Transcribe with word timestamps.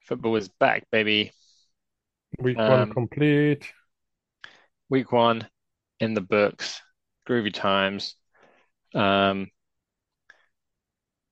Football 0.00 0.36
is 0.36 0.48
back, 0.48 0.84
baby. 0.90 1.32
Week 2.38 2.66
one 2.66 2.82
Um, 2.82 2.90
complete. 2.90 3.72
week 4.88 5.12
one 5.12 5.48
in 6.00 6.14
the 6.14 6.20
books. 6.20 6.80
Groovy 7.28 7.52
times. 7.52 8.16
Um, 8.94 9.50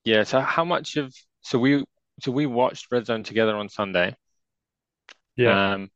yeah, 0.05 0.25
so 0.25 0.41
how 0.41 0.65
much 0.65 0.97
of 0.97 1.15
so 1.43 1.59
we 1.59 1.85
so 2.21 2.33
we 2.33 2.47
watched 2.47 2.93
Red 2.93 3.07
Zone 3.07 3.23
together 3.23 3.57
on 3.57 3.69
Sunday. 3.69 4.15
Yeah, 5.37 5.75
Um, 5.75 5.91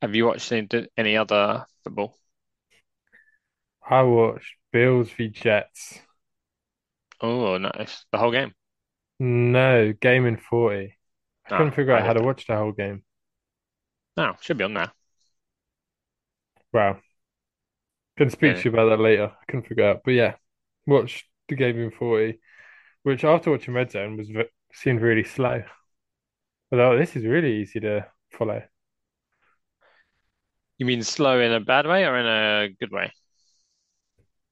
have 0.00 0.14
you 0.14 0.26
watched 0.26 0.50
any, 0.52 0.88
any 0.96 1.16
other 1.16 1.66
football? 1.84 2.18
I 3.88 4.02
watched 4.02 4.56
Bills 4.72 5.10
v 5.12 5.28
Jets. 5.28 6.00
Oh, 7.20 7.58
nice. 7.58 8.06
The 8.12 8.18
whole 8.18 8.30
game. 8.30 8.54
No, 9.18 9.92
game 9.92 10.24
in 10.26 10.36
40. 10.36 10.96
I 11.46 11.50
Ah, 11.50 11.56
couldn't 11.56 11.72
figure 11.72 11.92
I 11.92 11.98
out 11.98 12.04
how 12.06 12.12
to 12.12 12.22
watch 12.22 12.46
the 12.46 12.56
whole 12.56 12.72
game. 12.72 13.02
No, 14.16 14.36
should 14.40 14.58
be 14.58 14.64
on 14.64 14.74
there. 14.74 14.92
Wow. 16.72 17.00
Can 18.16 18.30
speak 18.30 18.56
Yeah. 18.56 18.58
to 18.58 18.64
you 18.68 18.70
about 18.72 18.88
that 18.90 19.02
later. 19.02 19.32
I 19.40 19.44
couldn't 19.46 19.66
figure 19.68 19.84
out. 19.84 20.02
But 20.04 20.12
yeah, 20.12 20.36
watched 20.86 21.26
the 21.48 21.56
game 21.56 21.78
in 21.80 21.90
40, 21.90 22.40
which 23.02 23.24
after 23.24 23.50
watching 23.50 23.74
Red 23.74 23.90
Zone 23.90 24.16
was 24.16 24.28
ve- 24.30 24.50
seemed 24.72 25.02
really 25.02 25.24
slow. 25.24 25.64
But 26.70 26.78
oh, 26.80 26.98
this 26.98 27.16
is 27.16 27.24
really 27.24 27.62
easy 27.62 27.80
to 27.80 28.10
follow. 28.30 28.62
You 30.78 30.86
mean 30.86 31.02
slow 31.02 31.40
in 31.40 31.52
a 31.52 31.60
bad 31.60 31.86
way 31.86 32.04
or 32.04 32.16
in 32.16 32.26
a 32.26 32.68
good 32.78 32.90
way? 32.92 33.12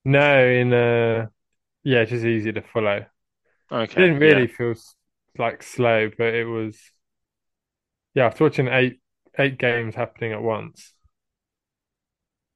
No, 0.05 0.47
in 0.47 0.73
uh 0.73 1.29
yeah, 1.85 2.01
it's 2.01 2.11
just 2.13 2.25
easy 2.25 2.53
to 2.53 2.63
follow. 2.63 3.07
Okay, 3.71 4.07
Didn't 4.07 4.19
yeah. 4.21 4.41
really 4.41 4.49
feel 4.49 4.73
s- 4.73 4.97
like 5.39 5.63
slow, 5.63 6.11
but 6.19 6.35
it 6.35 6.47
was 6.47 6.79
yeah, 8.15 8.27
after 8.27 8.45
watching 8.45 8.69
eight 8.69 9.01
eight 9.39 9.59
games 9.59 9.95
happening 9.95 10.33
at 10.33 10.43
once, 10.43 10.95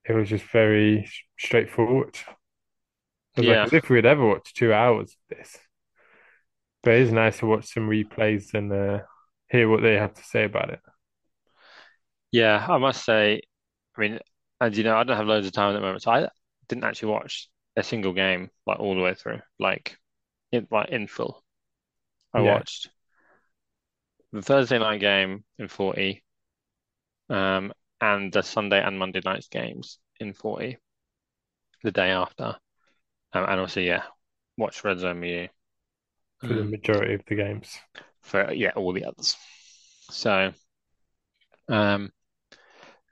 it 0.04 0.12
was 0.14 0.28
just 0.28 0.44
very 0.46 1.00
s- 1.04 1.12
straightforward. 1.38 2.16
It 3.36 3.40
was 3.40 3.46
like 3.46 3.60
Yeah. 3.60 3.66
as 3.66 3.72
if 3.72 3.88
we'd 3.88 4.04
ever 4.04 4.26
watched 4.26 4.56
two 4.56 4.72
hours 4.72 5.12
of 5.30 5.38
this. 5.38 5.58
But 6.82 6.94
it 6.94 7.00
is 7.02 7.12
nice 7.12 7.38
to 7.40 7.46
watch 7.46 7.66
some 7.66 7.88
replays 7.88 8.54
and 8.54 8.72
uh, 8.72 9.02
hear 9.50 9.68
what 9.68 9.82
they 9.82 9.94
have 9.94 10.14
to 10.14 10.22
say 10.24 10.44
about 10.44 10.70
it. 10.70 10.80
Yeah, 12.32 12.64
I 12.68 12.78
must 12.78 13.04
say, 13.04 13.40
I 13.96 14.00
mean, 14.00 14.18
and 14.60 14.76
you 14.76 14.84
know, 14.84 14.96
I 14.96 15.04
don't 15.04 15.16
have 15.16 15.26
loads 15.26 15.46
of 15.46 15.52
time 15.52 15.70
at 15.70 15.74
the 15.74 15.80
moment, 15.80 16.02
so 16.02 16.10
I 16.12 16.28
didn't 16.68 16.84
actually 16.84 17.12
watch 17.12 17.48
a 17.76 17.82
single 17.82 18.12
game 18.12 18.50
like 18.66 18.80
all 18.80 18.94
the 18.94 19.02
way 19.02 19.14
through, 19.14 19.40
like 19.58 19.98
in 20.52 20.68
like 20.70 20.90
in 20.90 21.06
full. 21.08 21.44
I 22.34 22.40
Yeah, 22.40 22.62
watched 22.62 22.90
the 24.32 24.42
Thursday 24.42 24.78
night 24.78 25.00
game 25.00 25.44
in 25.58 25.66
40, 25.68 26.22
um, 27.30 27.72
and 28.00 28.32
the 28.32 28.42
Sunday 28.42 28.82
and 28.82 28.98
Monday 28.98 29.20
night's 29.24 29.48
games 29.48 29.98
in 30.20 30.32
40 30.34 30.78
the 31.84 31.92
day 31.92 32.10
after. 32.10 32.56
Um, 33.32 33.44
and 33.48 33.60
also, 33.60 33.80
yeah, 33.80 34.04
watch 34.58 34.84
Red 34.84 35.00
Zone 35.00 35.22
you, 35.24 35.48
for 36.38 36.54
the 36.54 36.64
majority 36.64 37.12
of 37.14 37.24
the 37.26 37.34
games. 37.34 37.78
for 38.22 38.52
yeah, 38.52 38.72
all 38.76 38.92
the 38.92 39.04
others. 39.04 39.36
So, 40.10 40.52
um, 41.68 42.12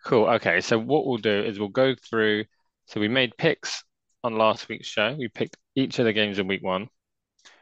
cool. 0.04 0.26
Okay, 0.26 0.60
so 0.60 0.78
what 0.78 1.06
we'll 1.06 1.18
do 1.18 1.42
is 1.42 1.58
we'll 1.58 1.68
go 1.68 1.94
through. 1.94 2.44
So 2.86 3.00
we 3.00 3.08
made 3.08 3.36
picks 3.36 3.84
on 4.22 4.36
last 4.36 4.68
week's 4.68 4.86
show. 4.88 5.14
We 5.18 5.28
picked 5.28 5.56
each 5.74 5.98
of 5.98 6.04
the 6.04 6.12
games 6.12 6.38
in 6.38 6.46
week 6.46 6.62
one. 6.62 6.88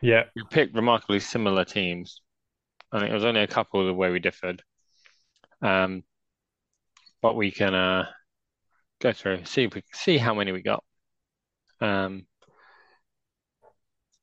Yeah, 0.00 0.24
We 0.36 0.44
picked 0.50 0.74
remarkably 0.74 1.20
similar 1.20 1.64
teams. 1.64 2.22
I 2.92 2.98
think 2.98 3.10
it 3.10 3.14
was 3.14 3.24
only 3.24 3.42
a 3.42 3.46
couple 3.46 3.80
of 3.80 3.86
the 3.86 3.94
way 3.94 4.10
we 4.10 4.18
differed. 4.18 4.62
Um, 5.60 6.04
but 7.22 7.36
we 7.36 7.50
can 7.50 7.74
uh 7.74 8.06
go 9.00 9.12
through, 9.12 9.44
see 9.44 9.64
if 9.64 9.74
we 9.74 9.82
see 9.92 10.18
how 10.18 10.34
many 10.34 10.52
we 10.52 10.62
got. 10.62 10.84
Um, 11.80 12.26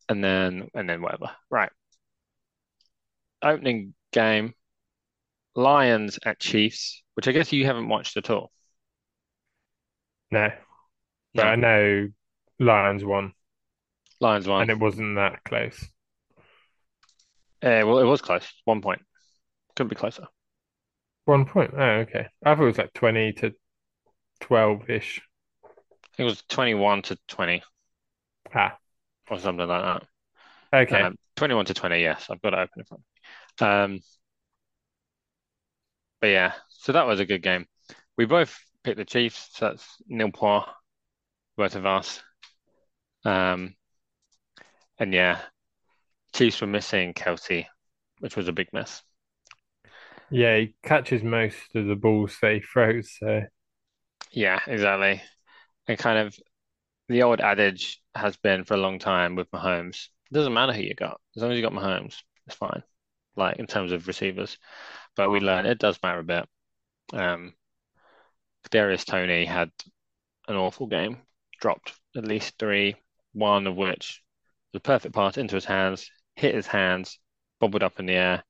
and 0.08 0.24
then 0.24 0.70
and 0.74 0.90
then 0.90 1.02
whatever. 1.02 1.32
Right. 1.50 1.72
Opening 3.42 3.94
game, 4.12 4.54
Lions 5.56 6.18
at 6.26 6.40
Chiefs, 6.40 7.04
which 7.14 7.28
I 7.28 7.32
guess 7.34 7.54
you 7.54 7.66
haven't 7.66 7.88
watched 7.88 8.18
at 8.18 8.30
all. 8.32 8.52
no. 10.32 10.50
But 11.35 11.45
No, 11.45 11.47
I 11.47 11.56
know 11.56 12.09
Lions 12.59 13.03
won, 13.03 13.34
Lions 14.22 14.47
won. 14.47 14.62
and 14.62 14.72
it 14.72 14.79
wasn't 14.79 15.16
that 15.16 15.44
close. 15.44 15.90
Uh, 17.62 17.84
well, 17.85 18.00
it 18.00 18.06
was 18.06 18.22
close. 18.22 18.47
One 18.66 18.81
point. 18.81 19.01
Couldn't 19.75 19.90
be 19.90 19.95
closer. 19.95 20.28
One 21.23 21.45
point. 21.45 21.72
Oh, 21.78 21.79
okay. 22.01 22.28
I 22.45 22.56
thought 22.56 22.63
it 22.63 22.66
was 22.66 22.78
like 22.78 22.91
20 22.94 23.31
to 23.34 23.56
12-ish. 24.41 25.22
I 25.63 26.07
think 26.17 26.19
it 26.19 26.23
was 26.25 26.44
21 26.50 27.01
to 27.03 27.17
20 27.28 27.63
Ah, 28.53 28.79
or 29.29 29.40
something 29.40 29.67
like 29.67 29.84
that. 29.84 30.07
okay. 30.73 31.07
Um, 31.07 31.16
21 31.35 31.66
to 31.66 31.73
20, 31.73 32.01
yes. 32.01 32.28
I've 32.29 32.41
got 32.41 32.53
it 32.53 32.59
open 32.59 32.79
in 32.79 32.85
front. 32.85 33.03
Um, 33.61 34.01
but 36.22 36.28
yeah, 36.28 36.53
so 36.69 36.91
that 36.91 37.07
was 37.07 37.19
a 37.19 37.25
good 37.25 37.41
game. 37.41 37.66
We 38.17 38.25
both 38.25 38.57
picked 38.84 38.97
the 38.97 39.06
Chiefs, 39.06 39.50
so 39.53 39.69
that's 39.69 39.85
nil 40.07 40.31
point, 40.31 40.66
both 41.59 41.75
of 41.75 41.86
us. 41.86 42.22
Um, 43.25 43.75
and 45.00 45.14
yeah, 45.16 45.42
Chiefs 46.34 46.62
were 46.62 46.68
missing 46.68 47.14
Kelce, 47.14 47.68
which 48.20 48.36
was 48.38 48.47
a 48.47 48.53
big 48.53 48.70
miss. 48.74 49.03
Yeah, 50.31 50.58
he 50.58 50.75
catches 50.84 51.24
most 51.24 51.58
of 51.75 51.88
the 51.88 51.96
balls 51.96 52.38
that 52.42 52.53
he 52.53 52.59
throws, 52.62 53.12
so 53.20 53.44
Yeah, 54.31 54.59
exactly. 54.68 55.22
And 55.88 56.00
kind 56.00 56.20
of 56.20 56.38
the 57.09 57.24
old 57.24 57.42
adage 57.42 58.02
has 58.16 58.38
been 58.38 58.66
for 58.66 58.76
a 58.76 58.78
long 58.80 59.00
time 59.00 59.36
with 59.36 59.52
Mahomes. 59.52 60.09
It 60.31 60.36
doesn't 60.36 60.53
matter 60.53 60.74
who 60.74 60.81
you 60.84 60.96
got, 60.96 61.22
as 61.36 61.41
long 61.44 61.52
as 61.53 61.58
you 61.58 61.64
got 61.64 61.74
Mahomes, 61.74 62.18
it's 62.47 62.56
fine. 62.56 62.84
Like 63.36 63.58
in 63.59 63.68
terms 63.68 63.91
of 63.94 64.08
receivers, 64.08 64.58
but 65.16 65.31
we 65.31 65.40
learned 65.40 65.68
it 65.68 65.80
does 65.80 66.00
matter 66.03 66.20
a 66.20 66.24
bit. 66.24 66.50
Um, 67.14 67.56
Kadarius 68.64 69.03
Toney 69.06 69.44
had 69.44 69.70
an 70.47 70.56
awful 70.56 70.88
game, 70.88 71.22
dropped 71.59 71.94
at 72.16 72.25
least 72.25 72.53
three, 72.58 72.96
one 73.34 73.68
of 73.68 73.75
which 73.75 74.22
was 74.74 74.80
a 74.80 74.81
perfect 74.81 75.16
pass 75.16 75.38
into 75.38 75.56
his 75.56 75.66
hands, 75.66 76.09
hit 76.36 76.56
his 76.56 76.68
hands, 76.68 77.20
bobbled 77.59 77.84
up 77.84 78.00
in 78.00 78.06
the 78.06 78.14
air, 78.14 78.44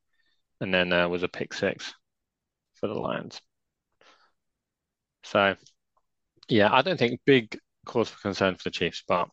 and 0.62 0.74
then 0.74 0.92
uh, 0.94 1.08
was 1.08 1.24
a 1.24 1.28
pick 1.28 1.54
six 1.54 1.94
for 2.76 2.88
the 2.88 2.94
Lions. 2.94 3.42
So 5.24 5.56
yeah, 6.48 6.74
I 6.74 6.82
don't 6.82 6.98
think 6.98 7.20
big 7.26 7.58
cause 7.86 8.10
for 8.10 8.20
concern 8.22 8.56
for 8.56 8.64
the 8.66 8.72
Chiefs, 8.72 9.04
but 9.08 9.30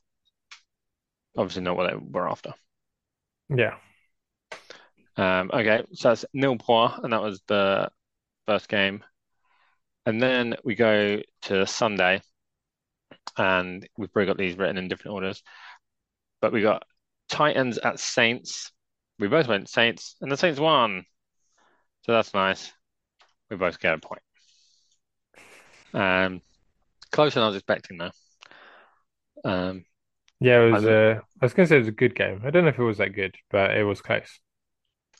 obviously 1.36 1.62
not 1.62 1.76
what 1.76 1.90
they 1.90 1.96
were 1.96 2.28
after. 2.28 2.54
yeah. 3.48 3.76
Um, 5.16 5.50
okay, 5.52 5.82
so 5.94 6.08
that's 6.08 6.26
nil 6.34 6.56
point, 6.56 6.92
and 7.02 7.12
that 7.12 7.22
was 7.22 7.40
the 7.46 7.90
first 8.46 8.68
game. 8.68 9.02
And 10.04 10.22
then 10.22 10.56
we 10.62 10.74
go 10.74 11.20
to 11.42 11.66
Sunday, 11.66 12.20
and 13.36 13.88
we've 13.96 14.12
probably 14.12 14.26
got 14.26 14.38
these 14.38 14.56
written 14.56 14.78
in 14.78 14.88
different 14.88 15.14
orders, 15.14 15.42
but 16.40 16.52
we 16.52 16.62
got 16.62 16.84
Titans 17.28 17.78
at 17.78 18.00
Saints. 18.00 18.72
We 19.18 19.28
both 19.28 19.48
went 19.48 19.68
Saints, 19.68 20.16
and 20.20 20.30
the 20.30 20.36
Saints 20.36 20.60
won. 20.60 21.04
So 22.06 22.12
that's 22.12 22.32
nice. 22.32 22.72
We 23.50 23.56
both 23.56 23.80
get 23.80 23.94
a 23.94 23.98
point. 23.98 24.22
Um, 25.92 26.42
closer 27.12 27.36
than 27.36 27.44
I 27.44 27.48
was 27.48 27.56
expecting, 27.56 27.98
though. 27.98 28.12
Um, 29.44 29.84
Yeah, 30.40 30.60
it 30.62 30.70
I, 30.70 30.80
was 30.80 30.84
uh 30.84 31.20
I 31.40 31.44
was 31.44 31.54
gonna 31.54 31.66
say 31.68 31.76
it 31.76 31.80
was 31.80 31.88
a 31.88 31.92
good 31.92 32.14
game. 32.14 32.40
I 32.44 32.50
don't 32.50 32.64
know 32.64 32.70
if 32.70 32.78
it 32.78 32.82
was 32.84 32.98
that 32.98 33.10
good, 33.14 33.36
but 33.50 33.76
it 33.76 33.84
was 33.84 34.00
close. 34.02 34.40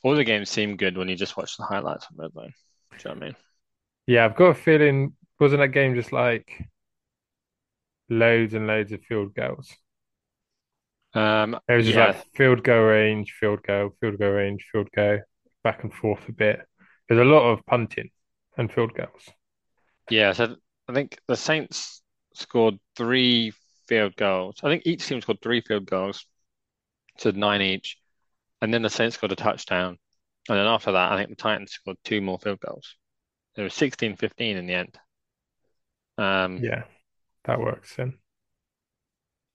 all 0.03 0.15
the 0.15 0.23
games 0.23 0.49
seem 0.49 0.75
good 0.77 0.97
when 0.97 1.07
you 1.09 1.15
just 1.15 1.37
watch 1.37 1.55
the 1.57 1.63
highlights 1.63 2.07
on 2.09 2.17
Red 2.17 2.33
Zone. 2.33 2.53
Do 2.97 3.09
you 3.09 3.09
know 3.09 3.15
what 3.15 3.23
I 3.23 3.25
mean? 3.27 3.35
Yeah, 4.07 4.25
I've 4.25 4.35
got 4.35 4.45
a 4.51 4.53
feeling 4.55 5.13
wasn't 5.39 5.61
that 5.61 5.67
game 5.69 5.93
just 5.95 6.11
like 6.11 6.67
loads 8.09 8.53
and 8.53 8.67
loads 8.67 8.91
of 8.91 9.01
field 9.03 9.33
goals? 9.35 9.69
Um, 11.13 11.59
It 11.69 11.75
was 11.75 11.85
just 11.85 11.97
like 11.97 12.25
field 12.35 12.61
goal 12.63 12.83
range, 12.83 13.31
field 13.39 13.63
goal, 13.63 13.91
field 14.01 14.17
goal 14.19 14.31
range, 14.31 14.67
field 14.71 14.89
goal, 14.93 15.19
back 15.63 15.83
and 15.83 15.93
forth 15.93 16.27
a 16.27 16.33
bit. 16.33 16.67
There's 17.07 17.21
a 17.21 17.23
lot 17.23 17.49
of 17.51 17.65
punting 17.65 18.09
and 18.57 18.71
field 18.71 18.93
goals. 18.93 19.29
yeah. 20.09 20.33
So 20.33 20.55
I 20.87 20.93
think 20.93 21.19
the 21.27 21.35
Saints 21.37 22.01
scored 22.33 22.75
three 22.95 23.51
field 23.87 24.15
goals. 24.15 24.59
I 24.63 24.69
think 24.69 24.83
each 24.85 25.05
team 25.07 25.21
scored 25.21 25.41
three 25.41 25.61
field 25.61 25.85
goals, 25.85 26.25
so 27.19 27.31
nine 27.31 27.61
each. 27.61 27.97
And 28.61 28.73
then 28.73 28.83
the 28.83 28.89
Saints 28.91 29.17
scored 29.17 29.33
a 29.33 29.37
touchdown. 29.37 29.99
And 30.49 30.57
then 30.59 30.67
after 30.67 30.93
that, 30.93 31.11
I 31.13 31.17
think 31.17 31.29
the 31.29 31.35
Titans 31.37 31.73
scored 31.73 31.97
two 32.03 32.21
more 32.21 32.39
field 32.39 32.59
goals. 32.61 32.95
It 33.57 33.63
was 33.63 33.73
16-15 33.75 34.57
in 34.57 34.67
the 34.67 34.75
end. 34.75 34.99
Um, 36.17 36.65
Yeah, 36.65 36.83
that 37.47 37.59
works 37.59 37.95
then. 37.95 38.19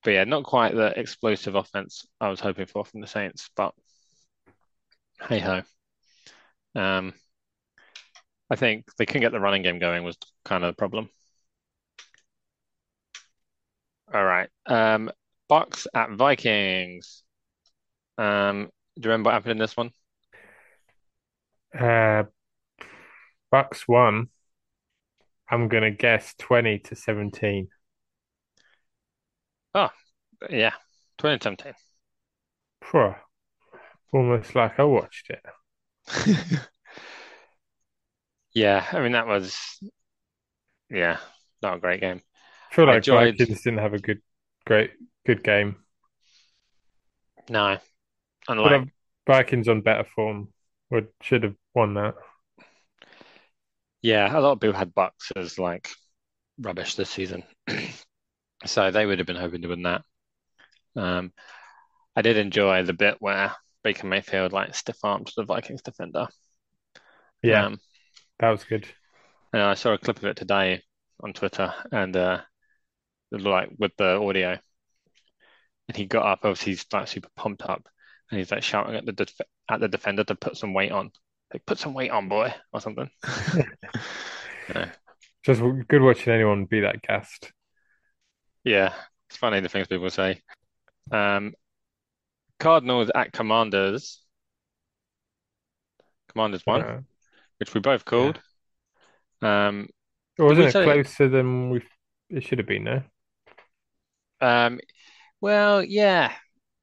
but 0.02 0.10
yeah, 0.12 0.24
not 0.24 0.44
quite 0.44 0.74
the 0.74 0.98
explosive 0.98 1.54
offense 1.54 2.06
I 2.20 2.28
was 2.28 2.40
hoping 2.40 2.66
for 2.66 2.84
from 2.84 3.00
the 3.00 3.06
Saints, 3.06 3.50
but 3.56 3.74
hey 5.28 5.38
ho. 5.40 5.62
Um, 6.74 7.14
I 8.50 8.56
think 8.56 8.84
they 8.96 9.06
couldn't 9.06 9.22
get 9.22 9.32
the 9.32 9.40
running 9.40 9.62
game 9.62 9.78
going 9.80 10.04
was 10.04 10.16
kind 10.44 10.62
of 10.64 10.68
the 10.68 10.76
problem. 10.78 11.10
All 14.12 14.24
right. 14.24 14.48
Um, 14.66 15.10
Bucks 15.48 15.86
at 15.94 16.10
Vikings. 16.12 17.22
Um, 18.18 18.70
do 18.96 19.06
you 19.08 19.10
remember 19.10 19.28
what 19.28 19.34
happened 19.34 19.52
in 19.52 19.58
this 19.58 19.76
one? 19.76 19.92
Uh, 21.78 22.24
Bucks 23.50 23.86
won. 23.86 24.30
I'm 25.48 25.68
gonna 25.68 25.90
guess 25.92 26.34
20 26.38 26.78
to 26.80 26.96
17. 26.96 27.68
Oh, 29.74 29.90
yeah, 30.50 30.74
2017. 31.18 31.74
Phew, 32.84 33.14
almost 34.12 34.54
like 34.54 34.80
I 34.80 34.84
watched 34.84 35.30
it. 35.30 35.44
Yeah, 38.54 38.86
I 38.92 39.00
mean 39.00 39.12
that 39.12 39.26
was 39.26 39.56
yeah, 40.90 41.18
not 41.62 41.76
a 41.76 41.80
great 41.80 42.00
game. 42.00 42.22
I 42.70 42.74
feel 42.74 42.86
I 42.86 42.94
like 42.94 42.96
enjoyed 42.96 43.40
Vikings 43.44 43.62
didn't 43.62 43.78
have 43.80 43.94
a 43.94 43.98
good, 43.98 44.20
great, 44.66 44.92
good 45.26 45.44
game. 45.44 45.76
no, 47.48 47.78
unlike 48.48 48.82
uh, 48.82 48.84
Vikings 49.26 49.68
on 49.68 49.80
better 49.82 50.04
form 50.04 50.48
would 50.90 51.08
should 51.20 51.42
have 51.44 51.56
won 51.74 51.94
that. 51.94 52.14
yeah, 54.02 54.36
a 54.36 54.40
lot 54.40 54.52
of 54.52 54.60
people 54.60 54.76
had 54.78 54.94
Bucks 54.94 55.30
as 55.36 55.58
like 55.58 55.90
rubbish 56.58 56.94
this 56.96 57.10
season, 57.10 57.44
so 58.66 58.90
they 58.90 59.06
would 59.06 59.18
have 59.18 59.26
been 59.26 59.36
hoping 59.36 59.62
to 59.62 59.68
win 59.68 59.82
that. 59.82 60.02
Um, 60.96 61.32
I 62.16 62.22
did 62.22 62.36
enjoy 62.38 62.84
the 62.84 62.92
bit 62.94 63.16
where 63.20 63.54
Baker 63.84 64.06
Mayfield 64.06 64.52
like 64.52 64.74
stiff 64.74 64.98
armed 65.04 65.30
the 65.36 65.44
Vikings 65.44 65.82
defender. 65.82 66.28
Yeah, 67.42 67.66
Um, 67.66 67.78
that 68.40 68.50
was 68.50 68.64
good. 68.64 68.88
and 69.52 69.62
I 69.62 69.74
saw 69.74 69.92
a 69.92 69.98
clip 69.98 70.18
of 70.18 70.24
it 70.24 70.36
today 70.36 70.82
on 71.20 71.32
Twitter, 71.32 71.72
and 71.90 72.16
uh, 72.16 72.42
like 73.32 73.70
with 73.78 73.92
the 73.98 74.18
audio, 74.20 74.58
and 75.88 75.96
he 75.96 76.06
got 76.06 76.26
up. 76.26 76.40
Obviously, 76.42 76.72
he's 76.72 76.86
like 76.92 77.08
super 77.08 77.28
pumped 77.36 77.62
up, 77.62 77.88
and 78.30 78.38
he's 78.38 78.50
like 78.50 78.62
shouting 78.62 78.96
at 78.96 79.06
the 79.06 79.12
def 79.12 79.32
at 79.70 79.80
the 79.80 79.88
defender 79.88 80.24
to 80.24 80.34
put 80.34 80.56
some 80.56 80.74
weight 80.74 80.92
on, 80.92 81.10
like 81.52 81.64
put 81.66 81.78
some 81.78 81.94
weight 81.94 82.10
on, 82.10 82.28
boy, 82.28 82.52
or 82.72 82.80
something. 82.80 83.10
Just 85.44 85.60
good 85.88 86.02
watching 86.02 86.32
anyone 86.32 86.64
be 86.66 86.80
that 86.80 87.02
gassed. 87.02 87.52
Yeah, 88.64 88.94
it's 89.28 89.36
funny 89.38 89.60
the 89.60 89.68
things 89.68 89.88
people 89.88 90.10
say. 90.10 90.40
Um, 91.10 91.54
Cardinals 92.58 93.10
at 93.14 93.32
Commanders. 93.32 94.22
Commanders 96.28 96.64
won, 96.66 96.82
Uh, 96.82 97.00
which 97.58 97.74
we 97.74 97.80
both 97.80 98.04
yeah. 98.16 98.32
called. 98.32 98.40
Um, 99.42 99.88
Or 100.38 100.46
wasn't 100.46 100.68
it 100.68 100.76
closer 100.84 101.28
than 101.28 101.70
we 101.70 101.82
it 102.28 102.42
should 102.44 102.58
have 102.58 102.66
been, 102.66 102.84
no? 102.84 103.02
Um, 104.40 104.80
well, 105.40 105.82
yeah, 105.84 106.34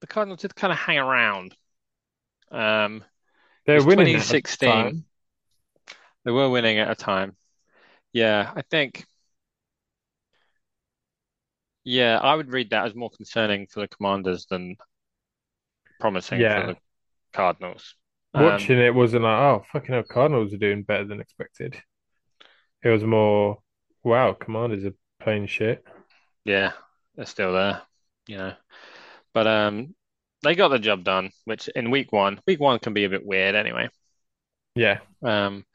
the 0.02 0.08
Cardinals 0.08 0.42
did 0.42 0.56
kind 0.56 0.74
of 0.74 0.80
hang 0.80 0.98
around. 0.98 1.56
Um, 2.52 3.04
They're 3.66 3.84
winning 3.84 4.16
at 4.16 4.28
the 4.28 4.42
2016. 4.42 4.66
time. 4.66 5.06
They 6.24 6.32
were 6.32 6.50
winning 6.50 6.80
at 6.80 6.90
a 6.92 6.96
time. 6.96 7.36
Yeah, 8.14 8.52
I 8.56 8.62
think. 8.64 9.06
Yeah, 11.90 12.20
I 12.20 12.36
would 12.36 12.52
read 12.52 12.70
that 12.70 12.86
as 12.86 12.94
more 12.94 13.10
concerning 13.10 13.66
for 13.66 13.80
the 13.80 13.88
Commanders 13.88 14.46
than 14.46 14.76
promising 16.00 16.40
Yeah. 16.40 16.62
for 16.62 16.74
the 16.74 16.80
Cardinals. 17.34 17.96
Um, 18.36 18.44
Watching 18.44 18.78
it 18.78 18.94
wasn't 18.94 19.24
like, 19.24 19.40
oh, 19.40 19.66
fucking 19.72 19.96
hell, 19.96 20.04
Cardinals 20.04 20.54
are 20.54 20.58
doing 20.58 20.84
better 20.84 21.06
than 21.06 21.20
expected. 21.20 21.82
It 22.84 22.90
was 22.90 23.04
more, 23.04 23.64
wow, 24.04 24.34
Commanders 24.34 24.86
are 24.86 24.94
playing 25.20 25.48
shit. 25.48 25.84
yeah, 26.46 26.74
they're 27.16 27.26
still 27.26 27.54
there, 27.54 27.82
you 28.28 28.38
know. 28.38 28.54
But 29.34 29.48
um, 29.48 29.96
they 30.44 30.54
got 30.54 30.68
the 30.68 30.78
job 30.78 31.04
done, 31.04 31.32
which 31.46 31.70
in 31.70 31.90
week 31.90 32.12
one, 32.12 32.40
week 32.46 32.60
one 32.60 32.78
can 32.78 32.94
be 32.94 33.06
a 33.06 33.10
bit 33.10 33.26
weird 33.26 33.56
anyway. 33.56 33.90
Yeah. 34.76 35.00
Um, 35.24 35.66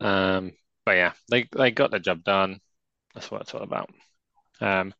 um, 0.00 0.52
but 0.86 0.92
yeah, 0.92 1.12
they 1.28 1.48
they 1.56 1.72
got 1.72 1.90
the 1.90 1.98
job 1.98 2.22
done. 2.22 2.60
That's 3.14 3.32
what 3.32 3.40
it's 3.40 3.52
all 3.54 3.62
about. 3.62 3.90
Um, 4.60 4.94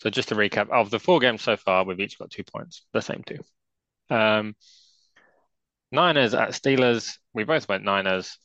so 0.00 0.10
just 0.10 0.30
to 0.30 0.34
recap, 0.36 0.70
of 0.70 0.90
the 0.90 0.98
four 0.98 1.20
games 1.20 1.42
so 1.42 1.56
far, 1.56 1.84
we've 1.84 2.00
each 2.00 2.18
got 2.18 2.30
two 2.30 2.44
points, 2.44 2.84
the 2.92 3.02
same 3.02 3.24
two. 3.26 3.40
Um, 4.14 4.56
Niners 5.92 6.34
at 6.34 6.48
Steelers. 6.50 7.18
We 7.32 7.44
both 7.44 7.68
went 7.68 7.84
Niners, 7.84 8.36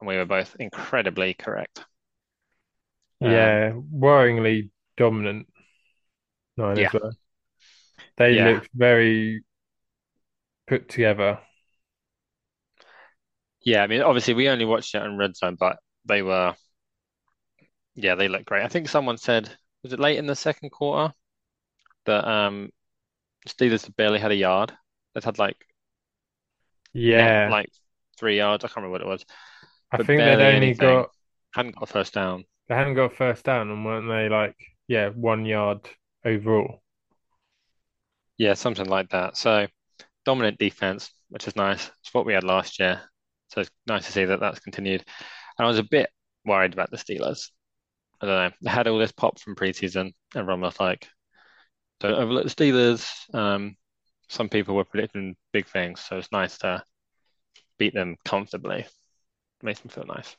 and 0.00 0.08
we 0.08 0.16
were 0.16 0.26
both 0.26 0.56
incredibly 0.60 1.32
correct. 1.34 1.84
Um, 3.22 3.60
Yeah. 3.60 3.72
Worryingly 3.72 4.70
dominant 4.96 5.48
Niners 6.58 6.88
yeah, 6.88 6.92
were. 6.92 7.16
They 8.18 8.34
yeah, 8.34 8.40
looked 8.40 8.68
very 8.74 9.42
put 10.66 10.88
together. 10.88 11.40
yeah. 13.64 13.82
I 13.82 13.86
mean, 13.86 14.02
obviously, 14.02 14.34
we 14.34 14.48
only 14.48 14.64
watched 14.64 14.94
it 14.94 15.02
on 15.02 15.16
Red 15.16 15.36
Zone, 15.36 15.56
but 15.58 15.78
they 16.04 16.22
were, 16.22 16.54
yeah, 17.94 18.14
they 18.14 18.28
looked 18.28 18.44
great. 18.46 18.62
I 18.64 18.68
think 18.68 18.88
someone 18.88 19.18
said, 19.18 19.50
was 19.86 19.92
it 19.92 20.00
late 20.00 20.18
in 20.18 20.26
the 20.26 20.36
second 20.36 20.70
quarter 20.70 21.14
that 22.06 22.26
um 22.28 22.70
Steelers 23.48 23.94
barely 23.96 24.18
had 24.20 24.32
a 24.32 24.36
yard. 24.36 24.76
They 25.14 25.20
had 25.24 25.38
like 25.38 25.56
Yeah. 26.92 27.50
like 27.50 27.70
three 28.18 28.36
yards. 28.38 28.64
I 28.64 28.68
can't 28.68 28.76
remember 28.78 28.92
what 28.92 29.00
it 29.02 29.06
was, 29.06 29.24
I 29.90 29.98
think 29.98 30.24
they'd 30.24 30.40
only 30.40 30.74
anything. 30.74 30.74
got, 30.74 31.10
Hadn't 31.54 31.74
got 31.76 31.84
a 31.90 31.92
first 31.92 32.14
down. 32.14 32.44
they 32.68 32.74
hadn't 32.76 32.94
got 32.94 33.12
a 33.12 33.14
first 33.16 33.44
down 33.44 33.70
and 33.70 33.84
weren't 33.84 34.08
they 34.08 34.28
like, 34.28 34.56
yeah, 34.88 35.08
one 35.10 35.44
yard 35.44 35.88
overall? 36.24 36.82
Yeah, 38.38 38.54
something 38.54 38.86
like 38.88 39.10
that. 39.10 39.36
So 39.36 39.66
dominant 40.24 40.58
defense, 40.58 41.10
which 41.30 41.48
is 41.48 41.56
nice. 41.56 41.90
It's 42.02 42.14
what 42.14 42.26
we 42.26 42.34
had 42.34 42.44
last 42.44 42.78
year. 42.78 43.02
So 43.48 43.60
it's 43.62 43.70
nice 43.86 44.06
to 44.06 44.12
see 44.12 44.24
that 44.26 44.40
that's 44.40 44.60
continued. 44.60 45.04
And 45.58 45.66
I 45.66 45.68
was 45.68 45.78
a 45.78 45.84
bit 45.84 46.10
worried 46.44 46.72
about 46.74 46.90
the 46.90 46.96
Steelers. 46.98 47.50
I 48.20 48.26
don't 48.26 48.50
know. 48.50 48.56
They 48.62 48.70
had 48.70 48.88
all 48.88 48.98
this 48.98 49.12
pop 49.12 49.38
from 49.40 49.56
preseason. 49.56 50.12
Everyone 50.34 50.62
was 50.62 50.80
like, 50.80 51.08
don't 52.00 52.14
overlook 52.14 52.44
the 52.44 52.50
Steelers. 52.50 53.08
Um, 53.34 53.76
some 54.28 54.48
people 54.48 54.74
were 54.74 54.84
predicting 54.84 55.36
big 55.52 55.66
things. 55.66 56.00
So 56.00 56.18
it's 56.18 56.32
nice 56.32 56.58
to 56.58 56.84
beat 57.78 57.94
them 57.94 58.16
comfortably. 58.24 58.86
Makes 59.62 59.84
me 59.84 59.90
feel 59.90 60.04
nice. 60.06 60.36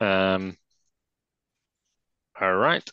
Um, 0.00 0.56
all 2.40 2.54
right. 2.56 2.86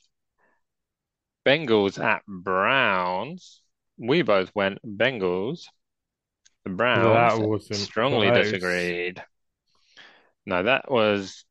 Bengals 1.46 2.00
at 2.02 2.26
Browns. 2.28 3.62
We 3.98 4.22
both 4.22 4.56
went 4.56 4.80
Bengals. 4.86 5.66
The 6.64 6.70
That 6.94 7.34
Browns 7.34 7.70
strongly 7.72 8.32
close. 8.32 8.44
disagreed. 8.44 9.24
No, 10.46 10.64
that 10.64 10.90
was 10.92 11.46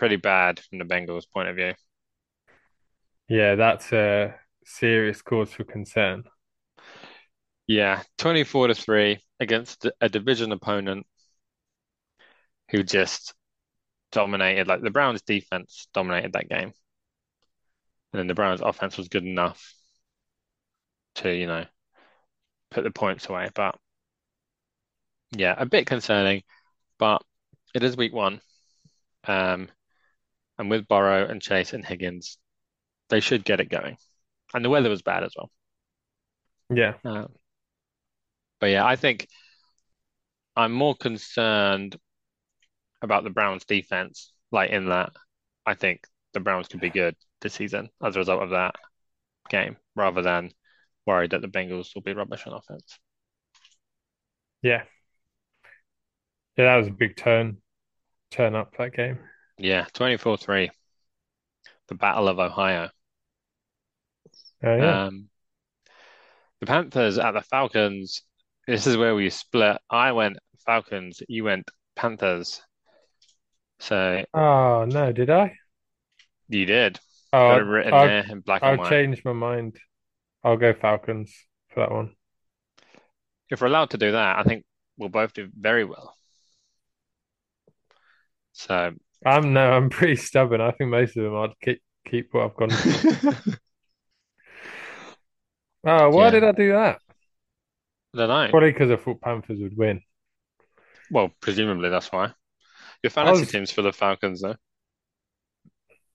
pretty 0.00 0.16
bad 0.16 0.58
from 0.58 0.78
the 0.78 0.84
Bengals' 0.86 1.30
point 1.30 1.50
of 1.50 1.56
view. 1.56 1.74
Yeah, 3.28 3.54
that's 3.54 3.92
a 3.92 4.34
serious 4.64 5.20
cause 5.20 5.52
for 5.52 5.64
concern. 5.64 6.24
Yeah, 7.66 8.02
24 8.16 8.68
to 8.68 8.74
3 8.74 9.18
against 9.40 9.86
a 10.00 10.08
division 10.08 10.52
opponent 10.52 11.06
who 12.70 12.82
just 12.82 13.34
dominated. 14.10 14.66
Like 14.66 14.80
the 14.80 14.90
Browns' 14.90 15.20
defense 15.20 15.86
dominated 15.92 16.32
that 16.32 16.48
game. 16.48 16.72
And 18.12 18.18
then 18.18 18.26
the 18.26 18.34
Browns' 18.34 18.62
offense 18.62 18.96
was 18.96 19.08
good 19.08 19.24
enough 19.24 19.74
to, 21.16 21.30
you 21.30 21.46
know, 21.46 21.66
put 22.70 22.84
the 22.84 22.90
points 22.90 23.28
away. 23.28 23.50
But 23.54 23.78
yeah, 25.32 25.54
a 25.58 25.66
bit 25.66 25.86
concerning, 25.86 26.42
but 26.98 27.22
it 27.74 27.82
is 27.82 27.98
week 27.98 28.14
one. 28.14 28.40
Um, 29.24 29.68
and 30.60 30.68
with 30.68 30.86
Burrow 30.86 31.26
and 31.26 31.40
Chase 31.40 31.72
and 31.72 31.84
Higgins, 31.84 32.36
they 33.08 33.20
should 33.20 33.46
get 33.46 33.60
it 33.60 33.70
going. 33.70 33.96
And 34.52 34.62
the 34.62 34.68
weather 34.68 34.90
was 34.90 35.00
bad 35.00 35.24
as 35.24 35.32
well. 35.34 35.50
Yeah. 36.68 36.94
Um, 37.02 37.28
but 38.60 38.66
yeah, 38.66 38.84
I 38.84 38.96
think 38.96 39.26
I'm 40.54 40.72
more 40.72 40.94
concerned 40.94 41.96
about 43.00 43.24
the 43.24 43.30
Browns 43.30 43.64
defense, 43.64 44.34
like 44.52 44.70
in 44.70 44.90
that 44.90 45.12
I 45.64 45.72
think 45.74 46.06
the 46.34 46.40
Browns 46.40 46.68
could 46.68 46.80
be 46.80 46.90
good 46.90 47.16
this 47.40 47.54
season 47.54 47.88
as 48.04 48.16
a 48.16 48.18
result 48.18 48.42
of 48.42 48.50
that 48.50 48.74
game, 49.48 49.78
rather 49.96 50.20
than 50.20 50.50
worried 51.06 51.30
that 51.30 51.40
the 51.40 51.48
Bengals 51.48 51.94
will 51.94 52.02
be 52.02 52.12
rubbish 52.12 52.46
on 52.46 52.52
offense. 52.52 52.98
Yeah. 54.60 54.82
Yeah, 56.58 56.66
that 56.66 56.76
was 56.76 56.88
a 56.88 56.92
big 56.92 57.16
turn 57.16 57.62
turn 58.30 58.54
up 58.54 58.76
that 58.76 58.92
game. 58.92 59.20
Yeah, 59.60 59.86
24-3, 59.94 60.70
the 61.88 61.94
Battle 61.94 62.28
of 62.28 62.38
Ohio. 62.38 62.90
Oh 64.62 64.76
yeah. 64.76 65.00
Um, 65.06 65.28
the 66.60 66.66
Panthers 66.66 67.18
at 67.18 67.32
the 67.32 67.42
Falcons. 67.42 68.22
This 68.66 68.86
is 68.86 68.96
where 68.96 69.14
we 69.14 69.28
split. 69.28 69.76
I 69.90 70.12
went 70.12 70.38
Falcons, 70.64 71.22
you 71.28 71.44
went 71.44 71.70
Panthers. 71.96 72.62
So 73.80 74.24
Oh 74.34 74.84
no, 74.86 75.12
did 75.12 75.30
I? 75.30 75.56
you 76.48 76.66
did. 76.66 77.00
Oh, 77.32 77.38
Got 77.46 77.60
it 77.60 77.64
written 77.64 77.98
I'll, 77.98 78.00
there 78.00 78.24
in 78.28 78.40
black 78.40 78.62
I'll 78.62 78.76
white. 78.76 78.98
change 78.98 79.24
my 79.24 79.32
mind. 79.32 79.78
I'll 80.44 80.56
go 80.58 80.74
Falcons 80.74 81.34
for 81.70 81.80
that 81.80 81.92
one. 81.92 82.16
If 83.50 83.60
we're 83.60 83.66
allowed 83.66 83.90
to 83.90 83.98
do 83.98 84.12
that, 84.12 84.38
I 84.38 84.42
think 84.44 84.64
we'll 84.96 85.10
both 85.10 85.34
do 85.34 85.50
very 85.54 85.84
well. 85.84 86.16
So 88.52 88.94
I'm 89.24 89.52
no, 89.52 89.72
I'm 89.72 89.90
pretty 89.90 90.16
stubborn. 90.16 90.60
I 90.60 90.70
think 90.72 90.90
most 90.90 91.16
of 91.16 91.24
them 91.24 91.34
I'd 91.36 91.58
keep 91.62 91.82
keep 92.06 92.32
what 92.32 92.44
I've 92.44 92.56
gone. 92.56 92.80
Oh, 95.84 96.10
why 96.10 96.30
yeah, 96.30 96.30
did 96.30 96.44
I 96.44 96.52
do 96.52 96.72
that? 96.72 97.00
I 98.14 98.18
don't 98.18 98.28
know. 98.28 98.52
Probably 98.52 98.70
because 98.72 98.90
I 98.92 98.96
thought 98.96 99.20
Panthers 99.22 99.60
would 99.60 99.76
win. 99.76 100.02
Well, 101.10 101.30
presumably 101.40 101.90
that's 101.90 102.10
why. 102.10 102.32
Your 103.02 103.10
I 103.22 103.32
fantasy 103.32 103.32
was, 103.32 103.46
team's 103.46 103.70
for 103.72 103.82
the 103.82 103.92
Falcons, 103.92 104.42
though. 104.42 104.56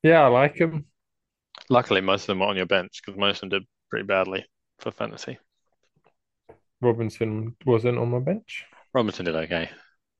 yeah, 0.04 0.22
I 0.24 0.28
like 0.28 0.56
them. 0.58 0.86
Luckily, 1.70 2.02
most 2.02 2.24
of 2.24 2.28
them 2.28 2.42
are 2.42 2.48
on 2.50 2.58
your 2.58 2.66
bench 2.66 3.02
because 3.06 3.20
most 3.20 3.44
of 3.44 3.50
them 3.52 3.60
did 3.60 3.68
pretty 3.92 4.06
badly 4.08 4.48
for 4.80 4.90
fantasy. 4.90 5.38
Robinson 6.80 7.58
wasn't 7.66 7.98
on 7.98 8.12
my 8.12 8.20
bench. 8.20 8.66
Robinson 8.96 9.26
did 9.26 9.36
okay, 9.36 9.70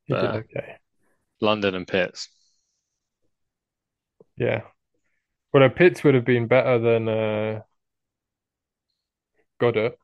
He 0.06 0.14
but 0.14 0.18
did 0.18 0.36
uh, 0.36 0.40
okay. 0.40 0.78
London 1.40 1.76
and 1.76 1.88
Pitts. 1.88 2.28
Yeah. 4.38 4.62
Well, 5.54 5.64
uh, 5.64 5.70
Pitts 5.70 6.04
would 6.04 6.16
have 6.16 6.26
been 6.26 6.48
better 6.48 6.80
than 6.80 7.08
uh, 7.08 7.62
Goedert. 9.60 9.96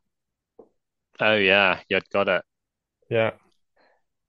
Oh 1.19 1.35
yeah, 1.35 1.81
you'd 1.89 2.09
got 2.09 2.27
it. 2.27 2.43
Yeah. 3.09 3.31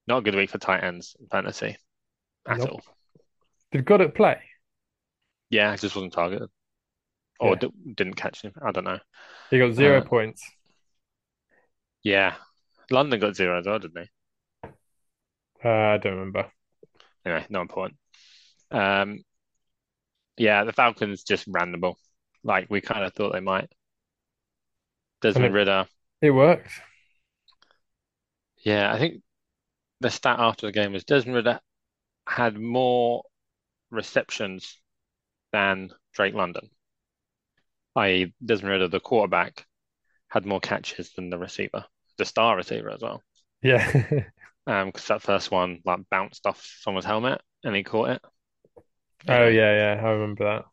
Not 0.07 0.19
a 0.19 0.23
good 0.23 0.35
week 0.35 0.51
for 0.51 0.59
tight 0.59 0.83
ends 0.83 1.17
in 1.21 1.29
fantasy 1.29 1.77
at 2.49 2.59
Nope. 2.59 2.71
all. 2.71 2.83
Did 3.71 3.85
Goedert 3.85 4.15
play? 4.15 4.41
Yeah, 5.49 5.73
it 5.73 5.81
just 5.81 5.95
wasn't 5.95 6.13
targeted 6.13 6.51
or 7.39 7.51
Yeah. 7.53 7.61
d 7.61 7.69
didn't 7.95 8.15
catch 8.15 8.43
him. 8.43 8.53
I 8.61 8.73
don't 8.73 8.85
know. 8.85 8.99
He 9.51 9.59
got 9.59 9.73
zero 9.75 9.99
Uh, 9.99 10.05
points. 10.05 10.43
yeah, 12.03 12.35
London 12.91 13.21
got 13.21 13.37
zero 13.37 13.61
as 13.61 13.67
well, 13.67 13.79
didn't 13.79 14.09
Uh, 15.65 15.69
I 15.69 15.99
don't 15.99 16.15
remember. 16.15 16.51
Anyway, 17.25 17.47
not 17.49 17.63
important. 17.63 17.99
Um, 18.71 19.23
yeah, 20.37 20.65
the 20.65 20.73
Falcons 20.73 21.23
just 21.25 21.47
ran 21.49 21.73
the 21.73 21.79
ball 21.79 21.99
like 22.45 22.69
we 22.71 22.81
kind 22.81 23.05
of 23.05 23.15
thought 23.15 23.33
they 23.33 23.41
might. 23.41 23.71
And 25.35 25.45
Desmond 25.45 25.45
it, 25.45 25.55
Ridder. 25.55 25.87
it 26.23 26.31
worked. 26.33 26.73
Yeah, 28.65 28.93
I 28.93 28.99
think 28.99 29.23
the 30.01 30.11
stat 30.11 30.39
after 30.41 30.67
the 30.67 30.73
game 30.73 30.93
was 30.93 31.05
Desmond 31.05 31.37
Ridder 31.37 31.61
had 32.27 32.59
more 32.59 33.25
receptions 33.91 34.81
than 35.53 35.91
Drake 36.15 36.35
London, 36.35 36.71
i.e., 37.97 38.35
Desmond 38.45 38.71
Ridder, 38.73 38.89
the 38.89 39.01
quarterback, 39.01 39.67
had 40.29 40.47
more 40.47 40.61
catches 40.61 41.13
than 41.13 41.31
the 41.31 41.39
receiver, 41.39 41.85
the 42.19 42.25
star 42.25 42.57
receiver 42.57 42.91
as 42.91 43.03
well. 43.03 43.23
Yeah. 43.63 44.25
Um, 44.65 44.91
because 44.91 45.09
that 45.09 45.23
first 45.23 45.51
one 45.51 45.81
like 45.85 46.09
bounced 46.09 46.47
off 46.47 46.65
someone's 46.83 47.05
helmet 47.05 47.41
and 47.65 47.75
he 47.75 47.83
caught 47.83 48.11
it. 48.11 48.23
Oh, 49.29 49.47
yeah, 49.47 49.95
yeah. 49.97 50.01
I 50.03 50.11
remember 50.11 50.65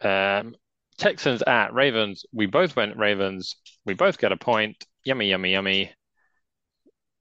that. 0.00 0.40
um, 0.40 0.56
Texans 0.98 1.42
at 1.42 1.74
Ravens. 1.74 2.24
We 2.32 2.46
both 2.46 2.76
went 2.76 2.96
Ravens. 2.96 3.56
We 3.84 3.94
both 3.94 4.18
get 4.18 4.32
a 4.32 4.36
point. 4.36 4.84
Yummy, 5.04 5.28
yummy, 5.28 5.52
yummy. 5.52 5.92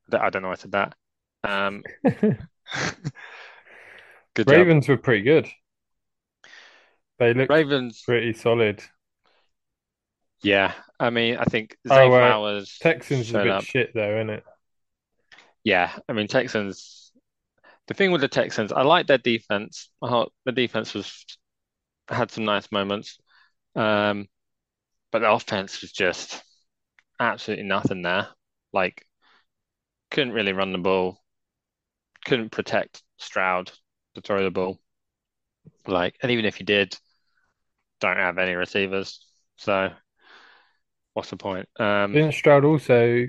That 0.09 0.21
I 0.21 0.29
don't 0.29 0.41
know 0.41 0.49
why 0.49 0.53
I 0.53 0.57
said 0.57 0.71
that. 0.71 0.95
Um, 1.43 1.83
good 4.33 4.47
job. 4.47 4.47
Ravens 4.47 4.87
were 4.87 4.97
pretty 4.97 5.23
good. 5.23 5.47
They 7.19 7.33
looked 7.33 7.49
Ravens. 7.51 8.01
pretty 8.05 8.33
solid. 8.33 8.81
Yeah, 10.41 10.73
I 10.99 11.09
mean, 11.09 11.37
I 11.37 11.45
think 11.45 11.77
Oh, 11.89 11.95
Zay 11.95 12.05
uh, 12.09 12.09
Flowers 12.09 12.77
Texans 12.79 13.29
is 13.29 13.35
a 13.35 13.39
bit 13.39 13.47
up. 13.51 13.63
shit 13.63 13.93
though, 13.93 14.15
isn't 14.17 14.29
it? 14.29 14.43
Yeah, 15.63 15.97
I 16.07 16.13
mean 16.13 16.27
Texans. 16.27 17.04
The 17.87 17.93
thing 17.93 18.11
with 18.11 18.21
the 18.21 18.27
Texans, 18.27 18.71
I 18.71 18.81
like 18.81 19.07
their 19.07 19.17
defense. 19.19 19.89
Thought 20.01 20.33
the 20.45 20.51
defense 20.51 20.93
was 20.93 21.25
had 22.07 22.31
some 22.31 22.45
nice 22.45 22.71
moments, 22.71 23.17
um, 23.75 24.27
but 25.11 25.19
the 25.19 25.31
offense 25.31 25.81
was 25.81 25.91
just 25.91 26.43
absolutely 27.19 27.65
nothing 27.65 28.01
there. 28.01 28.27
Like, 28.73 29.05
couldn't 30.11 30.33
really 30.33 30.53
run 30.53 30.71
the 30.71 30.77
ball, 30.77 31.21
couldn't 32.25 32.51
protect 32.51 33.03
Stroud 33.17 33.71
to 34.15 34.21
throw 34.21 34.43
the 34.43 34.51
ball. 34.51 34.79
Like, 35.87 36.15
and 36.21 36.31
even 36.31 36.45
if 36.45 36.59
you 36.59 36.65
did, 36.65 36.97
don't 37.99 38.17
have 38.17 38.37
any 38.37 38.53
receivers. 38.53 39.25
So, 39.57 39.91
what's 41.13 41.29
the 41.29 41.37
point? 41.37 41.67
Um, 41.79 42.13
Didn't 42.13 42.33
Stroud 42.33 42.65
also 42.65 43.25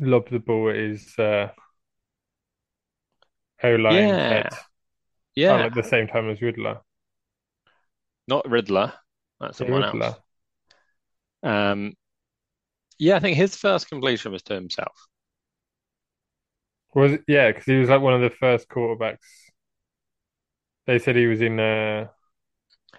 lob 0.00 0.28
the 0.28 0.38
ball 0.38 0.70
at 0.70 0.76
his 0.76 1.18
uh, 1.18 1.48
O-line's 3.62 4.18
head 4.28 4.46
yeah, 4.46 4.50
at 5.46 5.56
yeah, 5.56 5.56
like 5.58 5.74
the 5.74 5.82
same 5.82 6.06
time 6.08 6.30
as 6.30 6.42
Riddler? 6.42 6.80
not 8.28 8.48
Riddler. 8.48 8.92
That's 9.40 9.58
Yeah, 9.58 9.66
someone 9.66 9.84
else. 9.84 10.18
Um, 11.42 11.94
yeah, 12.98 13.16
I 13.16 13.20
think 13.20 13.36
his 13.36 13.56
first 13.56 13.88
completion 13.88 14.32
was 14.32 14.42
to 14.44 14.54
himself. 14.54 15.08
Was 16.94 17.12
it? 17.12 17.24
Yeah, 17.28 17.48
because 17.52 17.64
he 17.66 17.76
was 17.76 17.88
like 17.88 18.00
one 18.00 18.14
of 18.14 18.22
the 18.22 18.30
first 18.36 18.68
quarterbacks. 18.68 19.18
They 20.86 20.98
said 20.98 21.16
he 21.16 21.26
was 21.26 21.40
in 21.40 21.58
uh, 21.60 22.08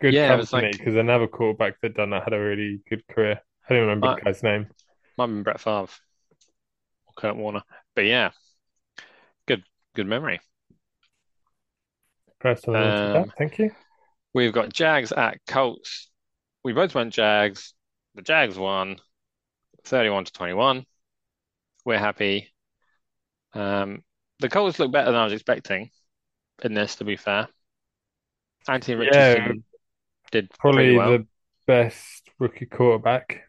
good 0.01 0.13
Yeah, 0.13 0.33
it 0.33 0.37
was 0.37 0.53
company 0.53 0.71
like 0.71 0.77
because 0.77 0.95
another 0.95 1.27
quarterback 1.27 1.81
that 1.81 1.95
done 1.95 2.11
that 2.11 2.23
had 2.25 2.33
a 2.33 2.39
really 2.39 2.81
good 2.89 3.07
career. 3.07 3.41
I 3.69 3.73
don't 3.73 3.83
remember 3.83 4.09
the 4.09 4.15
guy's 4.15 4.43
name. 4.43 4.67
might 5.17 5.25
have 5.25 5.29
been 5.31 5.43
Brett 5.43 5.59
Favre 5.59 5.87
or 7.05 7.13
Kurt 7.15 7.35
Warner. 7.35 7.63
But 7.95 8.05
yeah, 8.05 8.31
good 9.97 10.07
memory. 10.07 10.39
That. 12.41 12.63
Um, 12.67 13.33
Thank 13.37 13.57
you. 13.59 13.71
we've 14.33 14.53
got 14.53 14.71
Jags 14.71 15.11
at 15.11 15.39
Colts. 15.47 16.09
We 16.63 16.71
both 16.71 16.93
went 16.95 17.13
Jags. 17.13 17.73
The 18.15 18.21
Jags 18.21 18.57
won 18.57 18.97
31 19.85 20.25
to 20.25 20.31
21. 20.31 20.85
We're 21.83 21.97
happy. 21.97 22.53
Um, 23.53 24.03
the 24.39 24.49
Colts 24.49 24.77
look 24.79 24.91
better 24.91 25.11
than 25.11 25.19
I 25.19 25.23
was 25.23 25.33
expecting 25.33 25.89
in 26.63 26.73
this, 26.73 26.95
to 26.97 27.03
be 27.03 27.15
fair. 27.15 27.47
Anthony 28.67 29.05
Yeah, 29.05 29.33
Richardson 29.33 29.63
did 30.31 30.49
pretty 30.49 30.59
probably 30.59 30.97
well. 30.97 31.11
the 31.11 31.27
best 31.65 32.29
rookie 32.37 32.65
quarterback. 32.67 33.43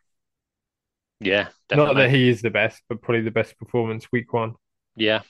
Yeah, 1.20 1.48
Not 1.72 1.94
that 1.96 2.10
he 2.10 2.28
is 2.28 2.42
the 2.42 2.50
best, 2.50 2.82
but 2.88 3.02
probably 3.02 3.22
the 3.22 3.30
best 3.30 3.58
performance 3.58 4.10
week 4.12 4.32
one. 4.32 4.54
Yeah, 4.96 5.22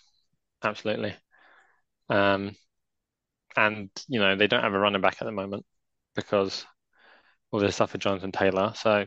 absolutely. 0.63 1.15
Um, 2.09 2.57
and 3.57 3.91
you 4.09 4.21
know, 4.21 4.37
they 4.37 4.47
don't 4.47 4.63
have 4.63 4.75
a 4.75 4.79
running 4.79 5.01
back 5.01 5.17
at 5.21 5.25
the 5.25 5.33
moment 5.33 5.65
because 6.15 6.65
all 7.51 7.61
this 7.61 7.75
stuff 7.75 7.93
with 7.93 8.03
Jonathan 8.03 8.33
Taylor. 8.33 8.73
So 8.75 9.07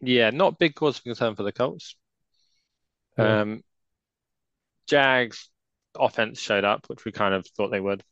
yeah, 0.00 0.30
not 0.30 0.58
big 0.58 0.74
cause 0.74 0.98
for 0.98 1.02
concern 1.02 1.34
for 1.34 1.42
the 1.42 1.52
Colts. 1.52 1.96
Yeah. 3.16 3.40
Um, 3.40 3.62
Jags 4.86 5.50
offense 5.98 6.40
showed 6.40 6.64
up, 6.64 6.86
which 6.88 7.04
we 7.04 7.12
kind 7.12 7.34
of 7.34 7.46
thought 7.56 7.70
they 7.70 7.80
would. 7.80 8.02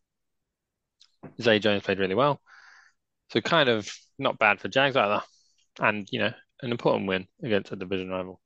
Zay 1.41 1.59
Jones 1.59 1.83
played 1.83 1.99
really 1.99 2.15
well. 2.15 2.41
So 3.33 3.41
kind 3.41 3.69
of 3.69 3.91
not 4.19 4.39
bad 4.39 4.61
for 4.61 4.69
Jags 4.69 4.97
either. 4.97 5.23
And, 5.81 6.09
you 6.11 6.21
know, 6.21 6.33
an 6.63 6.71
important 6.71 7.07
win 7.07 7.27
against 7.43 7.73
a 7.73 7.77
division 7.77 8.09
rival. 8.11 8.41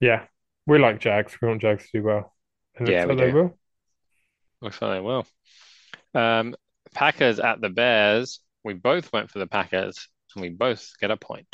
Yeah. 0.00 0.26
We 0.66 0.78
like 0.78 1.00
Jags. 1.00 1.36
We 1.40 1.48
want 1.48 1.60
Jags 1.60 1.84
to 1.90 1.98
do 1.98 2.04
well. 2.04 2.34
And 2.76 2.86
it 2.88 2.90
Yeah, 2.90 3.04
looks 3.04 3.06
we 3.06 3.16
like 3.18 3.18
they 3.18 3.28
will. 3.28 3.58
Looks 4.60 4.80
like 4.82 4.92
they 4.96 5.00
will. 5.00 5.26
Um, 6.14 6.54
Packers 6.94 7.40
at 7.40 7.60
the 7.60 7.68
Bears. 7.68 8.40
We 8.64 8.74
both 8.74 9.12
went 9.12 9.30
for 9.30 9.38
the 9.38 9.46
Packers 9.46 10.08
and 10.34 10.42
we 10.42 10.50
both 10.50 10.92
get 11.00 11.10
a 11.10 11.16
point 11.16 11.48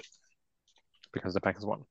because 1.13 1.35
the 1.35 1.41
Packers 1.41 1.65
won. 1.65 1.85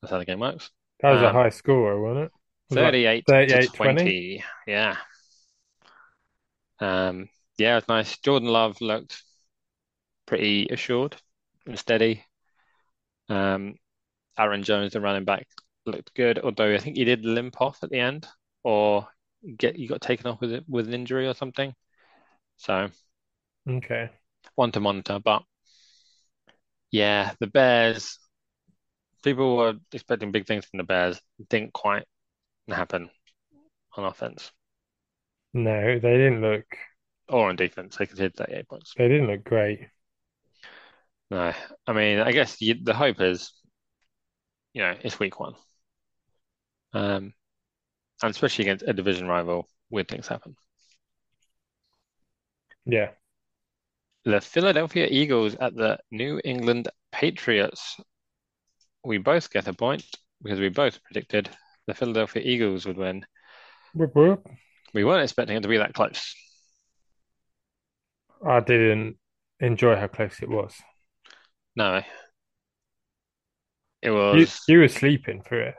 That's 0.00 0.10
how 0.12 0.18
the 0.18 0.24
game 0.24 0.40
works. 0.40 0.70
That 1.00 1.10
was 1.10 1.22
a 1.22 1.30
Um, 1.30 1.32
high 1.32 1.48
score, 1.50 2.00
wasn't 2.00 2.26
it? 2.26 2.32
It 2.70 2.74
was 2.74 2.80
like 2.80 2.98
38 3.02 3.26
to 3.48 3.58
20. 3.72 3.72
20. 3.72 4.44
Yeah. 4.66 4.96
Um, 6.80 7.28
yeah, 7.58 7.78
it's 7.78 7.88
nice. 7.88 8.18
Jordan 8.18 8.48
Love 8.48 8.80
looked 8.80 9.22
pretty 10.26 10.68
assured 10.70 11.16
and 11.66 11.76
steady. 11.78 12.24
Um, 13.28 13.76
Aaron 14.38 14.62
Jones, 14.62 14.92
the 14.92 15.00
running 15.00 15.24
back, 15.24 15.46
looked 15.86 16.14
good, 16.14 16.38
although 16.40 16.74
I 16.74 16.78
think 16.78 16.96
he 16.96 17.04
did 17.04 17.24
limp 17.24 17.60
off 17.60 17.82
at 17.82 17.90
the 17.90 17.98
end, 18.00 18.26
or 18.62 19.08
get 19.56 19.76
he 19.76 19.86
got 19.86 20.00
taken 20.00 20.26
off 20.26 20.40
with 20.40 20.52
it 20.52 20.64
with 20.68 20.88
an 20.88 20.94
injury 20.94 21.26
or 21.28 21.34
something. 21.34 21.74
So 22.58 22.90
Okay. 23.68 24.10
one 24.56 24.70
to 24.72 24.80
monitor. 24.80 25.18
But 25.18 25.42
yeah, 26.90 27.34
the 27.40 27.46
Bears, 27.46 28.18
people 29.22 29.56
were 29.56 29.74
expecting 29.92 30.32
big 30.32 30.46
things 30.46 30.64
from 30.64 30.78
the 30.78 30.84
Bears. 30.84 31.20
Didn't 31.48 31.72
quite 31.72 32.04
happen 32.68 33.10
on 33.96 34.04
offense 34.06 34.52
No, 35.52 35.98
they 35.98 36.16
didn't 36.16 36.40
look 36.40 36.64
or 37.28 37.48
on 37.48 37.56
defense. 37.56 37.96
They 37.96 38.06
conceded 38.06 38.34
38 38.36 38.68
points. 38.68 38.96
they 38.96 39.08
didn't 39.08 39.28
look 39.28 39.44
great. 39.44 39.88
No, 41.30 41.52
I 41.86 41.92
mean, 41.92 42.18
I 42.20 42.32
guess 42.32 42.60
you, 42.60 42.74
the 42.82 42.94
hope 42.94 43.20
is, 43.20 43.52
you 44.72 44.82
know, 44.82 44.94
it's 45.02 45.18
week 45.18 45.40
one. 45.40 45.54
Um, 46.92 47.34
and 48.22 48.30
especially 48.30 48.64
against 48.64 48.84
a 48.86 48.92
division 48.92 49.28
rival, 49.28 49.68
weird 49.90 50.08
things 50.08 50.28
happen. 50.28 50.56
Yeah. 52.86 53.10
The 54.24 54.40
Philadelphia 54.40 55.06
Eagles 55.10 55.54
at 55.54 55.74
the 55.74 55.98
New 56.10 56.40
England 56.44 56.88
Patriots. 57.12 57.96
We 59.04 59.18
both 59.18 59.50
get 59.50 59.68
a 59.68 59.72
point 59.72 60.04
because 60.42 60.60
we 60.60 60.68
both 60.68 61.02
predicted 61.04 61.48
the 61.86 61.94
Philadelphia 61.94 62.42
Eagles 62.44 62.86
would 62.86 62.96
win. 62.96 63.24
Whoop, 63.94 64.14
whoop. 64.14 64.46
We 64.92 65.04
weren't 65.04 65.22
expecting 65.22 65.56
it 65.56 65.62
to 65.62 65.68
be 65.68 65.78
that 65.78 65.94
close. 65.94 66.34
I 68.46 68.60
didn't 68.60 69.16
enjoy 69.60 69.96
how 69.96 70.06
close 70.08 70.40
it 70.42 70.48
was. 70.48 70.74
No, 71.76 72.02
it 74.02 74.10
was, 74.10 74.60
you 74.68 74.78
were 74.78 74.88
sleeping 74.88 75.42
through 75.42 75.62
it. 75.68 75.74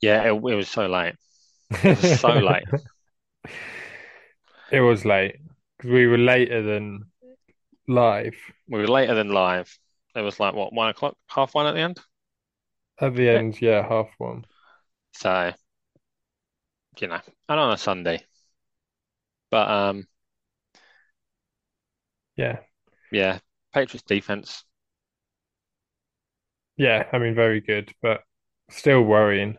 yeah, 0.00 0.22
it, 0.24 0.32
it 0.32 0.54
was 0.54 0.68
so 0.68 0.86
late. 0.86 1.14
It 1.84 1.96
was 1.96 2.08
so 2.08 2.38
late. 2.40 2.64
It 4.72 4.80
was 4.80 5.04
late 5.04 5.36
because 5.76 5.90
we 5.92 6.06
were 6.08 6.18
later 6.18 6.62
than 6.62 7.12
live. 7.88 8.36
We 8.66 8.80
were 8.80 8.88
later 8.88 9.14
than 9.14 9.28
live. 9.28 9.78
It 10.16 10.22
was 10.22 10.40
like, 10.40 10.54
what, 10.54 10.72
one 10.72 10.88
o'clock, 10.88 11.16
half 11.28 11.54
one 11.54 11.66
at 11.66 11.74
the 11.74 11.80
end? 11.80 12.00
At 12.98 13.16
the 13.16 13.28
end, 13.28 13.60
yeah, 13.60 13.86
half 13.86 14.14
one. 14.16 14.46
So, 15.12 15.52
you 17.00 17.08
know, 17.08 17.20
and 17.48 17.60
on 17.60 17.72
a 17.72 17.78
Sunday. 17.78 18.24
But 19.50 19.68
um, 19.70 20.08
Yeah. 22.36 22.60
yeah, 23.10 23.38
Patriots 23.72 24.02
defense. 24.04 24.64
Yeah, 26.76 27.08
I 27.12 27.18
mean, 27.18 27.34
very 27.34 27.60
good, 27.60 27.94
but 28.02 28.22
still 28.70 29.02
worrying. 29.02 29.56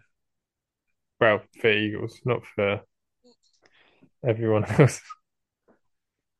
Well, 1.20 1.42
for 1.60 1.72
Eagles, 1.72 2.22
not 2.24 2.46
for 2.46 2.84
everyone 4.24 4.66
else. 4.80 5.02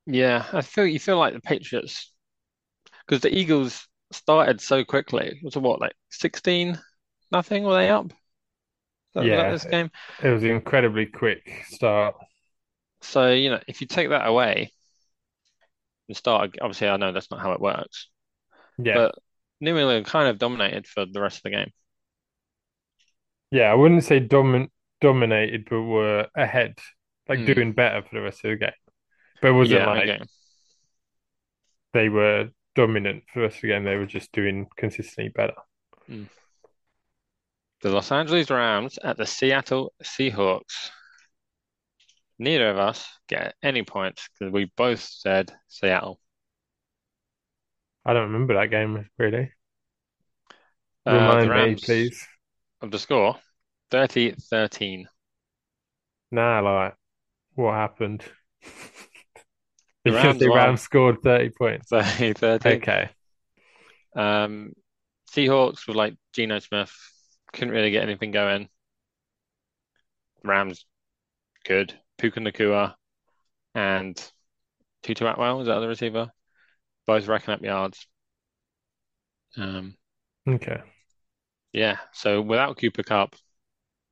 Yeah, 0.06 0.46
I 0.52 0.60
feel 0.62 0.86
you 0.86 0.98
feel 1.00 1.18
like 1.18 1.32
the 1.34 1.40
Patriots 1.40 2.12
because 3.06 3.22
the 3.22 3.34
Eagles 3.36 3.88
started 4.12 4.60
so 4.60 4.84
quickly. 4.84 5.28
It 5.28 5.44
was 5.44 5.56
what, 5.56 5.80
like 5.80 5.94
16 6.10 6.80
nothing? 7.32 7.64
Were 7.64 7.74
they 7.76 7.90
up? 7.90 8.12
That 9.14 9.26
Yeah, 9.26 9.48
this 9.48 9.64
game? 9.64 9.90
it 10.22 10.28
was 10.30 10.42
an 10.42 10.50
incredibly 10.50 11.06
quick 11.06 11.50
start. 11.68 12.16
So, 13.02 13.30
you 13.32 13.50
know, 13.50 13.60
if 13.68 13.80
you 13.80 13.86
take 13.86 14.08
that 14.10 14.26
away 14.26 14.72
and 16.08 16.16
start, 16.16 16.54
obviously, 16.60 16.88
I 16.88 16.96
know 16.96 17.12
that's 17.12 17.30
not 17.30 17.40
how 17.40 17.52
it 17.52 17.60
works, 17.60 18.08
Yeah. 18.78 19.04
but 19.04 19.14
New 19.60 19.76
England 19.78 20.06
kind 20.06 20.28
of 20.28 20.38
dominated 20.38 20.86
for 20.86 21.06
the 21.06 21.20
rest 21.20 21.38
of 21.38 21.42
the 21.44 21.50
game. 21.50 21.70
Yeah, 23.50 23.70
I 23.70 23.74
wouldn't 23.74 24.04
say 24.04 24.20
domin 24.20 24.68
dominated, 25.00 25.66
but 25.68 25.82
were 25.82 26.28
ahead, 26.36 26.78
like 27.28 27.44
Mm, 27.44 27.44
doing 27.44 27.72
better 27.72 28.02
for 28.02 28.14
the 28.14 28.22
rest 28.22 28.44
of 28.44 28.50
the 28.50 28.56
game. 28.56 28.72
But 29.42 29.48
it 29.50 29.52
wasn't 29.54 29.82
yeah, 29.82 29.86
like 29.86 30.10
okay. 30.10 30.18
they 31.92 32.08
were 32.10 32.50
dominant 32.74 33.24
for 33.32 33.40
the 33.40 33.44
rest 33.46 33.56
of 33.56 33.62
the 33.62 33.68
game. 33.68 33.84
They 33.84 33.96
were 33.96 34.06
just 34.06 34.32
doing 34.32 34.66
consistently 34.76 35.30
better. 35.34 35.54
Mm. 36.08 36.28
The 37.82 37.90
Los 37.90 38.10
Angeles 38.10 38.50
Rams 38.50 38.98
at 39.04 39.16
the 39.16 39.26
Seattle 39.26 39.92
Seahawks. 40.02 40.90
Neither 42.38 42.70
of 42.70 42.78
us 42.78 43.08
get 43.26 43.56
any 43.60 43.82
points 43.82 44.28
because 44.28 44.52
we 44.52 44.66
both 44.76 45.00
said 45.00 45.52
Seattle. 45.66 46.20
I 48.06 48.12
don't 48.14 48.32
remember 48.32 48.54
that 48.54 48.70
game 48.70 49.08
really. 49.18 49.52
Uh, 51.06 51.36
Remind 51.36 51.54
me, 51.54 51.76
Rams 51.76 51.82
please. 51.82 52.26
of 52.82 52.90
the 52.92 52.98
score 53.00 53.40
30-13. 53.90 55.08
Nah, 56.30 56.60
like 56.60 56.96
what 57.54 57.74
happened? 57.74 58.24
The 60.04 60.12
Because 60.12 60.12
Rams 60.12 60.38
the 60.44 60.48
won 60.48 60.76
scored 60.78 61.22
30 61.22 61.50
points. 61.50 61.94
30-13. 61.98 62.82
Okay. 62.82 63.10
Um, 64.16 64.72
Seahawks 65.32 65.86
were 65.88 65.94
like 65.94 66.16
Geno 66.32 66.58
Smith, 66.60 66.92
couldn't 67.52 67.74
really 67.74 67.90
get 67.90 68.02
anything 68.04 68.30
going. 68.30 68.68
Rams, 70.44 70.86
good. 71.64 72.00
Puka 72.18 72.40
Nacua 72.40 72.96
and 73.74 74.16
Tutu 75.02 75.26
Atwell, 75.26 75.60
is 75.62 75.68
that 75.68 75.80
the 75.80 75.88
receiver? 75.88 76.32
Both 77.06 77.26
racking 77.28 77.54
up 77.54 77.62
yards. 77.62 78.06
Um, 79.56 79.96
Okay. 80.46 80.82
yeah, 81.72 81.98
so 82.12 82.40
without 82.40 82.78
Cooper 82.78 83.02
Kupp, 83.02 83.34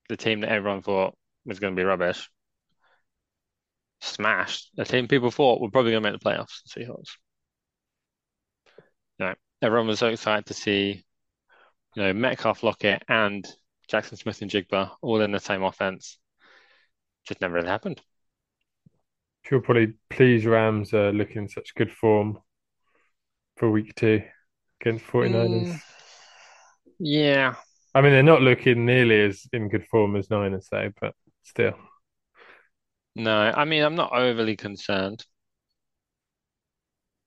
the 0.08 0.16
team 0.16 0.40
that 0.40 0.50
everyone 0.52 0.82
thought 0.82 1.16
was 1.46 1.60
going 1.60 1.74
to 1.76 1.80
be 1.80 1.84
rubbish, 1.84 2.30
smashed 4.02 4.70
a 4.76 4.84
team 4.84 5.08
people 5.08 5.30
thought 5.30 5.60
were 5.60 5.70
probably 5.70 5.92
going 5.92 6.02
to 6.02 6.10
make 6.10 6.20
the 6.20 6.28
playoffs, 6.28 6.62
the 6.64 6.80
Seahawks. 6.84 7.16
You 9.18 9.26
know, 9.26 9.34
everyone 9.62 9.86
was 9.86 9.98
so 9.98 10.08
excited 10.08 10.46
to 10.46 10.54
see, 10.54 11.04
you 11.96 12.02
know, 12.02 12.12
Metcalf, 12.12 12.62
Lockett, 12.62 13.04
and 13.08 13.46
Jaxon 13.90 14.18
Smith-Njigba 14.18 14.96
all 15.02 15.20
in 15.20 15.32
the 15.32 15.40
same 15.40 15.62
offense. 15.62 16.18
Just 17.26 17.40
never 17.40 17.54
really 17.54 17.68
happened. 17.68 18.00
Sure, 19.44 19.60
probably 19.60 19.94
please 20.10 20.46
Rams 20.46 20.92
are 20.94 21.12
looking 21.12 21.42
in 21.42 21.48
such 21.48 21.74
good 21.74 21.92
form 21.92 22.38
for 23.62 23.70
week 23.70 23.94
two 23.94 24.20
against 24.80 25.04
49ers. 25.04 25.68
Mm, 25.68 25.80
yeah, 26.98 27.54
I 27.94 28.00
mean, 28.00 28.10
they're 28.10 28.24
not 28.24 28.42
looking 28.42 28.84
nearly 28.84 29.20
as 29.20 29.46
in 29.52 29.68
good 29.68 29.86
form 29.86 30.16
as 30.16 30.30
Niners, 30.30 30.66
though, 30.68 30.90
but 31.00 31.14
still. 31.44 31.74
no, 33.14 33.36
I 33.54 33.64
mean, 33.64 33.82
I'm 33.82 33.94
not 33.94 34.12
overly 34.12 34.56
concerned, 34.56 35.24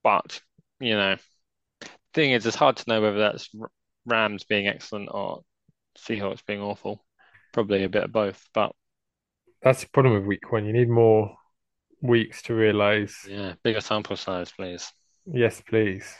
but, 0.03 0.41
you 0.79 0.95
know, 0.95 1.15
thing 2.13 2.31
is, 2.31 2.45
it's 2.45 2.55
hard 2.55 2.77
to 2.77 2.85
know 2.89 3.01
whether 3.01 3.19
that's 3.19 3.49
Rams 4.05 4.43
being 4.43 4.67
excellent 4.67 5.09
or 5.11 5.43
Seahawks 5.97 6.45
being 6.45 6.61
awful. 6.61 7.03
Probably 7.53 7.83
a 7.83 7.89
bit 7.89 8.03
of 8.03 8.11
both, 8.11 8.43
but 8.53 8.73
That's 9.61 9.81
the 9.81 9.89
problem 9.89 10.15
with 10.15 10.25
week 10.25 10.51
one. 10.51 10.65
You 10.65 10.73
need 10.73 10.89
more 10.89 11.35
weeks 12.01 12.41
to 12.43 12.53
realize, 12.53 13.15
yeah, 13.27 13.53
bigger 13.63 13.81
sample 13.81 14.15
size, 14.15 14.51
please. 14.51 14.91
Yes, 15.25 15.61
please. 15.61 16.15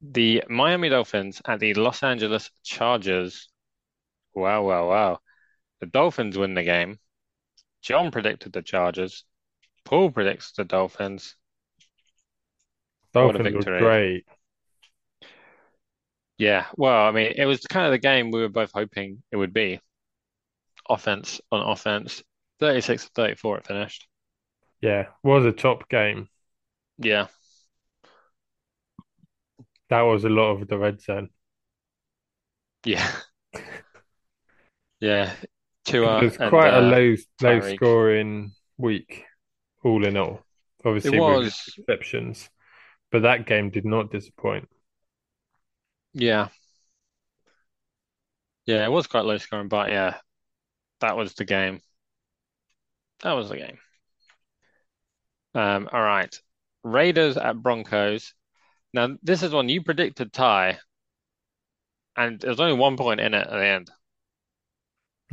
The 0.00 0.42
Miami 0.48 0.88
Dolphins 0.88 1.40
at 1.46 1.60
the 1.60 1.74
Los 1.74 2.02
Angeles 2.02 2.50
Chargers. 2.64 3.48
Wow, 4.34 4.64
wow, 4.64 4.88
wow. 4.88 5.18
The 5.80 5.86
Dolphins 5.86 6.36
win 6.36 6.54
the 6.54 6.64
game. 6.64 6.98
John 7.82 8.10
predicted 8.10 8.52
the 8.52 8.62
Chargers. 8.62 9.24
Paul 9.84 10.10
predicts 10.10 10.52
the 10.52 10.64
Dolphins. 10.64 11.36
Dolphins 13.12 13.66
were 13.66 13.78
great. 13.78 14.24
Yeah, 16.38 16.66
well, 16.76 17.06
I 17.06 17.12
mean, 17.12 17.34
it 17.36 17.44
was 17.44 17.60
kind 17.60 17.86
of 17.86 17.92
the 17.92 17.98
game 17.98 18.30
we 18.30 18.40
were 18.40 18.48
both 18.48 18.72
hoping 18.72 19.22
it 19.30 19.36
would 19.36 19.52
be. 19.52 19.80
Offense 20.88 21.40
on 21.52 21.60
offense. 21.60 22.22
36 22.58 23.04
to 23.04 23.10
34 23.14 23.58
it 23.58 23.66
finished. 23.66 24.08
Yeah, 24.82 25.06
was 25.22 25.46
a 25.46 25.52
top 25.52 25.88
game. 25.88 26.28
Yeah, 26.98 27.28
That 29.90 30.00
was 30.00 30.24
a 30.24 30.28
lot 30.28 30.50
of 30.60 30.66
the 30.66 30.76
red 30.76 31.00
zone. 31.00 31.30
yeah, 32.84 33.10
yeah. 35.00 35.34
It 36.00 36.12
Tua 36.12 36.26
was 36.26 36.38
and 36.38 36.64
quite 36.64 36.74
a 36.74 36.80
uh, 36.80 36.80
low, 36.80 37.16
low 37.40 37.60
Tyreek. 37.60 37.60
scoring 37.60 38.54
week, 38.78 39.24
all 39.84 40.04
in 40.06 40.16
all. 40.16 40.44
It 41.04 41.10
Obviously, 41.10 41.20
with 41.20 41.54
exceptions, 41.78 42.50
but 43.12 43.22
that 43.22 43.46
game 43.46 43.70
did 43.70 43.84
not 43.86 44.10
disappoint. 44.12 44.68
yeah, 46.14 46.48
yeah, 48.66 48.84
it 48.84 48.90
was 48.90 49.06
quite 49.06 49.24
low 49.24 49.38
scoring, 49.38 49.68
but 49.68 49.90
yeah, 49.90 50.18
that 51.00 51.16
was 51.16 51.34
the 51.34 51.46
game. 51.46 51.80
That 53.22 53.32
was 53.32 53.48
the 53.48 53.56
game. 53.56 53.78
Um, 55.54 55.88
all 55.92 56.02
right. 56.02 56.34
Raiders 56.82 57.36
at 57.36 57.62
Broncos. 57.62 58.34
Now, 58.94 59.16
this 59.22 59.42
is 59.42 59.52
one 59.52 59.68
you 59.68 59.82
predicted 59.82 60.32
tie, 60.32 60.78
and 62.16 62.40
there's 62.40 62.60
only 62.60 62.74
one 62.74 62.96
point 62.96 63.20
in 63.20 63.34
it 63.34 63.46
at 63.46 63.50
the 63.50 63.66
end. 63.66 63.90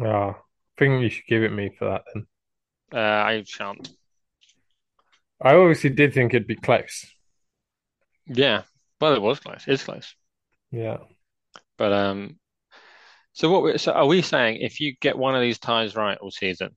Ah, 0.01 0.29
I 0.29 0.35
think 0.77 1.01
you 1.01 1.09
should 1.09 1.25
give 1.27 1.43
it 1.43 1.51
me 1.51 1.71
for 1.77 1.89
that 1.89 2.03
then. 2.13 2.25
Uh, 2.93 2.97
I 2.99 3.43
shan't. 3.45 3.89
I 5.41 5.55
obviously 5.55 5.89
did 5.89 6.13
think 6.13 6.33
it'd 6.33 6.47
be 6.47 6.55
close. 6.55 7.05
Yeah. 8.25 8.63
Well, 8.99 9.13
it 9.13 9.21
was 9.21 9.39
close. 9.39 9.63
It's 9.67 9.83
close. 9.83 10.13
Yeah. 10.71 10.97
But 11.77 11.93
um, 11.93 12.37
so 13.33 13.49
what? 13.49 13.63
We, 13.63 13.77
so 13.77 13.91
are 13.93 14.05
we 14.05 14.21
saying 14.21 14.57
if 14.61 14.79
you 14.79 14.95
get 14.99 15.17
one 15.17 15.35
of 15.35 15.41
these 15.41 15.59
ties 15.59 15.95
right 15.95 16.17
all 16.17 16.31
season, 16.31 16.75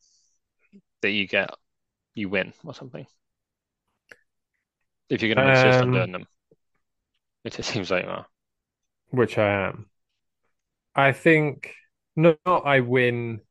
that 1.02 1.10
you 1.10 1.26
get 1.26 1.50
you 2.14 2.28
win 2.28 2.52
or 2.64 2.74
something? 2.74 3.06
If 5.12 5.22
you're 5.22 5.34
going 5.34 5.44
to 5.44 5.50
insist 5.50 5.82
on 5.82 5.90
Um, 5.90 5.92
doing 5.92 6.12
them, 6.12 6.26
which 7.42 7.58
it 7.58 7.64
seems 7.64 7.90
like 7.90 8.04
you 8.04 8.10
are. 8.10 8.26
which 9.10 9.38
I 9.38 9.68
am. 9.68 9.88
I 10.94 11.12
think 11.12 11.74
not 12.16 12.38
I 12.46 12.80
win. 12.80 13.42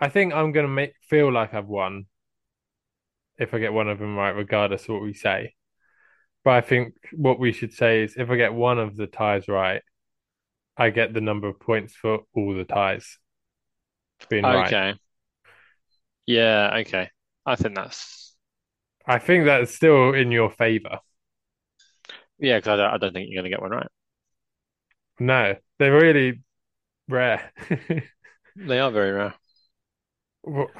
I 0.00 0.08
think 0.08 0.32
I'm 0.32 0.52
gonna 0.52 0.68
make 0.68 0.94
feel 1.02 1.30
like 1.30 1.52
I've 1.54 1.66
won 1.68 2.06
if 3.38 3.54
I 3.54 3.58
get 3.58 3.72
one 3.72 3.88
of 3.88 3.98
them 3.98 4.16
right, 4.16 4.30
regardless 4.30 4.84
of 4.84 4.88
what 4.90 5.02
we 5.02 5.14
say. 5.14 5.54
But 6.44 6.52
I 6.54 6.60
think 6.62 6.94
what 7.12 7.38
we 7.40 7.52
should 7.52 7.72
say 7.72 8.04
is 8.04 8.16
if 8.16 8.30
I 8.30 8.36
get 8.36 8.54
one 8.54 8.78
of 8.78 8.96
the 8.96 9.06
ties 9.06 9.48
right, 9.48 9.82
I 10.76 10.90
get 10.90 11.14
the 11.14 11.20
number 11.22 11.48
of 11.48 11.60
points 11.60 11.94
for 11.94 12.20
all 12.34 12.54
the 12.54 12.64
ties 12.64 13.18
being 14.28 14.48
right. 14.48 14.66
Okay. 14.68 14.94
Yeah. 16.26 16.70
Okay. 16.80 17.10
I 17.44 17.56
think 17.56 17.74
that's 17.76 18.25
I 19.06 19.18
think 19.18 19.44
that's 19.44 19.74
still 19.74 20.12
in 20.14 20.30
your 20.32 20.50
favor. 20.50 20.98
yeah. 22.38 22.58
Because 22.58 22.68
I 22.68 22.76
don't, 22.76 22.94
I 22.94 22.98
don't 22.98 23.12
think 23.12 23.28
you're 23.30 23.42
going 23.42 23.50
to 23.50 23.56
get 23.56 23.62
one 23.62 23.70
right. 23.70 23.88
No, 25.18 25.54
they're 25.78 25.92
really 25.98 26.42
rare. 27.08 27.52
They 28.56 28.78
are 28.78 28.90
very 28.90 29.12
rare. 29.12 29.34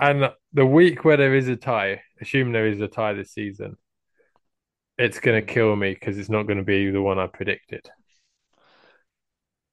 And 0.00 0.30
the 0.52 0.64
week 0.64 1.04
where 1.04 1.16
there 1.18 1.34
is 1.34 1.48
a 1.48 1.56
tie, 1.56 2.00
assume 2.20 2.52
there 2.52 2.66
is 2.66 2.80
a 2.80 2.88
tie 2.88 3.12
this 3.12 3.32
season, 3.32 3.76
it's 4.96 5.20
going 5.20 5.38
to 5.38 5.46
kill 5.46 5.76
me 5.76 5.92
because 5.92 6.16
it's 6.16 6.30
not 6.30 6.44
going 6.44 6.56
to 6.56 6.64
be 6.64 6.90
the 6.90 7.02
one 7.02 7.18
I 7.18 7.26
predicted. 7.26 7.86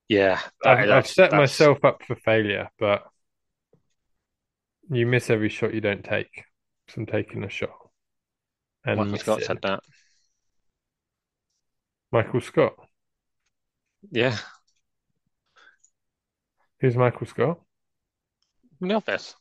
Yeah. 0.09 0.41
That 0.63 0.79
I've 0.79 0.89
I've 0.89 1.07
set 1.07 1.31
that's 1.31 1.39
myself 1.39 1.85
up 1.85 2.03
for 2.03 2.15
failure, 2.15 2.69
but 2.77 3.03
you 4.89 5.07
miss 5.07 5.29
every 5.29 5.49
shot 5.49 5.73
you 5.73 5.81
don't 5.81 6.03
take. 6.03 6.43
So 6.89 6.95
I'm 6.97 7.05
taking 7.05 7.45
a 7.45 7.49
shot 7.49 7.82
and 8.85 8.97
Michael 8.99 9.17
Scott 9.17 9.43
said 9.43 9.59
that. 9.61 9.81
Michael 12.11 12.41
Scott. 12.41 12.75
Yeah. 14.11 14.37
Who's 16.79 16.95
Michael 16.95 17.25
Scott? 17.27 17.59
In 18.81 18.89
the 18.89 18.95
office. 18.95 19.35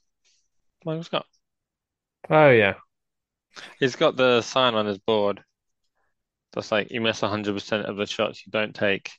Michael 0.84 1.02
Scott. 1.04 1.26
Oh 2.30 2.50
yeah. 2.50 2.74
He's 3.78 3.96
got 3.96 4.16
the 4.16 4.40
sign 4.42 4.74
on 4.74 4.86
his 4.86 4.98
board 4.98 5.42
that's 6.52 6.70
like 6.70 6.90
you 6.90 7.00
miss 7.00 7.20
100% 7.20 7.84
of 7.84 7.96
the 7.96 8.06
shots 8.06 8.46
you 8.46 8.50
don't 8.52 8.74
take. 8.74 9.10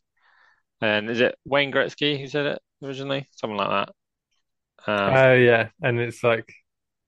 And 0.82 1.10
is 1.10 1.20
it 1.20 1.36
Wayne 1.46 1.72
Gretzky 1.72 2.20
who 2.20 2.28
said 2.28 2.46
it 2.46 2.62
originally? 2.82 3.28
Something 3.32 3.58
like 3.58 3.88
that. 4.86 4.92
Um, 4.92 5.14
Oh 5.16 5.34
yeah. 5.34 5.70
And 5.82 6.00
it's 6.00 6.24
like 6.24 6.52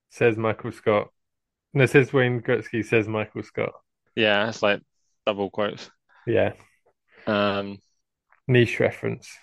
says 0.09 0.37
Michael 0.37 0.71
Scott. 0.71 1.09
No, 1.75 1.83
it 1.83 1.91
says 1.91 2.11
Wayne 2.11 2.41
Gretzky 2.41 2.83
says 2.83 3.07
Michael 3.07 3.43
Scott. 3.43 3.73
yeah, 4.15 4.49
it's 4.49 4.63
like 4.63 4.81
double 5.27 5.51
quotes. 5.51 5.91
Yeah. 6.25 6.53
Um, 7.27 7.79
Niche 8.47 8.79
reference. 8.79 9.37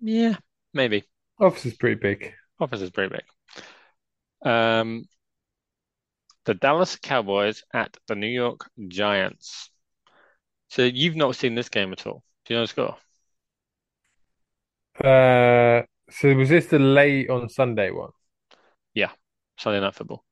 yeah, 0.00 0.36
maybe. 0.74 1.04
Office 1.40 1.66
is 1.66 1.74
pretty 1.74 1.96
big. 1.96 2.32
Office 2.58 2.80
is 2.82 2.90
pretty 2.90 3.14
big. 3.16 4.50
Um, 4.52 5.06
the 6.44 6.52
Dallas 6.54 6.96
Cowboys 6.96 7.62
at 7.72 7.96
the 8.06 8.14
New 8.14 8.26
York 8.26 8.68
Giants. 8.88 9.70
So 10.68 10.82
you've 10.82 11.16
not 11.16 11.36
seen 11.36 11.54
this 11.54 11.68
game 11.68 11.92
at 11.92 12.06
all. 12.06 12.22
Do 12.44 12.54
you 12.54 12.58
know 12.60 12.64
the 12.64 12.68
score? 12.68 12.96
Uh 15.02 15.82
so 16.10 16.34
was 16.34 16.48
this 16.48 16.66
the 16.66 16.78
late 16.78 17.30
on 17.30 17.48
Sunday 17.48 17.90
one? 17.90 18.10
Yeah, 18.94 19.10
Sunday 19.58 19.80
Night 19.80 19.94
Football. 19.94 20.24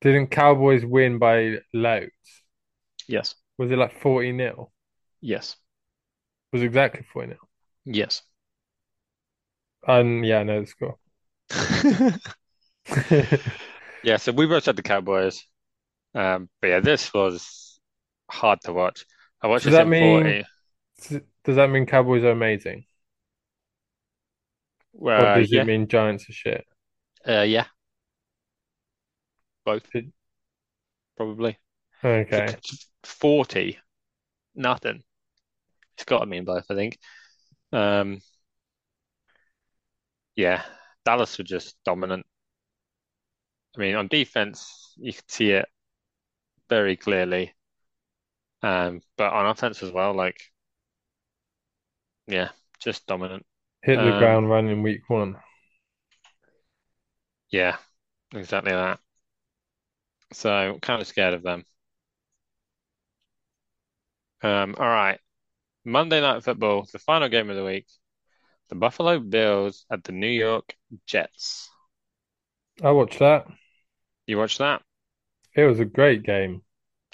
Didn't 0.00 0.28
Cowboys 0.30 0.86
win 0.86 1.18
by 1.18 1.58
loads? 1.74 2.42
Yes, 3.08 3.34
Was 3.58 3.70
it 3.70 3.76
like 3.76 3.92
40 4.00 4.32
nil? 4.32 4.72
yes, 5.20 5.56
Was 6.52 6.62
it 6.62 6.66
exactly 6.66 7.04
40 7.04 7.28
nil? 7.28 7.48
yes. 7.86 8.22
Um 9.88 10.22
yeah, 10.22 10.40
I 10.40 10.42
know 10.42 10.60
the 10.60 10.66
score. 10.66 10.98
Yeah, 14.02 14.16
so 14.18 14.32
we 14.32 14.46
both 14.46 14.66
had 14.66 14.76
the 14.76 14.82
Cowboys. 14.82 15.44
Um, 16.14 16.48
but 16.60 16.68
yeah, 16.68 16.80
this 16.80 17.12
was 17.14 17.80
hard 18.30 18.60
to 18.62 18.72
watch. 18.74 19.06
I 19.42 19.48
watched 19.48 19.64
Does 19.64 19.72
this 19.74 19.74
that 19.74 19.86
mean 19.86 19.96
40. 19.98 20.46
does 21.44 21.56
that 21.56 21.70
mean 21.70 21.86
Cowboys 21.86 22.24
are 22.24 22.30
amazing? 22.30 22.84
Or 25.16 25.26
Uh, 25.26 25.40
does 25.40 25.52
it 25.52 25.62
mean 25.62 25.88
Giants 25.88 26.28
are 26.28 26.32
shit? 26.32 26.66
uh, 27.28 27.42
yeah, 27.42 27.66
both 29.66 29.86
probably. 31.16 31.58
Okay. 32.04 32.56
40, 33.04 33.78
nothing. 34.54 35.02
It's 35.96 36.04
got 36.04 36.20
to 36.20 36.26
mean 36.26 36.44
both, 36.44 36.66
I 36.70 36.74
think. 36.74 36.98
Um, 37.72 38.20
yeah, 40.36 40.62
Dallas 41.04 41.38
were 41.38 41.44
just 41.44 41.76
dominant. 41.84 42.26
I 43.76 43.80
mean, 43.80 43.94
on 43.94 44.08
defense, 44.08 44.92
you 44.96 45.12
could 45.12 45.30
see 45.30 45.50
it 45.52 45.68
very 46.68 46.96
clearly. 46.96 47.54
Um, 48.62 49.00
but 49.16 49.32
on 49.32 49.46
offense 49.46 49.82
as 49.82 49.90
well, 49.92 50.12
like, 50.14 50.40
yeah, 52.26 52.50
just 52.80 53.06
dominant. 53.06 53.46
Hit 53.80 54.02
the 54.02 54.12
Um, 54.12 54.12
ground 54.12 54.50
running 54.50 54.82
week 54.82 55.08
one. 55.08 55.38
yeah, 57.50 57.76
exactly 58.34 58.72
that. 58.72 59.00
So 60.32 60.78
kind 60.82 61.00
of 61.00 61.08
scared 61.08 61.34
of 61.34 61.42
them. 61.42 61.64
Um, 64.42 64.74
all 64.78 64.86
right. 64.88 65.20
Monday 65.84 66.20
Night 66.20 66.44
Football, 66.44 66.88
the 66.92 66.98
final 66.98 67.28
game 67.28 67.50
of 67.50 67.56
the 67.56 67.64
week. 67.64 67.86
The 68.70 68.76
Buffalo 68.76 69.20
Bills 69.20 69.86
at 69.90 70.04
the 70.04 70.12
New 70.12 70.28
York 70.28 70.76
Jets. 71.06 71.70
I 72.82 72.90
watched 72.92 73.18
that. 73.18 73.46
You 74.28 74.38
watched 74.38 74.58
that? 74.58 74.82
It 75.56 75.64
was 75.64 75.80
a 75.80 75.84
great 75.84 76.22
game. 76.22 76.62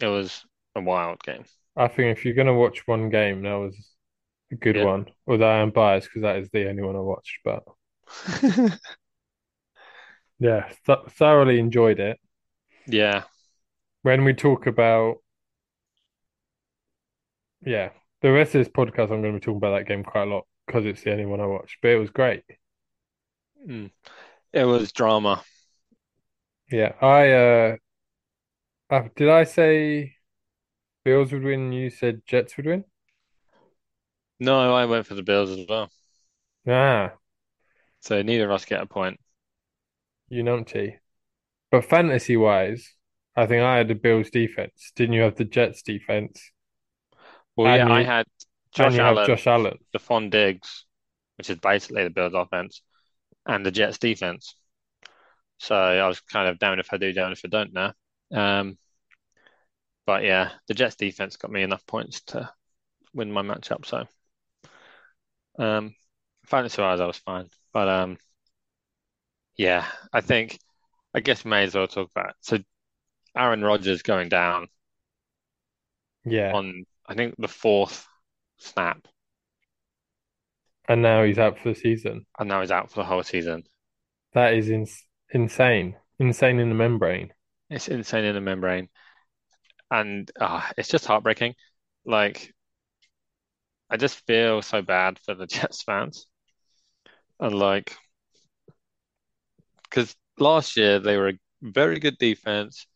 It 0.02 0.06
was 0.08 0.44
a 0.74 0.82
wild 0.82 1.22
game. 1.22 1.46
I 1.76 1.86
think 1.88 2.16
if 2.16 2.24
you're 2.24 2.32
gonna 2.34 2.54
watch 2.54 2.86
one 2.86 3.10
game, 3.10 3.42
that 3.42 3.52
was 3.54 3.94
a 4.52 4.56
good 4.56 4.76
Yeah. 4.76 4.78
one. 4.78 5.06
Although 5.26 5.50
I 5.50 5.58
am 5.62 5.70
biased 5.72 6.08
because 6.08 6.22
that 6.22 6.36
is 6.38 6.50
the 6.50 6.68
only 6.68 6.82
one 6.82 6.96
I 6.96 7.00
watched, 7.00 7.40
but 7.44 7.64
yeah, 10.38 10.68
th 10.86 10.98
thoroughly 11.10 11.58
enjoyed 11.58 12.00
it. 12.00 12.18
Yeah. 12.86 13.24
When 14.02 14.24
we 14.24 14.34
talk 14.34 14.66
about 14.66 15.18
yeah, 17.64 17.90
the 18.22 18.32
rest 18.32 18.54
of 18.54 18.60
this 18.64 18.68
podcast, 18.72 19.10
I'm 19.12 19.22
going 19.22 19.34
to 19.34 19.38
be 19.38 19.40
talking 19.40 19.56
about 19.56 19.78
that 19.78 19.86
game 19.86 20.02
quite 20.04 20.22
a 20.28 20.30
lot 20.30 20.46
because 20.66 20.84
it's 20.84 21.02
the 21.02 21.12
only 21.12 21.26
one 21.26 21.40
I 21.40 21.46
watched. 21.46 21.78
But 21.82 21.92
it 21.92 21.98
was 21.98 22.10
great. 22.10 22.42
Mm. 23.66 23.90
It 24.52 24.64
was 24.64 24.92
drama. 24.92 25.44
Yeah, 26.70 26.94
I 27.00 27.30
uh, 27.32 27.76
uh 28.90 29.08
did 29.16 29.28
I 29.28 29.44
say 29.44 30.16
Bills 31.04 31.32
would 31.32 31.44
win? 31.44 31.72
You 31.72 31.90
said 31.90 32.22
Jets 32.26 32.56
would 32.56 32.66
win. 32.66 32.84
No, 34.38 34.74
I 34.74 34.84
went 34.86 35.06
for 35.06 35.14
the 35.14 35.22
Bills 35.22 35.50
as 35.50 35.66
well. 35.68 35.90
Ah, 36.66 37.16
So 38.00 38.20
neither 38.20 38.44
of 38.44 38.50
us 38.50 38.66
get 38.66 38.82
a 38.82 38.86
point. 38.86 39.18
you 40.28 40.42
numpty. 40.42 40.98
But 41.72 41.86
fantasy 41.86 42.36
wise, 42.36 42.94
I 43.34 43.46
think 43.46 43.62
I 43.64 43.78
had 43.78 43.88
the 43.88 43.96
Bills 43.96 44.30
defense. 44.30 44.92
Didn't 44.94 45.14
you 45.14 45.22
have 45.22 45.34
the 45.34 45.44
Jets 45.44 45.82
defense? 45.82 46.52
Well, 47.56 47.68
And 47.68 47.68
yeah, 47.68 47.88
I 47.88 48.02
had 48.02 48.26
Josh 48.72 48.98
you 48.98 48.98
Allen, 48.98 49.22
Josh 49.22 49.46
Allen. 49.46 49.78
Stefon 49.94 50.30
Diggs, 50.30 50.86
which 51.36 51.50
is 51.50 51.58
basically 51.58 52.04
the 52.04 52.10
Bills 52.10 52.34
offense, 52.34 52.82
and 53.46 53.64
the 53.66 53.70
Jets 53.72 53.98
defense. 53.98 54.54
So 55.58 55.74
I 55.76 56.06
was 56.08 56.20
kind 56.20 56.48
of 56.48 56.58
down 56.58 56.80
if 56.80 56.92
I 56.92 56.96
do, 56.96 57.12
down 57.12 57.32
if 57.32 57.42
I 57.44 57.48
don't 57.48 57.72
now. 57.72 57.94
Um, 58.32 58.78
but 60.06 60.24
yeah, 60.24 60.52
the 60.68 60.74
Jets 60.74 60.96
defense 60.96 61.36
got 61.36 61.50
me 61.50 61.62
enough 61.62 61.86
points 61.86 62.20
to 62.22 62.50
win 63.14 63.32
my 63.32 63.42
matchup. 63.42 63.86
So 63.86 64.06
um, 65.58 65.94
fantasy 66.46 66.80
wise, 66.82 67.00
I 67.00 67.06
was 67.06 67.18
fine. 67.18 67.48
But 67.72 67.88
um, 67.88 68.18
yeah, 69.56 69.86
I 70.12 70.20
think 70.20 70.58
I 71.14 71.20
guess 71.20 71.44
we 71.44 71.50
may 71.50 71.64
as 71.64 71.74
well 71.74 71.88
talk 71.88 72.10
about. 72.10 72.34
So 72.40 72.58
Aaron 73.36 73.62
Rodgers 73.64 74.02
going 74.02 74.28
down 74.30 74.68
Yeah, 76.24 76.54
on 76.54 76.84
I 77.06 77.14
think 77.14 77.34
the 77.38 77.48
fourth 77.48 78.06
snap, 78.58 79.06
and 80.88 81.02
now 81.02 81.24
he's 81.24 81.38
out 81.40 81.58
for 81.58 81.70
the 81.70 81.74
season. 81.74 82.26
and 82.38 82.46
now 82.48 82.60
he's 82.60 82.70
out 82.70 82.90
for 82.90 82.96
the 83.00 83.04
whole 83.06 83.22
season. 83.22 83.64
That 84.34 84.52
is 84.52 84.68
ins 84.68 85.06
insane. 85.30 85.96
insane 86.18 86.58
in 86.58 86.68
the 86.68 86.74
membrane. 86.74 87.32
It's 87.70 87.88
insane 87.88 88.24
in 88.24 88.34
the 88.36 88.40
membrane, 88.40 88.88
and 89.90 90.30
uh, 90.40 90.68
it's 90.76 90.88
just 90.88 91.06
heartbreaking. 91.06 91.54
Like 92.04 92.52
I 93.88 93.96
just 93.96 94.26
feel 94.26 94.60
so 94.60 94.82
bad 94.82 95.20
for 95.20 95.34
the 95.36 95.46
Jets 95.46 95.82
fans, 95.84 96.26
and 97.40 97.54
like 97.58 97.96
because 99.84 100.16
last 100.42 100.76
year 100.76 100.98
they 100.98 101.16
were 101.16 101.30
a 101.30 101.38
very 101.62 101.98
good 101.98 102.18
defense 102.18 102.86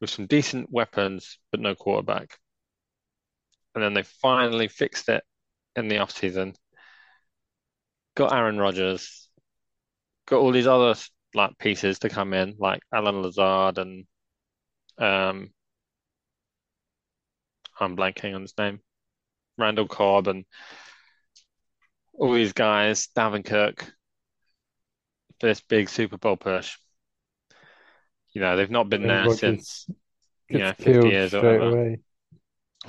with 0.00 0.10
some 0.10 0.26
decent 0.26 0.70
weapons, 0.70 1.38
but 1.50 1.60
no 1.60 1.74
quarterback. 1.74 2.36
And 3.74 3.82
then 3.82 3.94
they 3.94 4.02
finally 4.02 4.68
fixed 4.68 5.08
it 5.08 5.22
in 5.76 5.88
the 5.88 5.96
offseason. 5.96 6.54
Got 8.16 8.32
Aaron 8.32 8.58
Rodgers, 8.58 9.28
got 10.26 10.38
all 10.38 10.52
these 10.52 10.66
other 10.66 10.94
like 11.34 11.56
pieces 11.58 12.00
to 12.00 12.08
come 12.08 12.32
in, 12.34 12.56
like 12.58 12.80
Allen 12.92 13.22
Lazard 13.22 13.78
and 13.78 14.04
um 14.98 15.50
I'm 17.80 17.96
blanking 17.96 18.34
on 18.34 18.42
his 18.42 18.54
name. 18.58 18.80
Randall 19.56 19.86
Cobb 19.86 20.28
and 20.28 20.44
all 22.12 22.32
these 22.32 22.52
guys, 22.52 23.08
Cook, 23.14 23.84
for 25.40 25.46
this 25.46 25.60
big 25.60 25.88
Super 25.88 26.16
Bowl 26.16 26.36
push. 26.36 26.76
You 28.32 28.40
know, 28.40 28.56
they've 28.56 28.70
not 28.70 28.88
been 28.88 29.06
there 29.06 29.24
Rodgers 29.24 29.40
since, 29.40 29.86
you 30.48 30.58
know, 30.58 30.72
50 30.72 31.08
years 31.08 31.34
or 31.34 31.42
whatever. 31.42 31.68
away. 31.68 32.00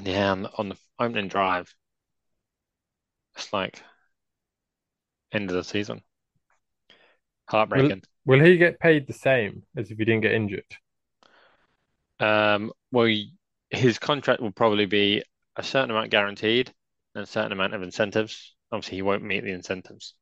Yeah, 0.03 0.31
on 0.31 0.41
the, 0.43 0.49
on 0.57 0.69
the 0.69 0.77
opening 0.99 1.27
drive, 1.27 1.73
it's 3.35 3.51
like 3.51 3.81
end 5.31 5.49
of 5.49 5.55
the 5.55 5.63
season. 5.63 6.01
Heartbreaking. 7.47 8.03
will 8.25 8.43
he 8.43 8.57
get 8.57 8.79
paid 8.79 9.07
the 9.07 9.13
same 9.13 9.63
as 9.75 9.89
if 9.89 9.97
he 9.97 10.05
didn't 10.05 10.21
get 10.21 10.33
injured? 10.33 10.65
Um, 12.19 12.71
well, 12.91 13.11
his 13.69 13.97
contract 13.97 14.41
will 14.41 14.51
probably 14.51 14.85
be 14.85 15.23
a 15.55 15.63
certain 15.63 15.91
amount 15.91 16.11
guaranteed 16.11 16.73
and 17.15 17.23
a 17.23 17.27
certain 17.27 17.51
amount 17.51 17.73
of 17.73 17.81
incentives. 17.81 18.55
Obviously, 18.71 18.97
he 18.97 19.01
won't 19.01 19.23
meet 19.23 19.43
the 19.43 19.51
incentives. 19.51 20.13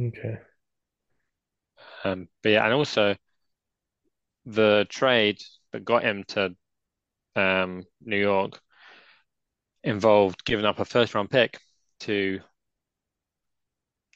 Okay. 0.00 0.38
Um, 2.04 2.28
but 2.42 2.50
yeah, 2.50 2.64
and 2.64 2.74
also 2.74 3.14
the 4.46 4.86
trade 4.88 5.38
that 5.72 5.84
got 5.84 6.02
him 6.02 6.24
to 6.28 6.54
um, 7.36 7.84
New 8.00 8.18
York 8.18 8.60
involved 9.84 10.44
giving 10.44 10.64
up 10.64 10.78
a 10.78 10.84
first 10.84 11.14
round 11.14 11.30
pick 11.30 11.58
to 12.00 12.40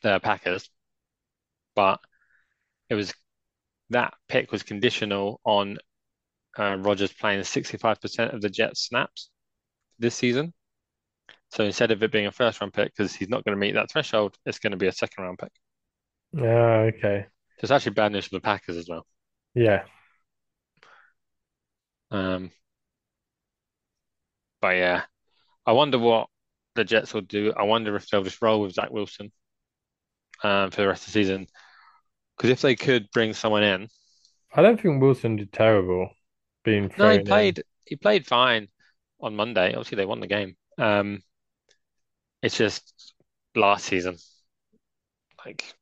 the 0.03 0.21
Packers, 0.21 0.71
but 1.75 2.01
it 2.91 2.95
was 2.95 3.15
that 3.91 4.15
pick 4.29 4.53
was 4.53 4.63
conditional 4.63 5.41
on 5.45 5.79
uh, 6.59 6.77
Rodgers 6.79 7.13
playing 7.13 7.45
65% 7.45 8.35
of 8.35 8.41
the 8.41 8.51
Jets 8.51 8.87
snaps 8.89 9.31
this 9.99 10.15
season. 10.15 10.53
So 11.51 11.65
instead 11.65 11.91
of 11.91 12.03
it 12.03 12.13
being 12.13 12.27
a 12.27 12.33
first 12.33 12.61
round 12.61 12.73
pick, 12.73 12.95
because 12.97 13.15
he's 13.15 13.29
not 13.29 13.45
going 13.45 13.57
to 13.57 13.61
meet 13.61 13.75
that 13.75 13.91
threshold, 13.91 14.37
it's 14.47 14.59
going 14.59 14.73
to 14.73 14.77
be 14.77 14.89
a 14.89 14.93
second 14.93 15.25
round 15.25 15.39
pick. 15.39 15.53
Ah, 16.39 16.87
okay. 16.89 17.27
So 17.59 17.65
it's 17.65 17.71
actually 17.71 17.93
bad 17.93 18.13
news 18.13 18.27
for 18.27 18.37
the 18.37 18.41
Packers 18.41 18.77
as 18.77 18.89
well. 18.89 19.07
Yeah. 19.55 19.85
Um, 22.11 22.51
but 24.61 24.77
yeah, 24.77 25.05
I 25.67 25.73
wonder 25.73 25.99
what 25.99 26.29
the 26.75 26.85
Jets 26.85 27.15
will 27.15 27.23
do. 27.23 27.55
I 27.57 27.65
wonder 27.65 27.97
if 27.97 28.09
they'll 28.09 28.25
just 28.25 28.43
roll 28.43 28.63
with 28.63 28.75
Zach 28.75 28.91
Wilson 28.91 29.33
um, 30.43 30.71
for 30.71 30.83
the 30.83 30.89
rest 30.89 31.03
of 31.07 31.13
the 31.13 31.13
season. 31.13 31.47
Because 32.37 32.51
if 32.51 32.61
they 32.63 32.77
could 32.77 33.11
bring 33.13 33.35
someone 33.35 33.63
in, 33.63 33.89
I 34.53 34.61
don't 34.61 34.81
think 34.81 35.01
Wilson 35.01 35.37
did 35.37 35.53
terrible 35.53 36.11
being 36.65 36.89
no, 36.97 37.11
he 37.11 37.19
thrown 37.19 37.29
in. 37.29 37.55
played 37.55 37.63
he 37.85 37.97
played 37.97 38.27
fine 38.27 38.69
on 39.21 39.37
Monday. 39.37 39.69
Obviously, 39.71 39.97
they 39.97 40.07
won 40.07 40.21
the 40.21 40.27
game. 40.27 40.57
Um, 40.79 41.23
it's 42.43 42.57
just 42.57 43.15
last 43.55 43.85
season, 43.85 44.17
like 45.45 45.75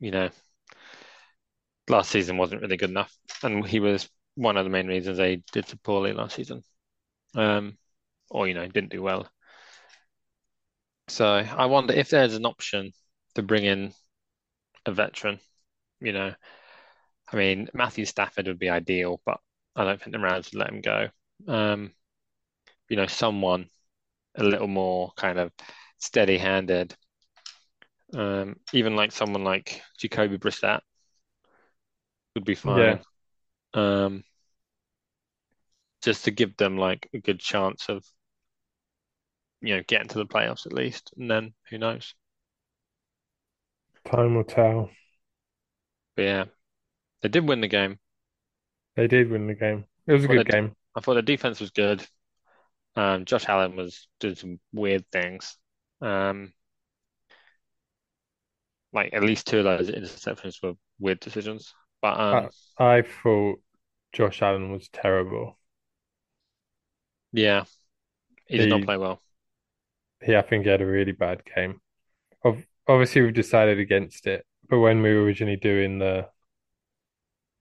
you 0.00 0.10
know, 0.10 0.30
last 1.88 2.10
season 2.10 2.36
wasn't 2.36 2.60
really 2.62 2.76
good 2.76 2.90
enough, 2.90 3.16
and 3.42 3.66
he 3.66 3.80
was 3.80 4.08
one 4.38 4.56
of 4.56 4.64
the 4.64 4.70
main 4.70 4.86
reasons 4.86 5.18
they 5.18 5.36
did 5.52 5.66
so 5.68 5.76
poorly 5.82 6.12
last 6.12 6.36
season. 6.36 6.62
Um, 7.34 7.78
or 8.30 8.48
you 8.48 8.54
know, 8.54 8.66
didn't 8.66 8.90
do 8.92 9.02
well. 9.02 9.30
So 11.08 11.26
I 11.26 11.66
wonder 11.66 11.92
if 11.94 12.10
there's 12.10 12.34
an 12.34 12.46
option 12.46 12.92
to 13.34 13.42
bring 13.42 13.64
in 13.64 13.92
a 14.86 14.92
veteran. 14.92 15.40
You 16.00 16.12
know, 16.12 16.34
I 17.32 17.36
mean, 17.36 17.68
Matthew 17.74 18.04
Stafford 18.04 18.46
would 18.46 18.58
be 18.58 18.70
ideal, 18.70 19.20
but 19.24 19.40
I 19.76 19.84
don't 19.84 20.00
think 20.00 20.12
the 20.12 20.20
Rams 20.20 20.50
would 20.52 20.60
let 20.60 20.70
him 20.70 20.80
go. 20.80 21.08
Um, 21.46 21.92
you 22.88 22.96
know, 22.96 23.06
someone 23.06 23.68
a 24.36 24.44
little 24.44 24.68
more 24.68 25.12
kind 25.16 25.38
of 25.38 25.52
steady-handed. 25.98 26.96
Um, 28.14 28.56
even 28.72 28.96
like 28.96 29.12
someone 29.12 29.44
like 29.44 29.82
Jacoby 29.98 30.38
Brissett 30.38 30.80
would 32.34 32.44
be 32.44 32.54
fine. 32.54 32.96
Yeah. 32.96 33.02
Um, 33.74 34.24
just 36.02 36.24
to 36.24 36.30
give 36.32 36.56
them 36.56 36.76
like 36.76 37.08
a 37.14 37.18
good 37.18 37.38
chance 37.40 37.88
of, 37.88 38.04
you 39.60 39.76
know, 39.76 39.82
getting 39.86 40.08
to 40.08 40.18
the 40.18 40.26
playoffs 40.26 40.66
at 40.66 40.72
least, 40.72 41.12
and 41.16 41.30
then 41.30 41.54
who 41.70 41.78
knows? 41.78 42.14
Time 44.04 44.34
will 44.34 44.42
tell. 44.42 44.90
But 46.16 46.22
yeah, 46.22 46.44
they 47.22 47.28
did 47.30 47.48
win 47.48 47.60
the 47.62 47.68
game. 47.68 47.98
They 48.96 49.06
did 49.08 49.30
win 49.30 49.46
the 49.46 49.54
game. 49.54 49.86
It 50.06 50.12
was 50.12 50.24
a 50.24 50.28
good 50.28 50.44
game. 50.44 50.74
I 50.94 51.00
thought 51.00 51.14
the 51.14 51.22
defense 51.22 51.60
was 51.60 51.70
good. 51.70 52.06
Um, 52.96 53.24
Josh 53.24 53.46
Allen 53.48 53.76
was 53.76 54.08
doing 54.20 54.34
some 54.36 54.60
weird 54.72 55.06
things. 55.12 55.56
Um, 56.00 56.52
like 58.92 59.12
at 59.12 59.22
least 59.22 59.46
two 59.46 59.58
of 59.58 59.64
those 59.64 59.90
interceptions 59.90 60.62
were 60.62 60.74
weird 60.98 61.20
decisions. 61.20 61.74
But 62.00 62.18
I, 62.32 62.38
um, 62.38 62.50
I 62.78 63.02
thought 63.02 63.60
Josh 64.12 64.42
Allen 64.42 64.72
was 64.72 64.88
terrible. 64.88 65.58
yeah, 67.32 67.64
he 68.46 68.58
did 68.58 68.68
not 68.68 68.82
play 68.82 68.96
well. 68.96 69.20
he, 70.22 70.36
I 70.36 70.42
think 70.42 70.64
he 70.64 70.70
had 70.70 70.80
a 70.82 70.86
really 70.86 71.12
bad 71.12 71.42
game. 71.54 71.80
Ob 72.44 72.62
obviously, 72.88 73.22
we've 73.22 73.34
decided 73.34 73.78
against 73.78 74.26
it, 74.26 74.44
but 74.68 74.80
when 74.80 75.02
we 75.02 75.14
were 75.14 75.22
originally 75.24 75.56
doing 75.56 75.98
the 75.98 76.28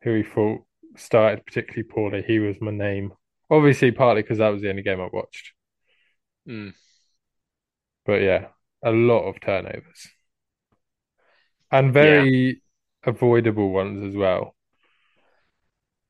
who 0.03 0.13
we 0.13 0.23
thought 0.23 0.61
started 0.95 1.45
particularly 1.45 1.83
poorly, 1.83 2.23
he 2.25 2.39
was 2.39 2.59
my 2.61 2.71
name. 2.71 3.13
Obviously, 3.49 3.91
partly 3.91 4.21
because 4.21 4.39
that 4.39 4.49
was 4.49 4.61
the 4.61 4.69
only 4.69 4.81
game 4.83 4.99
I 5.01 5.09
watched. 5.11 5.53
Mm. 6.47 6.73
But 8.05 8.21
yeah, 8.21 8.47
a 8.83 8.91
lot 8.91 9.27
of 9.27 9.39
turnovers 9.39 10.07
and 11.71 11.93
very 11.93 12.61
avoidable 13.03 13.71
ones 13.71 14.03
as 14.05 14.15
well. 14.15 14.55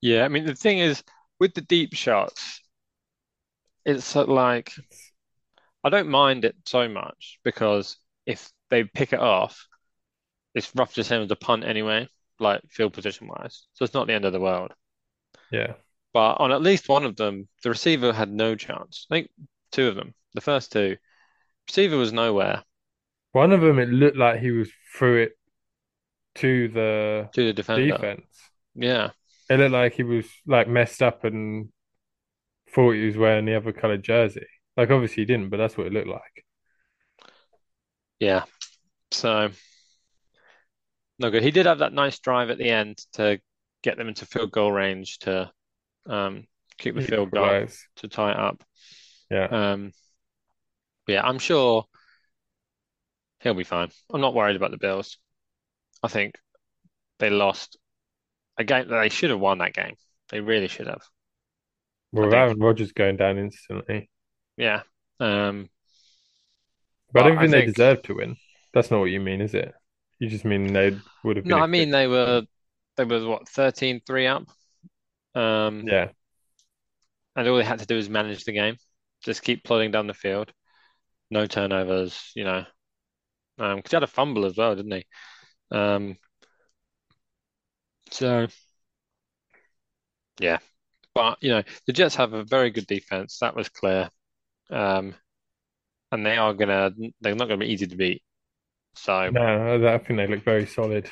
yeah. 0.01 0.23
I 0.23 0.27
mean, 0.27 0.45
the 0.45 0.55
thing 0.55 0.79
is, 0.79 1.03
with 1.39 1.53
the 1.53 1.61
deep 1.61 1.93
shots, 1.93 2.61
it's 3.85 4.05
sort 4.05 4.29
of 4.29 4.35
like 4.35 4.71
I 5.83 5.89
don't 5.89 6.09
mind 6.09 6.45
it 6.45 6.55
so 6.65 6.87
much 6.87 7.39
because 7.43 7.97
if 8.27 8.51
they 8.69 8.83
pick 8.83 9.11
it 9.13 9.19
off, 9.19 9.67
it's 10.55 10.75
roughly 10.75 11.01
the 11.03 11.05
same 11.09 11.23
as 11.23 11.31
a 11.31 11.37
punt 11.37 11.63
anyway, 11.65 12.09
like 12.39 12.61
field 12.69 12.93
position 12.93 13.27
wise. 13.27 13.67
So 13.73 13.85
it's 13.85 13.93
not 13.95 14.07
the 14.07 14.13
end 14.13 14.25
of 14.25 14.33
the 14.33 14.39
world. 14.41 14.73
yeah. 15.51 15.73
But 16.11 16.33
on 16.41 16.51
at 16.51 16.61
least 16.61 16.89
one 16.89 17.05
of 17.05 17.15
them, 17.15 17.47
the 17.63 17.69
receiver 17.69 18.11
had 18.11 18.29
no 18.29 18.55
chance. 18.55 19.07
I 19.09 19.15
think 19.15 19.31
two 19.71 19.87
of 19.87 19.95
them, 19.95 20.15
the 20.33 20.41
first 20.41 20.73
two, 20.73 20.97
receiver 21.67 21.97
was 21.97 22.13
nowhere 22.13 22.63
One 23.31 23.53
of 23.53 23.61
them, 23.61 23.79
it 23.79 23.87
looked 23.87 24.17
like 24.17 24.41
he 24.41 24.51
was 24.51 24.69
through 24.93 25.23
it 25.23 25.37
to 26.37 26.67
the 26.69 27.29
to 27.33 27.45
the 27.45 27.53
defender. 27.53 28.03
defense. 28.03 28.27
Yeah, 28.75 29.11
It 29.49 29.59
looked 29.59 29.71
like 29.73 29.93
he 29.93 30.03
was 30.03 30.25
like 30.45 30.67
messed 30.69 31.01
up 31.01 31.23
and 31.25 31.69
thought 32.69 32.91
he 32.93 33.05
was 33.05 33.17
wearing 33.17 33.45
the 33.45 33.55
other 33.55 33.73
colored 33.73 34.03
jersey. 34.03 34.45
Like 34.75 34.89
obviously 34.91 35.23
he 35.23 35.25
didn't, 35.25 35.49
but 35.49 35.57
that's 35.57 35.77
what 35.77 35.87
it 35.87 35.93
looked 35.93 36.07
like. 36.07 36.45
yeah. 38.19 38.43
So 39.11 39.51
no 41.19 41.29
good. 41.31 41.43
He 41.43 41.51
did 41.51 41.65
have 41.65 41.79
that 41.79 41.93
nice 41.93 42.19
drive 42.19 42.49
at 42.49 42.57
the 42.57 42.69
end 42.69 42.97
to 43.13 43.39
get 43.83 43.97
them 43.97 44.07
into 44.07 44.25
field 44.25 44.51
goal 44.51 44.71
range 44.71 45.19
to 45.19 45.51
um, 46.07 46.47
keep 46.77 46.95
the 46.95 47.01
field 47.01 47.31
goal 47.31 47.63
to 47.97 48.07
tie 48.07 48.31
it 48.31 48.37
up. 48.37 48.63
Yeah. 49.29 49.51
Um, 49.51 49.93
yeah, 51.07 51.21
I'm 51.23 51.39
sure 51.39 51.85
he'll 53.39 53.53
be 53.55 53.63
fine. 53.63 53.89
I'm 54.13 54.21
not 54.21 54.33
worried 54.35 54.55
about 54.55 54.71
the 54.71 54.77
Bills. 54.77 55.17
I 56.03 56.07
think 56.07 56.35
they 57.19 57.29
lost 57.31 57.77
a 58.57 58.63
game 58.65 58.89
that 58.89 59.01
they 59.01 59.09
should 59.09 59.31
have 59.31 59.39
won 59.41 59.59
that 59.59 59.73
game. 59.75 59.95
They 60.29 60.41
really 60.41 60.67
should 60.69 60.87
have. 60.87 61.03
Well, 62.11 62.33
I 62.33 62.35
Aaron 62.35 62.59
Rodgers 62.59 62.91
going 62.91 63.15
down 63.15 63.37
instantly. 63.37 64.09
yeah. 64.57 64.81
Um, 65.19 65.69
But 67.11 67.23
I 67.25 67.29
don't 67.29 67.37
I 67.37 67.41
think 67.41 67.51
they 67.51 67.61
think 67.61 67.73
deserve 67.73 68.01
to 68.03 68.15
win. 68.15 68.37
That's 68.73 68.91
not 68.91 68.99
what 68.99 69.11
you 69.11 69.19
mean, 69.19 69.41
is 69.41 69.53
it? 69.53 69.73
You 70.19 70.29
just 70.29 70.45
mean 70.45 70.71
they 70.73 70.99
would 71.23 71.37
have 71.37 71.45
no, 71.45 71.57
I 71.57 71.67
mean 71.67 71.91
they 71.91 72.07
were 72.07 72.43
they 72.95 73.03
was 73.05 73.23
what 73.25 73.47
13-3 73.49 74.27
up. 74.27 74.43
Um, 75.35 75.91
Yeah. 75.91 76.11
and 77.35 77.47
all 77.47 77.57
they 77.57 77.63
had 77.63 77.79
to 77.79 77.85
do 77.85 77.95
was 77.95 78.09
manage 78.09 78.43
the 78.45 78.51
game, 78.51 78.77
just 79.23 79.43
keep 79.43 79.63
plodding 79.63 79.91
down 79.91 80.07
the 80.07 80.13
field, 80.13 80.51
no 81.31 81.45
turnovers, 81.47 82.31
you 82.35 82.43
know. 82.43 82.65
Um, 83.59 83.81
'cause 83.81 83.91
he 83.91 83.95
had 83.97 84.03
a 84.03 84.07
fumble 84.07 84.45
as 84.45 84.57
well, 84.57 84.75
didn't 84.75 84.91
he? 84.93 85.05
Um, 85.71 86.17
so 88.11 88.47
yeah, 90.39 90.59
but 91.15 91.37
you 91.41 91.49
know 91.51 91.63
the 91.87 91.93
Jets 91.93 92.15
have 92.15 92.33
a 92.33 92.43
very 92.43 92.71
good 92.71 92.87
defense. 92.87 93.39
That 93.39 93.55
was 93.55 93.69
clear. 93.69 94.09
Um, 94.71 95.15
and 96.11 96.25
they 96.25 96.37
are 96.37 96.53
gonna 96.53 96.91
they're 97.21 97.35
not 97.35 97.47
gonna 97.47 97.57
be 97.59 97.71
easy 97.73 97.87
to 97.87 97.95
beat. 97.95 98.23
So 98.95 99.31
No, 99.31 99.87
I 99.87 99.97
think 99.99 100.17
they 100.17 100.27
look 100.27 100.43
very 100.43 100.65
solid. 100.65 101.09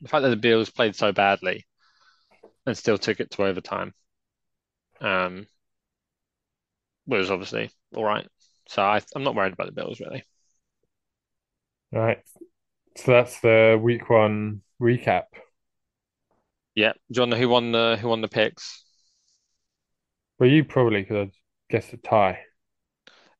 the 0.00 0.08
fact 0.08 0.22
that 0.22 0.28
the 0.30 0.36
Bills 0.36 0.70
played 0.70 0.94
so 0.96 1.12
badly 1.12 1.66
and 2.66 2.76
still 2.76 2.98
took 2.98 3.20
it 3.20 3.30
to 3.30 3.44
overtime, 3.44 3.94
um, 5.00 5.46
was 7.06 7.30
obviously 7.30 7.70
all 7.94 8.04
right. 8.04 8.26
So 8.68 8.82
I, 8.82 9.00
I'm 9.14 9.24
not 9.24 9.34
worried 9.34 9.52
about 9.52 9.66
the 9.66 9.72
Bills 9.72 10.00
really. 10.00 10.24
Right. 11.92 12.22
So 12.96 13.12
that's 13.12 13.40
the 13.40 13.78
week 13.82 14.08
one 14.10 14.62
recap. 14.80 15.24
Yeah, 16.74 16.92
do 16.92 16.98
you 17.10 17.22
want 17.22 17.32
to 17.32 17.36
know 17.36 17.42
who 17.42 17.48
won 17.48 17.72
the 17.72 17.98
who 18.00 18.08
won 18.08 18.20
the 18.20 18.28
picks? 18.28 18.84
Well, 20.38 20.50
you 20.50 20.62
probably 20.64 21.04
could 21.04 21.16
have 21.16 21.32
guessed 21.70 21.94
a 21.94 21.96
tie. 21.96 22.44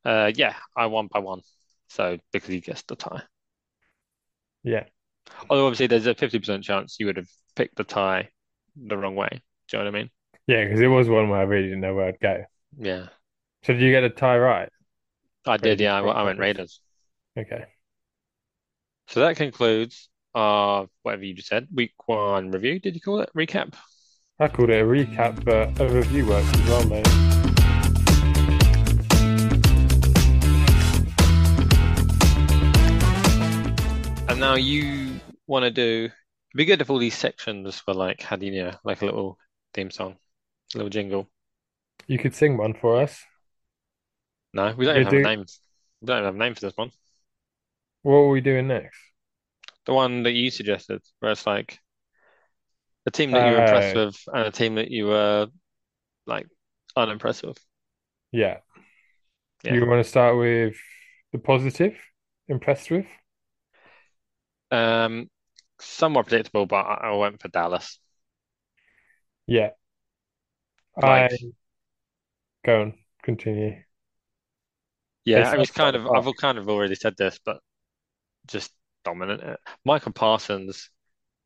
Uh, 0.05 0.31
yeah, 0.35 0.55
I 0.75 0.87
won 0.87 1.07
by 1.07 1.19
one. 1.19 1.41
So 1.89 2.17
because 2.31 2.49
you 2.49 2.61
guessed 2.61 2.87
the 2.87 2.95
tie. 2.95 3.23
Yeah. 4.63 4.85
Although 5.49 5.67
obviously 5.67 5.87
there's 5.87 6.05
a 6.05 6.13
50% 6.15 6.63
chance 6.65 6.97
you 6.99 7.05
would 7.05 7.15
have 7.17 7.29
picked 7.55 7.75
the 7.77 7.83
tie 7.85 8.29
the 8.75 8.97
wrong 8.97 9.15
way. 9.15 9.29
Do 9.67 9.77
you 9.77 9.83
know 9.83 9.85
what 9.89 9.95
I 9.95 9.99
mean? 9.99 10.09
Yeah, 10.47 10.63
because 10.65 10.79
it 10.81 10.87
was 10.87 11.09
one 11.09 11.29
where 11.29 11.39
I 11.39 11.43
really 11.43 11.65
didn't 11.67 11.81
know 11.81 11.95
where 11.95 12.07
I'd 12.07 12.19
go. 12.19 12.45
Yeah, 12.77 13.07
So 13.63 13.73
did 13.73 13.81
you 13.81 13.89
get 13.91 14.03
a 14.03 14.09
tie 14.11 14.37
right? 14.37 14.69
I 15.45 15.55
did. 15.57 15.79
Yeah, 15.79 15.95
I, 15.95 16.01
I 16.01 16.23
went 16.23 16.39
Raiders. 16.39 16.81
Okay. 17.37 17.72
So 19.07 19.19
that 19.19 19.35
concludes 19.35 20.09
our 20.33 20.87
whatever 21.03 21.23
you 21.23 21.35
just 21.35 21.47
said, 21.47 21.67
week 21.73 21.93
one 22.05 22.51
review. 22.51 22.79
Did 22.79 22.95
you 22.95 23.01
call 23.01 23.19
it 23.19 23.29
recap? 23.37 23.75
I 24.39 24.47
called 24.47 24.71
it 24.71 24.81
a 24.81 24.85
recap, 24.85 25.43
but 25.45 25.79
a 25.79 25.87
review 25.87 26.25
works 26.25 26.47
as 26.53 26.67
well, 26.67 26.85
mate. 26.87 27.07
And 34.29 34.39
now 34.39 34.55
you 34.55 35.19
want 35.45 35.63
to 35.63 35.71
do. 35.71 36.05
It'd 36.05 36.57
be 36.57 36.65
good 36.65 36.81
if 36.81 36.89
all 36.89 36.97
these 36.97 37.15
sections 37.15 37.83
were 37.85 37.93
like 37.93 38.21
had 38.21 38.41
you 38.41 38.63
know 38.63 38.73
like 38.83 39.01
a 39.01 39.05
little 39.05 39.37
theme 39.73 39.91
song, 39.91 40.15
a 40.73 40.77
little 40.77 40.89
jingle. 40.89 41.29
You 42.07 42.17
could 42.17 42.33
sing 42.33 42.57
one 42.57 42.73
for 42.73 43.01
us. 43.01 43.21
No, 44.53 44.73
we 44.75 44.85
don't 44.85 44.95
even 44.95 45.05
have 45.05 45.13
a 45.13 45.21
name. 45.21 45.45
We 46.01 46.05
don't 46.07 46.17
even 46.17 46.25
have 46.25 46.35
a 46.35 46.39
name 46.39 46.55
for 46.55 46.61
this 46.61 46.75
one. 46.75 46.91
What 48.03 48.11
were 48.13 48.29
we 48.29 48.41
doing 48.41 48.67
next? 48.67 48.99
The 49.85 49.93
one 49.93 50.23
that 50.23 50.33
you 50.33 50.51
suggested, 50.51 51.01
where 51.19 51.31
it's 51.31 51.47
like 51.47 51.79
a 53.05 53.11
team 53.11 53.33
that 53.33 53.43
you 53.43 53.53
were 53.53 53.59
impressed 53.59 53.93
Uh, 53.93 53.95
with 53.95 54.15
and 54.27 54.47
a 54.47 54.51
team 54.51 54.75
that 54.75 54.89
you 54.91 55.07
were 55.07 55.47
like 56.27 56.47
unimpressed 56.97 57.43
with. 57.43 57.59
yeah. 58.31 58.59
Yeah. 59.63 59.75
You 59.75 59.85
want 59.85 60.03
to 60.03 60.09
start 60.09 60.37
with 60.37 60.75
the 61.31 61.39
positive? 61.39 61.97
Impressed 62.47 62.91
with? 62.91 63.07
Um, 64.71 65.29
somewhat 65.79 66.27
predictable, 66.27 66.65
but 66.65 66.85
I, 66.85 67.09
I 67.11 67.15
went 67.15 67.41
for 67.41 67.47
Dallas. 67.49 67.99
Yeah. 69.47 69.71
I 71.01 71.27
Like, 71.27 71.39
go 72.65 72.81
on, 72.81 72.93
continue. 73.23 73.83
They 75.33 75.43
yeah, 75.43 75.51
I 75.51 75.55
was 75.55 75.71
sucked 75.71 75.71
kind 75.71 75.95
of 75.95 76.07
I've 76.13 76.35
kind 76.35 76.57
of 76.57 76.69
already 76.69 76.95
said 76.95 77.15
this, 77.17 77.39
but 77.43 77.59
just 78.47 78.71
dominant. 79.05 79.43
Uh, 79.43 79.57
Micah 79.85 80.11
Parsons 80.11 80.89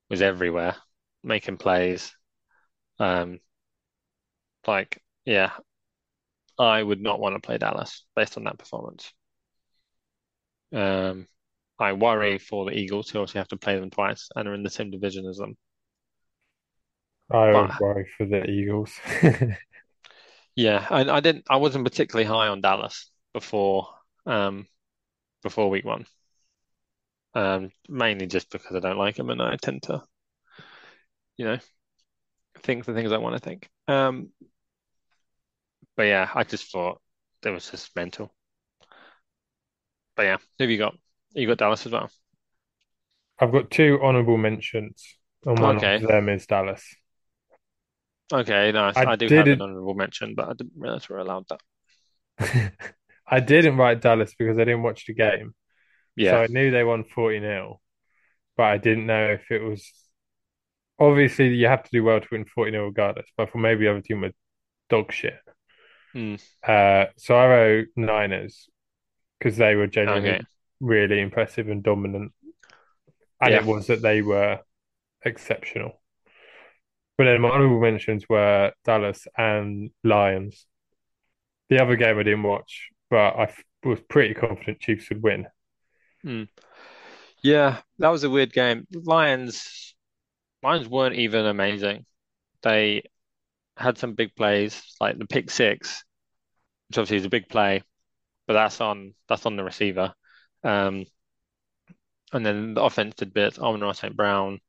was 0.10 0.22
everywhere, 0.22 0.76
making 1.24 1.58
plays. 1.58 2.16
Um, 3.00 3.40
like, 4.68 5.02
yeah, 5.26 5.52
I 6.60 6.84
would 6.84 7.02
not 7.02 7.20
want 7.20 7.34
to 7.36 7.40
play 7.42 7.58
Dallas 7.58 8.06
based 8.16 8.38
on 8.38 8.44
that 8.44 8.60
performance. 8.60 9.12
Um, 10.72 11.28
I 11.80 11.94
worry 11.94 12.40
for 12.40 12.66
the 12.66 12.72
Eagles 12.78 13.10
who 13.10 13.20
obviously 13.20 13.40
have 13.40 13.48
to 13.50 13.58
play 13.58 13.78
them 13.80 13.90
twice 13.90 14.30
and 14.36 14.48
are 14.48 14.54
in 14.54 14.64
the 14.64 14.70
same 14.70 14.92
division 14.92 15.26
as 15.28 15.38
them. 15.38 15.58
I 17.32 17.54
would 17.56 17.72
But 17.72 17.80
worry 17.80 18.06
for 18.18 18.26
the 18.26 18.44
Eagles. 18.50 19.00
yeah, 20.56 20.86
I, 20.90 21.02
I 21.10 21.20
didn't 21.20 21.46
I 21.50 21.58
wasn't 21.58 21.86
particularly 21.86 22.28
high 22.28 22.48
on 22.48 22.62
Dallas 22.62 23.10
before 23.34 23.90
um 24.26 24.68
before 25.44 25.70
week 25.70 25.86
one. 25.86 26.06
Um, 27.38 27.71
mainly 27.88 28.26
just 28.26 28.50
because 28.50 28.76
I 28.76 28.80
don't 28.80 28.97
like 28.97 29.15
them 29.15 29.30
and 29.30 29.41
I 29.41 29.56
tend 29.58 29.84
to, 29.84 30.04
you 31.38 31.45
know, 31.45 31.58
think 32.63 32.86
the 32.86 32.93
things 32.93 33.12
I 33.12 33.17
want 33.17 33.36
to 33.36 33.39
think. 33.39 33.69
Um, 33.88 34.30
but 35.95 36.04
yeah, 36.04 36.30
I 36.34 36.43
just 36.43 36.71
thought 36.71 37.02
it 37.43 37.50
was 37.50 37.69
just 37.69 37.95
mental. 37.95 38.34
But 40.15 40.23
yeah, 40.23 40.38
who 40.58 40.63
have 40.65 40.69
you 40.71 40.78
got? 40.78 40.97
You 41.34 41.47
got 41.47 41.58
Dallas 41.60 41.86
as 41.86 41.91
well. 41.93 42.10
I've 43.39 43.52
got 43.52 43.71
two 43.71 44.00
honorable 44.02 44.38
mentions, 44.38 45.17
and 45.45 45.60
one 45.60 45.78
of 45.78 45.89
them 46.08 46.30
is 46.30 46.45
Dallas. 46.47 46.84
Okay, 48.32 48.71
nice. 48.71 49.02
I 49.02 49.06
I 49.06 49.15
do 49.15 49.30
have 49.32 49.52
an 49.52 49.62
honorable 49.62 49.93
mention, 49.93 50.36
but 50.36 50.50
I 50.50 50.54
didn't 50.54 50.73
realize 50.76 51.10
we're 51.10 51.17
allowed 51.19 51.47
that. 51.50 51.62
I 53.28 53.39
didn't 53.39 53.78
write 53.78 54.02
Dallas 54.02 54.34
because 54.38 54.58
I 54.58 54.63
didn't 54.63 54.84
watch 54.84 55.06
the 55.06 55.13
game. 55.13 55.54
So 56.19 56.41
I 56.41 56.47
knew 56.47 56.71
they 56.71 56.84
won 56.84 57.03
40 57.03 57.39
nil, 57.39 57.82
but 58.58 58.65
I 58.65 58.77
didn't 58.80 59.08
know 59.08 59.32
if 59.32 59.51
it 59.51 59.62
was 59.63 59.91
obviously 60.99 61.49
you 61.56 61.67
have 61.67 61.84
to 61.84 61.89
do 61.91 62.03
well 62.03 62.19
to 62.19 62.27
win 62.32 62.45
40 62.45 62.71
nil 62.71 62.86
regardless, 62.86 63.27
but 63.38 63.49
for 63.51 63.58
maybe 63.58 63.86
the 63.86 63.91
other 63.91 64.01
team 64.01 64.21
were 64.21 64.32
dog 64.89 65.12
shit. 65.12 65.39
Mm, 66.15 66.38
Uh, 66.65 67.06
so 67.17 67.36
I 67.36 67.47
wrote 67.47 67.88
Niners 67.95 68.69
because 69.39 69.58
they 69.58 69.75
were 69.75 69.88
genuinely 69.88 70.38
okay. 70.38 70.47
really 70.82 71.21
impressive 71.21 71.69
and 71.69 71.84
dominant, 71.84 72.34
and 73.41 73.53
Yeah. 73.53 73.56
it 73.56 73.65
was 73.65 73.88
that 73.88 74.01
they 74.01 74.21
were 74.21 74.60
exceptional. 75.25 76.01
But 77.17 77.25
then 77.25 77.41
my 77.41 77.49
honorable 77.49 77.80
mentions 77.82 78.27
were 78.30 78.73
Dallas 78.84 79.27
and 79.38 79.91
Lions. 80.03 80.65
The 81.69 81.82
other 81.82 81.95
game 81.95 82.17
I 82.19 82.23
didn't 82.23 82.43
watch, 82.43 82.89
but 83.10 83.36
I 83.38 83.43
f- 83.43 83.63
was 83.84 84.01
pretty 84.01 84.34
confident 84.34 84.80
Chiefs 84.82 85.10
would 85.10 85.23
win. 85.23 85.47
Mm. 86.28 86.48
Yeah, 87.44 87.82
that 88.00 88.10
was 88.10 88.24
a 88.24 88.30
weird 88.30 88.54
game. 88.54 88.88
Lions, 88.92 89.96
Lions 90.63 90.88
weren't 90.90 91.16
even 91.16 91.46
amazing. 91.46 92.06
They 92.64 93.04
had 93.78 93.97
some 93.97 94.16
big 94.16 94.36
plays, 94.36 94.95
like 95.01 95.18
the 95.20 95.28
pick 95.28 95.51
six, 95.51 96.04
which 96.89 96.97
obviously 96.99 97.18
is 97.18 97.26
a 97.26 97.30
big 97.30 97.49
play, 97.49 97.84
but 98.47 98.54
that's 98.54 98.82
on 98.82 99.16
that's 99.30 99.45
on 99.45 99.58
the 99.58 99.64
receiver. 99.66 100.14
Um, 100.64 101.06
and 102.34 102.45
then 102.45 102.74
the 102.74 102.82
offense 102.84 103.16
did 103.16 103.34
bits. 103.34 103.60
Amon-Ra 103.60 103.91
St. 103.93 104.16
Brown 104.16 104.60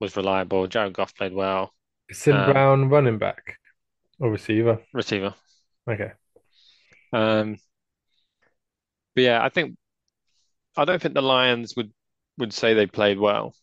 was 0.00 0.16
reliable. 0.16 0.66
Jared 0.68 0.94
Goff 0.94 1.14
played 1.14 1.32
well. 1.34 1.74
Sim 2.12 2.34
Um, 2.34 2.44
Brown 2.44 2.88
running 2.88 3.18
back 3.18 3.58
or 4.20 4.30
receiver. 4.30 4.80
receiver. 4.92 5.34
Okay. 5.88 6.12
Um, 7.12 7.56
but 9.14 9.22
yeah, 9.22 9.42
I 9.42 9.48
think 9.48 9.76
I 10.76 10.84
don't 10.84 11.00
think 11.00 11.14
the 11.14 11.22
Lions 11.22 11.74
would 11.76 11.92
would 12.38 12.52
say 12.52 12.74
they 12.74 12.86
played 12.86 13.18
well, 13.18 13.54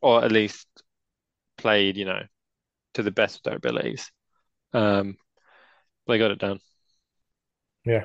or 0.00 0.24
at 0.24 0.32
least 0.32 0.66
played, 1.58 1.96
you 1.96 2.04
know, 2.04 2.22
to 2.94 3.02
the 3.02 3.10
best 3.10 3.36
of 3.38 3.42
their 3.44 3.56
abilities. 3.56 4.10
Um, 4.72 5.16
they 6.06 6.18
got 6.18 6.30
it 6.30 6.38
done. 6.38 6.60
Yeah. 7.84 8.04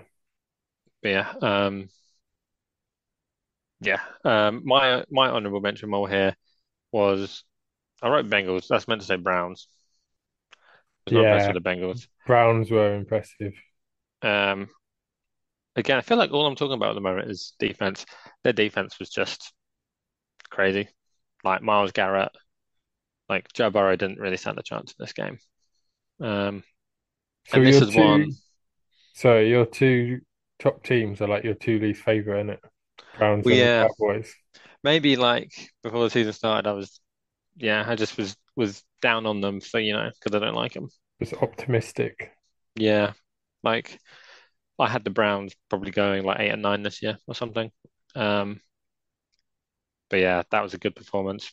But 1.02 1.10
yeah, 1.10 1.34
um, 1.42 1.90
yeah. 3.82 4.02
Um, 4.24 4.62
my 4.66 5.04
my 5.10 5.30
honorable 5.30 5.62
mention 5.62 5.90
more 5.90 6.10
here 6.10 6.36
was 6.92 7.44
I 8.02 8.10
wrote 8.10 8.30
Bengals. 8.30 8.68
That's 8.68 8.88
meant 8.88 9.02
to 9.02 9.08
say 9.08 9.16
Browns. 9.16 9.68
Yeah. 11.08 11.52
the 11.52 11.62
Bengals. 11.62 12.08
Browns 12.28 12.70
were 12.70 12.96
impressive. 12.96 13.54
Um, 14.22 14.70
again, 15.76 15.98
I 15.98 16.02
feel 16.02 16.18
like 16.18 16.32
all 16.32 16.46
I'm 16.48 16.56
talking 16.56 16.76
about 16.76 16.92
at 16.92 16.96
the 16.96 17.02
moment 17.02 17.30
is 17.32 17.54
defense. 17.60 18.06
Their 18.44 18.54
defense 18.54 19.00
was 19.00 19.10
just 19.10 19.54
crazy. 20.50 20.90
Like 21.44 21.62
Myles 21.62 21.92
Garrett, 21.92 22.32
like 23.30 23.52
Joe 23.54 23.70
Burrow 23.70 23.96
didn't 23.96 24.20
really 24.20 24.38
stand 24.38 24.60
a 24.60 24.64
chance 24.64 24.92
in 24.92 24.96
this 25.00 25.14
game. 25.14 25.40
Um, 26.22 26.64
So 27.46 27.58
and 27.58 27.66
this 27.66 27.82
your 27.82 27.82
is 27.82 27.92
two, 27.92 27.92
one, 27.92 28.38
so 29.14 29.40
your 29.40 29.66
two 29.68 30.22
top 30.60 30.84
teams 30.84 31.22
are 31.22 31.28
like 31.28 31.44
your 31.44 31.56
two 31.56 31.80
least 31.80 32.04
favorite, 32.04 32.46
innit? 32.48 32.60
Browns 33.18 33.48
well, 33.48 33.54
and 33.54 33.56
yeah, 33.56 33.88
Cowboys. 34.00 34.36
maybe 34.84 35.16
like 35.16 35.52
before 35.84 36.04
the 36.06 36.10
season 36.10 36.34
started, 36.34 36.70
I 36.70 36.74
was 36.74 37.00
yeah, 37.58 37.86
I 37.88 37.96
just 37.96 38.18
was 38.18 38.36
was 38.58 38.84
down 39.02 39.26
on 39.26 39.42
them 39.42 39.62
for, 39.62 39.80
you 39.80 39.94
know, 39.94 40.12
because 40.16 40.36
I 40.42 40.46
don't 40.46 40.56
like 40.56 40.74
them. 40.74 40.90
Just 41.22 41.34
optimistic. 41.42 42.34
Yeah, 42.76 43.14
like 43.64 44.00
I 44.80 44.90
had 44.90 45.04
the 45.04 45.10
Browns 45.10 45.56
probably 45.70 45.92
going 45.92 46.24
like 46.24 46.40
eight 46.40 46.50
and 46.52 46.62
nine 46.62 46.84
this 46.84 47.02
year 47.02 47.18
or 47.28 47.36
something. 47.36 47.72
Um, 48.16 48.62
but 50.10 50.20
yeah, 50.20 50.44
that 50.52 50.64
was 50.64 50.74
a 50.74 50.78
good 50.80 50.96
performance, 50.96 51.52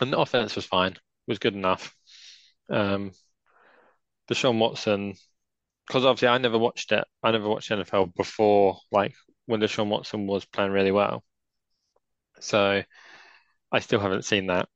and 0.00 0.12
the 0.12 0.18
offense 0.18 0.56
was 0.56 0.64
fine, 0.66 0.96
was 1.26 1.38
good 1.40 1.54
enough. 1.54 1.94
Um, 2.70 3.12
Deshaun 4.28 4.58
Watson, 4.58 5.14
because 5.86 6.04
obviously 6.04 6.28
I 6.28 6.38
never 6.38 6.58
watched 6.58 6.92
it. 6.92 7.04
I 7.22 7.30
never 7.32 7.48
watched 7.48 7.70
NFL 7.70 8.06
before, 8.06 8.80
like 8.92 9.14
when 9.46 9.60
Deshaun 9.60 9.88
Watson 9.88 10.26
was 10.26 10.44
playing 10.46 10.72
really 10.72 10.92
well. 10.92 11.24
So 12.40 12.82
I 13.72 13.80
still 13.80 14.00
haven't 14.00 14.24
seen 14.24 14.48
that. 14.48 14.68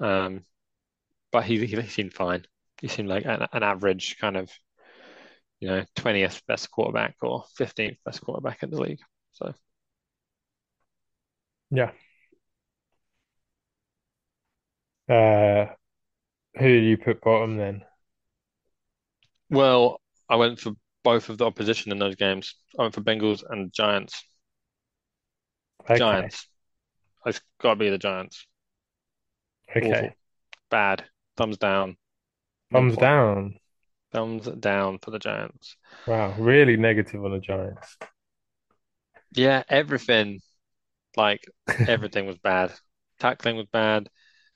Um, 0.00 0.44
but 1.32 1.44
he 1.44 1.64
he 1.66 1.82
seemed 1.88 2.14
fine. 2.14 2.46
He 2.80 2.88
seemed 2.88 3.08
like 3.08 3.26
an, 3.26 3.46
an 3.52 3.62
average 3.62 4.18
kind 4.18 4.36
of, 4.36 4.50
you 5.60 5.68
know, 5.68 5.84
20th 5.96 6.42
best 6.46 6.70
quarterback 6.70 7.16
or 7.22 7.44
15th 7.58 7.98
best 8.04 8.20
quarterback 8.22 8.62
in 8.62 8.70
the 8.70 8.80
league. 8.80 9.00
So 9.32 9.54
Yeah. 11.70 11.92
Uh, 15.08 15.66
who 16.58 16.68
did 16.68 16.84
you 16.84 16.98
put 16.98 17.20
bottom 17.20 17.56
then? 17.56 17.84
well, 19.50 20.00
I 20.28 20.36
went 20.36 20.60
for 20.60 20.72
both 21.02 21.28
of 21.28 21.38
the 21.38 21.46
opposition 21.46 21.92
in 21.92 21.98
those 21.98 22.16
games. 22.16 22.54
I 22.78 22.82
went 22.82 22.94
for 22.94 23.00
Bengals 23.00 23.42
and 23.48 23.72
Giants. 23.72 24.22
Okay. 25.82 25.98
Giants. 25.98 26.46
It's 27.26 27.40
got 27.60 27.74
to 27.74 27.76
be 27.76 27.90
the 27.90 27.98
Giants. 27.98 28.46
Awful. 29.74 29.90
Okay. 29.90 30.14
Bad. 30.70 31.04
Thumbs 31.36 31.58
down. 31.58 31.96
Thumbs 32.72 32.96
down. 32.96 33.59
Thumbs 34.12 34.46
down 34.46 34.98
for 34.98 35.10
the 35.10 35.18
Giants. 35.18 35.76
Wow. 36.06 36.34
Really 36.38 36.76
negative 36.76 37.24
on 37.24 37.32
the 37.32 37.38
Giants. 37.38 37.96
Yeah, 39.32 39.62
everything, 39.68 40.40
like 41.16 41.44
everything 41.68 42.26
was 42.26 42.38
bad. 42.38 42.72
Tackling 43.20 43.56
was 43.56 43.66
bad. 43.66 44.08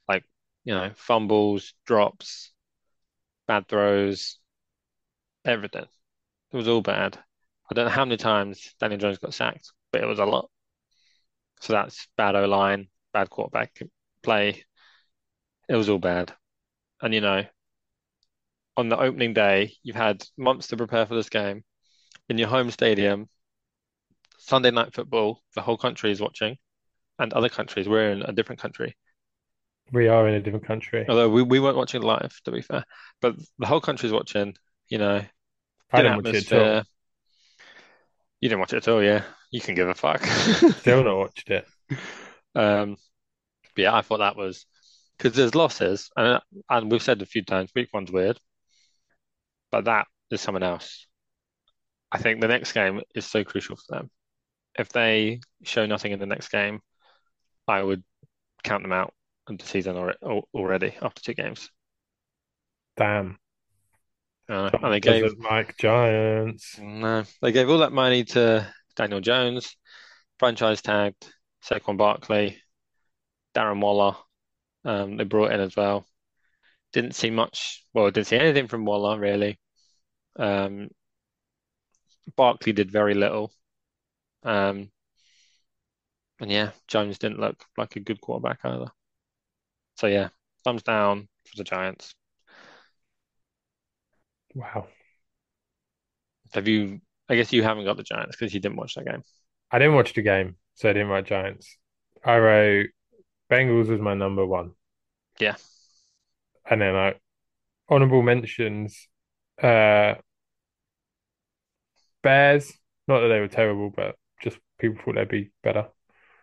Like, 0.09 0.25
you 0.65 0.75
know, 0.75 0.93
fumbles, 0.97 1.75
drops, 1.87 2.53
bad 3.47 3.69
throws, 3.69 4.39
everything. 5.45 5.87
It 6.53 6.57
was 6.57 6.69
all 6.69 6.83
bad. 6.83 7.19
I 7.71 7.75
don't 7.75 7.87
know 7.87 7.91
how 7.91 8.05
many 8.05 8.17
times 8.17 8.75
Daniel 8.81 9.01
Jones 9.01 9.19
got 9.19 9.35
sacked, 9.35 9.73
but 9.93 10.03
it 10.03 10.07
was 10.07 10.19
a 10.19 10.25
lot. 10.25 10.51
So 11.61 11.73
that's 11.73 12.09
bad 12.17 12.37
O 12.37 12.45
line, 12.47 12.89
bad 13.13 13.31
quarterback 13.31 13.81
play. 14.23 14.65
It 15.69 15.77
was 15.77 15.89
all 15.89 15.99
bad. 15.99 16.35
And 17.01 17.15
you 17.15 17.21
know, 17.21 17.45
on 18.77 18.89
the 18.89 18.99
opening 18.99 19.35
day, 19.35 19.75
you've 19.83 19.97
had 19.97 20.25
months 20.37 20.69
to 20.69 20.77
prepare 20.77 21.07
for 21.07 21.15
this 21.15 21.29
game 21.29 21.65
in 22.29 22.39
your 22.39 22.49
home 22.49 22.71
stadium, 22.71 23.29
Sunday 24.39 24.71
night 24.71 24.95
football, 24.95 25.43
the 25.55 25.63
whole 25.63 25.77
country 25.77 26.11
is 26.11 26.21
watching, 26.21 26.57
and 27.19 27.33
other 27.33 27.49
countries, 27.49 27.89
we're 27.89 28.11
in 28.11 28.23
a 28.23 28.33
different 28.33 28.61
country. 28.61 28.97
We 29.93 30.09
are 30.09 30.27
in 30.29 30.35
a 30.35 30.41
different 30.41 30.67
country. 30.67 31.05
Although 31.09 31.29
we, 31.29 31.43
we 31.43 31.61
weren't 31.61 31.77
watching 31.77 32.03
live, 32.03 32.39
to 32.45 32.51
be 32.51 32.63
fair. 32.63 32.85
But 33.21 33.37
the 33.59 33.67
whole 33.67 33.81
country's 33.81 34.13
watching, 34.13 34.55
you 34.89 34.99
know, 34.99 35.23
I 35.93 36.03
didn't 36.03 36.17
watch 36.17 36.35
it 36.35 36.53
at 36.53 36.59
all. 36.59 36.83
You 38.41 38.49
didn't 38.49 38.61
watch 38.61 38.73
it 38.73 38.79
at 38.79 38.89
all, 38.89 39.03
yeah. 39.03 39.25
You 39.51 39.61
can 39.61 39.75
give 39.75 39.89
a 39.89 39.95
fuck. 39.95 40.25
Still 40.81 41.05
not 41.05 41.17
watched 41.17 41.51
it. 41.51 41.67
Um, 42.55 42.97
yeah, 43.77 43.95
I 43.95 44.03
thought 44.03 44.19
that 44.19 44.37
was 44.37 44.67
because 45.17 45.37
there's 45.37 45.55
losses, 45.55 46.11
and 46.17 46.41
and 46.69 46.91
we've 46.91 47.03
said 47.03 47.23
a 47.23 47.27
few 47.27 47.45
times, 47.45 47.71
week 47.75 47.89
one's 47.93 48.11
weird, 48.11 48.39
but 49.75 49.87
that 49.87 50.07
is 50.31 50.41
someone 50.41 50.63
else. 50.63 51.09
I 52.13 52.19
think 52.19 52.41
the 52.41 52.47
next 52.47 52.71
game 52.75 53.01
is 53.13 53.27
so 53.27 53.43
crucial 53.43 53.75
for 53.75 53.97
them. 53.97 54.11
If 54.79 54.91
they 54.91 55.41
show 55.65 55.85
nothing 55.85 56.13
in 56.13 56.21
the 56.21 56.27
next 56.27 56.53
game, 56.53 56.79
I 57.67 57.83
would 57.83 58.05
count 58.63 58.85
them 58.85 58.93
out 58.93 59.13
of 59.49 59.59
the 59.59 59.67
season 59.67 59.97
already 59.97 60.95
after 61.03 61.23
two 61.23 61.35
games. 61.35 61.71
Damn. 62.97 63.37
Uh, 64.49 64.71
and 64.81 64.95
they 64.95 65.01
gave 65.01 65.25
like 65.41 65.77
Giants. 65.77 66.79
no, 66.79 67.25
they 67.43 67.51
gave 67.51 67.69
all 67.69 67.79
that 67.79 67.91
money 67.91 68.23
to 68.27 68.73
Daniel 68.95 69.21
Jones, 69.21 69.77
franchise 70.39 70.83
tagged 70.83 71.27
Saquon 71.69 71.97
Barkley, 71.97 72.63
Darren 73.57 73.81
Waller. 73.81 74.15
Um, 74.85 75.17
they 75.17 75.25
brought 75.25 75.51
in 75.51 75.59
as 75.59 75.75
well. 75.75 76.07
Didn't 76.93 77.17
see 77.17 77.31
much. 77.31 77.85
Well, 77.93 78.09
didn't 78.13 78.29
see 78.29 78.37
anything 78.37 78.69
from 78.69 78.85
Waller 78.85 79.19
really. 79.19 79.59
Um, 80.37 80.89
Barkley 82.37 82.73
did 82.73 82.91
very 82.91 83.15
little. 83.15 83.53
Um, 84.43 84.91
and 86.41 86.51
yeah, 86.51 86.71
Jones 86.89 87.19
didn't 87.19 87.41
look 87.41 87.65
like 87.77 87.97
a 87.97 88.01
good 88.01 88.21
quarterback 88.21 88.61
either. 88.65 88.91
So 89.97 90.07
yeah, 90.07 90.29
thumbs 90.65 90.83
down 90.83 91.29
for 91.45 91.57
the 91.57 91.65
Giants. 91.65 92.15
Wow. 94.55 94.87
Have 96.53 96.69
you? 96.69 97.01
I 97.29 97.37
guess 97.37 97.53
you 97.53 97.63
haven't 97.63 97.85
got 97.85 97.97
the 97.97 98.03
Giants 98.03 98.37
because 98.37 98.53
you 98.53 98.61
didn't 98.61 98.77
watch 98.77 98.95
that 98.95 99.07
game. 99.07 99.23
I 99.71 99.79
didn't 99.79 99.95
watch 99.95 100.15
the 100.15 100.23
game, 100.23 100.57
so 100.75 100.91
I 100.91 100.93
didn't 100.93 101.09
write 101.09 101.27
Giants. 101.27 101.79
I 102.25 102.37
wrote 102.39 102.91
Bengals 103.51 103.89
was 103.89 104.01
my 104.01 104.15
number 104.15 104.45
one. 104.45 104.73
Yeah. 105.39 105.57
And 106.69 106.81
then 106.81 106.95
I 106.95 107.15
honorable 107.89 108.23
mentions 108.23 109.09
uh 109.63 110.15
Bears. 112.23 112.73
Not 113.07 113.21
that 113.21 113.29
they 113.29 113.41
were 113.41 113.49
terrible, 113.49 113.91
but 113.91 114.17
just 114.43 114.59
people 114.79 115.01
thought 115.05 115.15
they'd 115.17 115.29
be 115.29 115.51
better. 115.63 115.89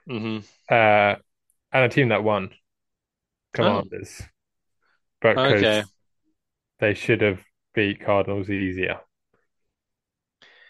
hmm 0.07 0.41
Uh 0.69 1.15
and 1.73 1.85
a 1.85 1.89
team 1.89 2.09
that 2.09 2.23
won, 2.23 2.51
Oh, 3.59 3.85
Commanders. 3.93 4.23
But 5.21 5.41
okay. 5.45 5.83
because 5.83 5.85
they 6.79 6.93
should 6.95 7.21
have 7.21 7.43
beat 7.75 8.01
Cardinals 8.01 8.49
easier. 8.49 9.01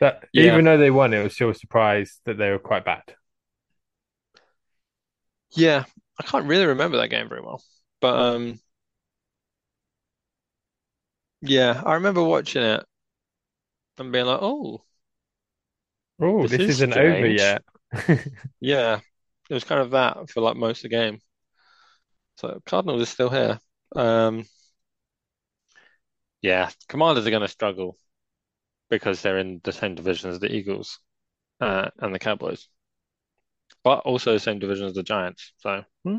That 0.02 0.26
Yeah. 0.34 0.60
even 0.60 0.66
though 0.66 0.78
they 0.78 0.92
won, 0.92 1.14
it 1.14 1.24
was 1.24 1.34
still 1.36 1.50
a 1.50 1.56
surprise 1.56 2.20
that 2.26 2.38
they 2.38 2.50
were 2.52 2.60
quite 2.60 2.84
bad. 2.84 3.04
Yeah. 5.52 5.86
I 6.20 6.24
can't 6.24 6.46
really 6.48 6.66
remember 6.66 6.98
that 6.98 7.10
game 7.10 7.30
very 7.30 7.42
well, 7.42 7.64
but 8.00 8.16
um, 8.16 8.60
yeah, 11.42 11.82
I 11.86 11.94
remember 11.96 12.24
watching 12.24 12.64
it 12.64 12.84
and 13.98 14.12
being 14.12 14.26
like, 14.26 14.40
"Oh, 14.42 14.84
Oh, 16.22 16.48
this 16.48 16.58
this 16.58 16.68
is 16.70 16.70
isn't 16.70 16.94
over 16.94 17.26
strange." 17.26 17.28
yet. 17.28 17.64
Yeah, 18.62 19.02
it 19.50 19.54
was 19.54 19.64
kind 19.66 19.82
of 19.82 19.92
that 19.92 20.30
for 20.30 20.42
like 20.42 20.56
most 20.58 20.80
of 20.80 20.84
the 20.92 20.98
game. 20.98 21.22
So 22.38 22.62
Cardinals 22.66 23.02
is 23.04 23.10
still 23.10 23.30
here. 23.30 23.60
Um, 23.96 24.46
yeah, 26.42 26.70
Commanders 26.88 27.26
are 27.28 27.30
going 27.30 27.42
to 27.42 27.48
struggle 27.48 27.98
because 28.90 29.22
they're 29.22 29.40
in 29.40 29.62
the 29.64 29.74
same 29.74 29.96
division 29.96 30.32
as 30.32 30.40
the 30.40 30.54
Eagles 30.54 31.00
uh, 31.62 31.90
and 32.00 32.14
the 32.16 32.20
Cowboys, 32.20 32.68
but 33.84 34.00
also 34.00 34.34
the 34.34 34.40
same 34.40 34.58
division 34.60 34.88
as 34.88 34.94
the 34.96 35.04
Giants. 35.04 35.54
So, 35.58 35.84
hmm, 36.04 36.18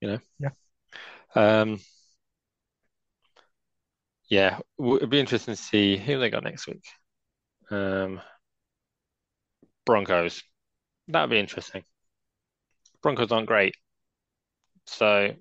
you 0.00 0.08
know, 0.08 0.18
Yeah. 0.38 0.50
um, 1.34 1.78
yeah, 4.30 4.60
it'd 4.78 5.10
be 5.10 5.20
interesting 5.20 5.54
to 5.54 5.60
see 5.60 5.96
who 5.96 6.18
they 6.18 6.30
got 6.30 6.44
next 6.44 6.66
week. 6.66 6.84
Um, 7.70 8.20
Broncos. 9.84 10.42
That'd 11.08 11.30
be 11.30 11.38
interesting. 11.38 11.84
Broncos 13.02 13.32
aren't 13.32 13.46
great, 13.46 13.74
so 14.86 15.34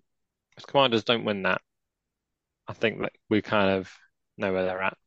if 0.58 0.68
Commanders 0.68 1.04
don't 1.04 1.26
win 1.26 1.44
that, 1.44 1.62
I 2.68 2.74
think 2.74 3.02
that 3.02 3.14
we 3.30 3.42
kind 3.42 3.72
of 3.72 3.92
know 4.38 4.54
where 4.54 4.64
they're 4.66 4.82
at, 4.82 4.98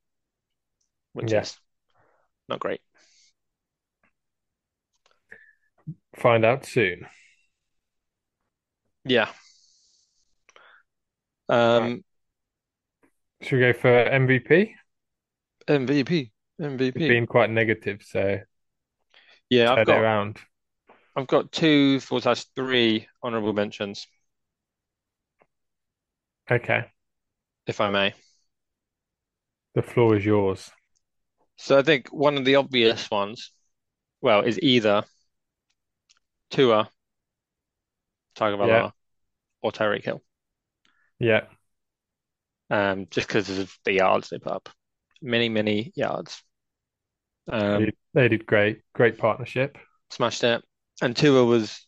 which 1.13 1.33
Yeah. 1.33 1.41
is 1.41 1.59
not 2.49 2.61
great. 2.61 2.81
Find 6.17 6.45
out 6.45 6.65
soon. 6.67 7.07
Yeah. 9.05 9.31
Right. 11.75 11.95
Um, 11.97 12.05
Should 13.43 13.57
we 13.57 13.61
go 13.61 13.73
for 13.75 13.89
MVP? 13.89 14.75
MVP, 15.69 16.33
It's 16.95 17.05
MVP. 17.05 17.05
been 17.05 17.27
quite 17.27 17.51
negative, 17.51 18.03
so 18.03 18.39
Yeah, 19.51 19.73
I've 19.73 19.85
got 19.85 19.99
around. 19.99 20.39
I've 21.17 21.27
got 21.27 21.53
two 21.53 22.01
forward 22.01 22.25
slash 22.25 22.45
three 22.55 23.09
honorable 23.23 23.53
mentions, 23.55 24.07
Okay. 26.51 26.93
if 27.67 27.81
I 27.81 27.91
may. 27.91 28.15
The 29.75 29.83
floor 29.83 30.17
is 30.17 30.25
yours. 30.25 30.71
So 31.57 31.79
I 31.79 31.83
think 31.83 32.09
one 32.09 32.37
of 32.37 32.45
the 32.45 32.57
obvious 32.57 33.11
ones, 33.11 33.53
well, 34.23 34.43
is 34.43 34.59
either 34.63 35.05
Tua 36.51 36.91
Yeah. 38.61 38.85
Tagovailoa 38.85 38.93
or 39.63 39.73
Tyreek 39.73 40.05
Hill, 40.05 40.23
Yeah, 41.19 41.47
um, 42.73 43.07
just 43.11 43.29
because 43.29 43.51
of 43.51 43.73
the 43.85 43.93
yards 43.93 44.31
they 44.31 44.39
put 44.39 44.53
up. 44.53 44.69
Many, 45.21 45.51
many 45.51 45.93
yards. 45.95 46.43
Um, 47.51 47.85
they, 47.85 47.93
they 48.15 48.29
did 48.29 48.47
great. 48.47 48.81
Great 48.95 49.19
partnership. 49.19 49.77
smashed 50.11 50.43
it. 50.43 50.65
And 51.03 51.15
Tua 51.15 51.45
was 51.45 51.87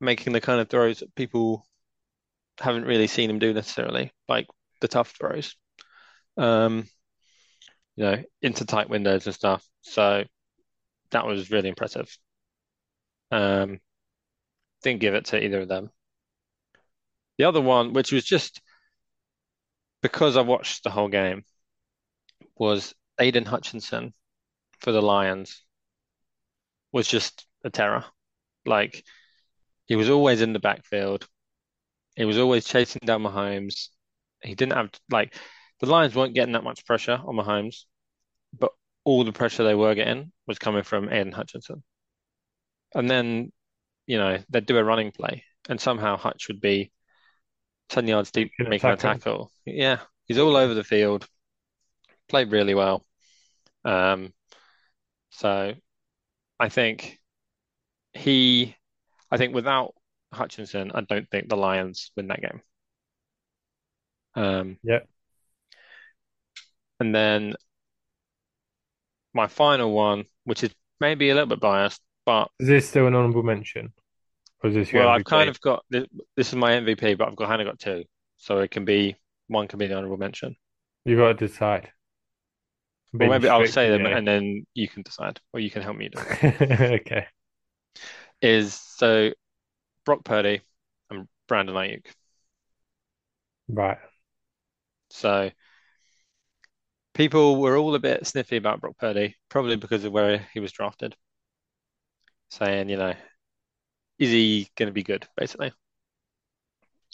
making 0.00 0.32
the 0.32 0.40
kind 0.40 0.60
of 0.60 0.68
throws 0.68 0.98
that 0.98 1.14
people 1.14 1.64
haven't 2.60 2.84
really 2.84 3.06
seen 3.06 3.30
him 3.30 3.38
do 3.38 3.54
necessarily, 3.54 4.10
like 4.28 4.48
the 4.80 4.88
tough 4.88 5.14
throws, 5.16 5.54
um, 6.36 6.88
you 7.94 8.04
know, 8.04 8.22
into 8.42 8.64
tight 8.64 8.90
windows 8.90 9.26
and 9.26 9.34
stuff. 9.34 9.64
So 9.82 10.24
that 11.12 11.26
was 11.26 11.50
really 11.50 11.68
impressive. 11.68 12.10
Um, 13.30 13.78
didn't 14.82 15.00
give 15.00 15.14
it 15.14 15.26
to 15.26 15.42
either 15.42 15.60
of 15.60 15.68
them. 15.68 15.90
The 17.38 17.44
other 17.44 17.60
one, 17.60 17.92
which 17.92 18.12
was 18.12 18.24
just 18.24 18.60
because 20.04 20.36
I 20.36 20.42
watched 20.42 20.84
the 20.84 20.90
whole 20.90 21.08
game, 21.08 21.44
was 22.58 22.94
Aidan 23.18 23.46
Hutchinson 23.46 24.12
for 24.80 24.92
the 24.92 25.00
Lions 25.00 25.64
was 26.92 27.08
just 27.08 27.46
a 27.64 27.70
terror. 27.70 28.04
Like 28.66 29.02
he 29.86 29.96
was 29.96 30.10
always 30.10 30.42
in 30.42 30.52
the 30.52 30.58
backfield. 30.58 31.26
He 32.16 32.26
was 32.26 32.36
always 32.36 32.66
chasing 32.66 33.00
down 33.06 33.22
Mahomes. 33.22 33.88
He 34.42 34.54
didn't 34.54 34.74
have 34.74 34.90
like 35.10 35.34
the 35.80 35.86
Lions 35.86 36.14
weren't 36.14 36.34
getting 36.34 36.52
that 36.52 36.64
much 36.64 36.84
pressure 36.84 37.18
on 37.24 37.36
Mahomes, 37.36 37.84
but 38.52 38.72
all 39.04 39.24
the 39.24 39.32
pressure 39.32 39.64
they 39.64 39.74
were 39.74 39.94
getting 39.94 40.32
was 40.46 40.58
coming 40.58 40.82
from 40.82 41.08
Aidan 41.08 41.32
Hutchinson. 41.32 41.82
And 42.94 43.08
then, 43.08 43.52
you 44.06 44.18
know, 44.18 44.36
they'd 44.50 44.66
do 44.66 44.76
a 44.76 44.84
running 44.84 45.12
play, 45.12 45.44
and 45.70 45.80
somehow 45.80 46.18
Hutch 46.18 46.48
would 46.48 46.60
be 46.60 46.92
10 47.88 48.06
yards 48.06 48.30
deep 48.30 48.52
making 48.58 48.90
a 48.90 48.96
tackle. 48.98 49.50
Yeah, 49.66 50.00
he's 50.26 50.38
all 50.38 50.56
over 50.56 50.72
the 50.74 50.84
field, 50.84 51.28
played 52.28 52.52
really 52.52 52.74
well. 52.74 53.04
Um, 53.84 54.32
so 55.30 55.74
I 56.60 56.68
think 56.68 57.20
he, 58.14 58.76
I 59.30 59.38
think 59.38 59.54
without 59.54 59.94
Hutchinson, 60.32 60.92
I 60.94 61.02
don't 61.02 61.30
think 61.30 61.48
the 61.48 61.56
Lions 61.56 62.12
win 62.16 62.28
that 62.28 62.42
game. 62.42 62.62
Um, 64.34 64.78
Yeah. 64.82 65.00
and 67.00 67.14
then 67.14 67.54
my 69.32 69.46
final 69.46 69.92
one, 69.92 70.24
which 70.44 70.62
is 70.64 70.74
maybe 71.00 71.30
a 71.30 71.34
little 71.34 71.48
bit 71.48 71.60
biased, 71.60 72.00
but 72.24 72.50
Is 72.58 72.66
this 72.66 72.88
still 72.88 73.06
an 73.06 73.14
honorable 73.14 73.44
mention? 73.44 73.92
Or 74.62 74.70
is 74.70 74.74
this 74.76 74.92
your 74.92 75.02
well, 75.02 75.08
I've 75.08 75.24
kind 75.24 75.48
of 75.48 75.60
got 75.60 75.84
this, 75.90 76.06
this 76.36 76.48
is 76.48 76.54
my 76.54 76.74
MVP, 76.74 77.14
but 77.14 77.28
I've 77.28 77.36
got 77.36 77.48
kind 77.48 77.62
of 77.62 77.66
got 77.68 77.78
two, 77.78 78.04
so 78.36 78.58
it 78.58 78.70
can 78.70 78.84
be 78.84 79.16
one 79.48 79.68
can 79.68 79.78
be 79.78 79.86
the 79.86 79.94
honorable 79.94 80.16
mention. 80.16 80.56
You've 81.04 81.18
got 81.18 81.38
to 81.38 81.46
decide. 81.46 81.90
Well, 83.12 83.28
maybe 83.28 83.48
I'll 83.48 83.66
say 83.66 83.90
them 83.90 84.02
you. 84.02 84.08
and 84.08 84.26
then 84.26 84.66
you 84.74 84.88
can 84.88 85.02
decide, 85.02 85.40
or 85.52 85.60
you 85.60 85.70
can 85.70 85.82
help 85.82 85.96
me 85.96 86.08
decide. 86.08 86.38
Okay. 87.00 87.26
Is 88.42 88.74
so 88.74 89.30
Brock 90.04 90.24
Purdy 90.24 90.60
and 91.10 91.28
Brandon 91.48 91.76
Aiyuk. 91.76 92.06
Right. 93.68 93.98
So 95.10 95.50
people 97.14 97.56
were 97.56 97.76
all 97.76 97.94
a 97.94 98.00
bit 98.00 98.26
sniffy 98.26 98.56
about 98.56 98.80
Brock 98.80 98.98
Purdy, 98.98 99.36
probably 99.48 99.76
because 99.76 100.04
of 100.04 100.12
where 100.12 100.46
he 100.52 100.60
was 100.60 100.72
drafted, 100.72 101.16
saying, 102.50 102.88
you 102.88 102.96
know, 102.96 103.14
is 104.18 104.30
he 104.30 104.68
going 104.76 104.88
to 104.88 104.92
be 104.92 105.02
good, 105.02 105.26
basically? 105.36 105.72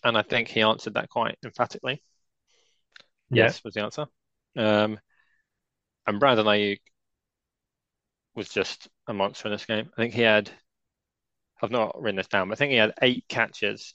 And 0.02 0.16
I 0.16 0.22
think 0.22 0.48
he 0.48 0.62
answered 0.62 0.94
that 0.94 1.10
quite 1.10 1.36
emphatically. 1.44 2.02
Yeah. 3.30 3.44
Yes, 3.44 3.62
was 3.64 3.74
the 3.74 3.82
answer. 3.82 4.06
Um, 4.56 4.98
and 6.06 6.20
Brandon 6.20 6.46
Aiyuk 6.46 6.80
was 8.34 8.48
just 8.48 8.88
a 9.06 9.12
monster 9.14 9.46
in 9.48 9.52
this 9.52 9.66
game. 9.66 9.90
I 9.92 9.96
think 9.96 10.14
he 10.14 10.22
had, 10.22 10.50
I've 11.62 11.70
not 11.70 12.00
written 12.00 12.16
this 12.16 12.26
down, 12.26 12.48
but 12.48 12.54
I 12.54 12.56
think 12.58 12.72
he 12.72 12.76
had 12.78 12.94
eight 13.02 13.24
catches 13.28 13.94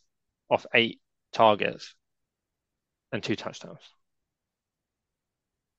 off 0.49 0.65
eight 0.73 1.01
targets 1.33 1.95
and 3.11 3.23
two 3.23 3.35
touchdowns. 3.35 3.81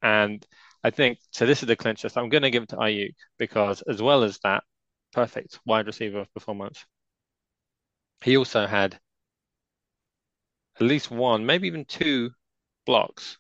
And 0.02 0.46
I 0.84 0.90
think, 0.90 1.18
so 1.30 1.46
this 1.46 1.62
is 1.62 1.66
the 1.66 1.76
clincher. 1.76 2.09
So 2.09 2.20
I'm 2.20 2.28
going 2.28 2.42
to 2.42 2.50
give 2.50 2.62
it 2.62 2.68
to 2.70 2.76
Aiyuk 2.76 3.14
because, 3.38 3.82
as 3.82 4.00
well 4.00 4.22
as 4.24 4.38
that 4.40 4.64
perfect 5.12 5.59
wide 5.64 5.86
receiver 5.86 6.26
performance, 6.34 6.84
he 8.20 8.36
also 8.36 8.66
had 8.66 9.00
at 10.80 10.86
least 10.86 11.11
one, 11.11 11.44
maybe 11.44 11.66
even 11.66 11.84
two 11.84 12.30
blocks 12.86 13.38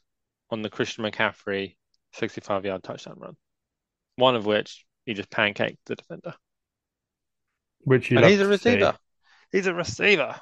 on 0.50 0.62
the 0.62 0.70
Christian 0.70 1.04
McCaffrey 1.04 1.76
65 2.12 2.64
yard 2.64 2.82
touchdown 2.82 3.16
run. 3.18 3.36
One 4.16 4.36
of 4.36 4.46
which 4.46 4.84
he 5.04 5.14
just 5.14 5.30
pancaked 5.30 5.78
the 5.86 5.96
defender. 5.96 6.34
Which 7.84 8.10
And 8.14 8.24
he's 8.24 8.40
a 8.40 8.46
to 8.46 8.52
see. 8.54 8.76
receiver. 8.76 8.96
He's 9.52 9.66
a 9.66 9.74
receiver. 9.74 10.40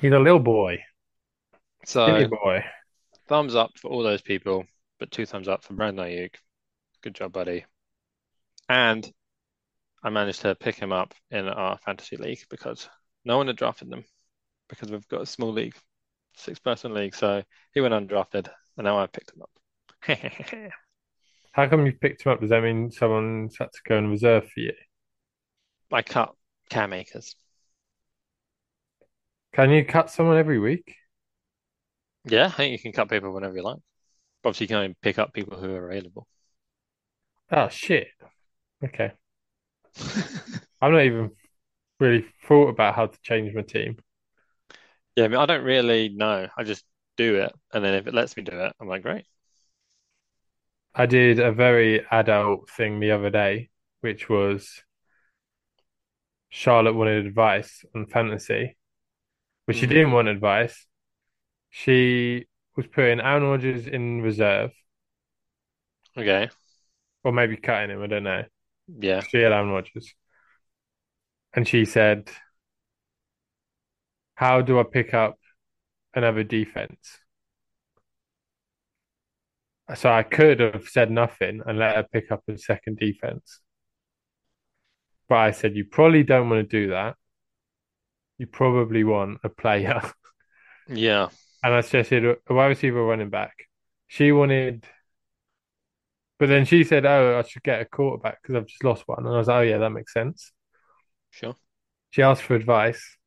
He's 0.00 0.12
a 0.12 0.18
little 0.18 0.40
boy. 0.40 0.82
Skinny 1.84 2.24
So 2.24 2.26
boy. 2.26 2.64
thumbs 3.28 3.54
up 3.54 3.78
for 3.78 3.88
all 3.90 4.02
those 4.02 4.22
people, 4.22 4.66
but 4.98 5.10
two 5.10 5.26
thumbs 5.26 5.48
up 5.48 5.64
for 5.64 5.74
Brandon 5.74 6.06
Aiyuk. 6.06 6.34
Good 7.02 7.14
job, 7.14 7.32
buddy. 7.32 7.64
And 8.68 9.10
I 10.02 10.10
managed 10.10 10.42
to 10.42 10.54
pick 10.54 10.76
him 10.76 10.92
up 10.92 11.14
in 11.30 11.48
our 11.48 11.78
fantasy 11.78 12.16
league 12.16 12.44
because 12.50 12.88
no 13.24 13.36
one 13.38 13.48
had 13.48 13.56
drafted 13.56 13.90
them 13.90 14.04
because 14.68 14.90
we've 14.90 15.08
got 15.08 15.22
a 15.22 15.26
small 15.26 15.52
league, 15.52 15.76
six 16.36 16.58
person 16.58 16.94
league. 16.94 17.14
So 17.14 17.42
he 17.72 17.80
went 17.80 17.94
undrafted 17.94 18.48
and 18.76 18.84
now 18.84 18.98
I 18.98 19.06
picked 19.06 19.32
him 19.32 19.42
up. 19.42 19.50
How 21.52 21.68
come 21.68 21.84
you 21.86 21.92
picked 21.92 22.24
him 22.24 22.32
up? 22.32 22.40
Does 22.40 22.50
that 22.50 22.62
mean 22.62 22.90
someone's 22.90 23.58
had 23.58 23.72
to 23.72 23.80
go 23.86 23.98
and 23.98 24.10
reserve 24.10 24.48
for 24.48 24.60
you? 24.60 24.72
I 25.92 26.02
cut 26.02 26.34
Cam 26.68 26.92
Akers. 26.92 27.34
Can 29.52 29.70
you 29.70 29.84
cut 29.84 30.10
someone 30.10 30.38
every 30.38 30.58
week? 30.58 30.94
Yeah, 32.24 32.46
I 32.46 32.50
think 32.50 32.72
you 32.72 32.78
can 32.78 32.92
cut 32.92 33.10
people 33.10 33.32
whenever 33.32 33.56
you 33.56 33.62
like. 33.62 33.78
Obviously, 34.44 34.64
you 34.64 34.68
can 34.68 34.76
only 34.76 34.96
pick 35.02 35.18
up 35.18 35.32
people 35.32 35.58
who 35.58 35.74
are 35.74 35.90
available. 35.90 36.26
Oh 37.50 37.68
shit. 37.68 38.08
Okay. 38.84 39.12
I've 40.80 40.92
not 40.92 41.04
even 41.04 41.32
really 41.98 42.24
thought 42.46 42.68
about 42.68 42.94
how 42.94 43.06
to 43.06 43.18
change 43.22 43.54
my 43.54 43.62
team. 43.62 43.96
Yeah, 45.16 45.24
I 45.24 45.28
mean, 45.28 45.38
I 45.40 45.46
don't 45.46 45.64
really 45.64 46.08
know. 46.08 46.48
I 46.56 46.64
just 46.64 46.84
do 47.16 47.36
it. 47.42 47.52
And 47.72 47.84
then 47.84 47.94
if 47.94 48.06
it 48.06 48.14
lets 48.14 48.36
me 48.36 48.42
do 48.42 48.58
it, 48.60 48.72
I'm 48.80 48.88
like, 48.88 49.02
great. 49.02 49.26
I 50.94 51.06
did 51.06 51.40
a 51.40 51.50
very 51.50 52.06
adult 52.12 52.70
thing 52.70 53.00
the 53.00 53.10
other 53.10 53.28
day, 53.30 53.70
which 54.02 54.28
was 54.28 54.84
Charlotte 56.50 56.94
wanted 56.94 57.24
advice 57.26 57.84
on 57.94 58.06
fantasy, 58.06 58.76
but 59.66 59.76
she 59.76 59.86
Mm, 59.86 59.88
didn't 59.88 60.12
want 60.12 60.28
advice. 60.28 60.86
She 61.70 62.46
was 62.76 62.86
putting 62.88 63.20
Aaron 63.20 63.44
Rodgers 63.44 63.86
in 63.88 64.22
reserve, 64.22 64.72
okay. 66.16 66.50
or 67.24 67.32
maybe 67.32 67.56
cutting 67.56 67.90
him, 67.90 68.02
I 68.02 68.06
don't 68.06 68.22
know. 68.24 68.44
Yeah. 69.00 69.26
She 69.30 69.38
had 69.38 69.52
Aaron 69.52 69.70
Rodgers. 69.70 70.14
And 71.54 71.66
she 71.66 71.84
said, 71.84 72.30
How 74.40 74.62
do 74.62 74.80
I 74.80 74.84
pick 74.84 75.12
up 75.12 75.38
another 76.14 76.44
defense? 76.44 77.18
So 79.94 80.10
I 80.10 80.22
could 80.22 80.60
have 80.60 80.88
said 80.88 81.10
nothing 81.10 81.60
and 81.66 81.78
let 81.78 81.96
her 81.96 82.06
pick 82.10 82.32
up 82.32 82.44
a 82.48 82.56
second 82.56 82.96
defense. 82.98 83.60
But 85.28 85.34
I 85.40 85.50
said, 85.50 85.76
You 85.76 85.84
probably 85.84 86.22
don't 86.22 86.48
want 86.48 86.70
to 86.70 86.80
do 86.80 86.88
that. 86.88 87.16
You 88.38 88.46
probably 88.46 89.04
want 89.04 89.40
a 89.44 89.50
player. 89.50 90.00
Yeah. 90.88 91.28
And 91.62 91.74
I 91.74 91.82
suggested 91.82 92.24
a 92.24 92.54
wide 92.54 92.68
receiver 92.68 93.04
running 93.04 93.30
back. 93.30 93.52
She 94.08 94.32
wanted, 94.32 94.86
but 96.38 96.48
then 96.48 96.64
she 96.64 96.82
said, 96.82 97.04
Oh, 97.04 97.38
I 97.38 97.46
should 97.46 97.62
get 97.62 97.82
a 97.82 97.84
quarterback 97.84 98.42
because 98.42 98.56
I've 98.56 98.66
just 98.66 98.82
lost 98.82 99.02
one. 99.06 99.18
And 99.26 99.28
I 99.28 99.38
was 99.38 99.46
like, 99.46 99.58
Oh, 99.58 99.60
yeah, 99.60 99.78
that 99.78 99.90
makes 99.90 100.12
sense. 100.14 100.50
Sure. 101.30 101.54
She 102.08 102.22
asked 102.22 102.42
for 102.42 102.54
advice 102.56 103.18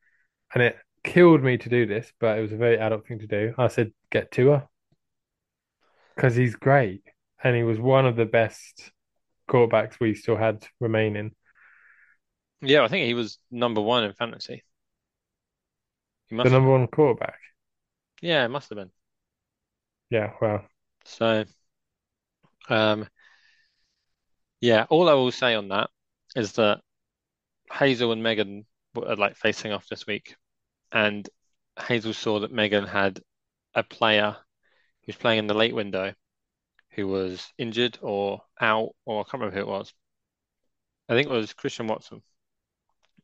and 0.53 0.63
it 0.63 0.77
killed 1.03 1.43
me 1.43 1.57
to 1.57 1.69
do 1.69 1.85
this, 1.85 2.11
but 2.19 2.37
it 2.37 2.41
was 2.41 2.51
a 2.53 2.57
very 2.57 2.77
adult 2.77 3.07
thing 3.07 3.19
to 3.19 3.27
do. 3.27 3.53
I 3.57 3.67
said, 3.67 3.93
Get 4.11 4.31
Tua 4.31 4.67
because 6.15 6.35
he's 6.35 6.55
great. 6.55 7.03
And 7.43 7.55
he 7.55 7.63
was 7.63 7.79
one 7.79 8.05
of 8.05 8.15
the 8.15 8.25
best 8.25 8.91
quarterbacks 9.49 9.99
we 9.99 10.15
still 10.15 10.37
had 10.37 10.65
remaining. 10.79 11.33
Yeah, 12.61 12.83
I 12.83 12.87
think 12.87 13.05
he 13.05 13.13
was 13.13 13.37
number 13.51 13.81
one 13.81 14.03
in 14.05 14.13
fantasy. 14.13 14.63
He 16.27 16.35
The 16.43 16.51
number 16.51 16.69
been. 16.69 16.69
one 16.69 16.85
quarterback. 16.87 17.39
Yeah, 18.21 18.45
it 18.45 18.49
must 18.49 18.69
have 18.69 18.77
been. 18.77 18.91
Yeah, 20.09 20.33
well, 20.41 20.65
So, 21.05 21.45
um, 22.69 23.07
yeah, 24.61 24.85
all 24.89 25.09
I 25.09 25.13
will 25.13 25.31
say 25.31 25.55
on 25.55 25.69
that 25.69 25.89
is 26.35 26.53
that 26.53 26.81
Hazel 27.71 28.11
and 28.11 28.23
Megan 28.23 28.65
are 28.95 29.15
like 29.15 29.35
facing 29.37 29.71
off 29.73 29.87
this 29.87 30.07
week, 30.07 30.35
and 30.93 31.29
Hazel 31.77 32.13
saw 32.13 32.39
that 32.39 32.51
Megan 32.53 32.87
had 32.87 33.21
a 33.75 33.83
player 33.83 34.37
who 35.01 35.07
was 35.07 35.17
playing 35.17 35.39
in 35.39 35.47
the 35.47 35.53
late 35.55 35.75
window 35.75 36.15
who 36.91 37.07
was 37.07 37.53
injured 37.57 37.99
or 38.01 38.43
out, 38.61 38.95
or 39.05 39.21
I 39.21 39.23
can't 39.25 39.35
remember 39.41 39.55
who 39.55 39.61
it 39.61 39.67
was. 39.71 39.93
I 41.07 41.13
think 41.13 41.29
it 41.29 41.31
was 41.33 41.53
Christian 41.53 41.87
Watson. 41.87 42.23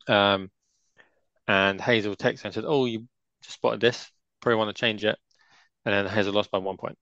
Um, 0.08 0.52
and 1.48 1.82
Hazel 1.82 2.16
texted 2.16 2.46
and 2.46 2.54
said, 2.54 2.66
"Oh, 2.66 2.86
you 2.86 3.08
just 3.44 3.56
spotted 3.56 3.82
this. 3.82 4.12
Probably 4.42 4.58
want 4.58 4.76
to 4.76 4.80
change 4.80 5.06
it." 5.06 5.18
And 5.86 5.94
then 5.94 6.08
Hazel 6.08 6.34
lost 6.34 6.52
by 6.52 6.60
one 6.60 6.78
point. 6.78 6.98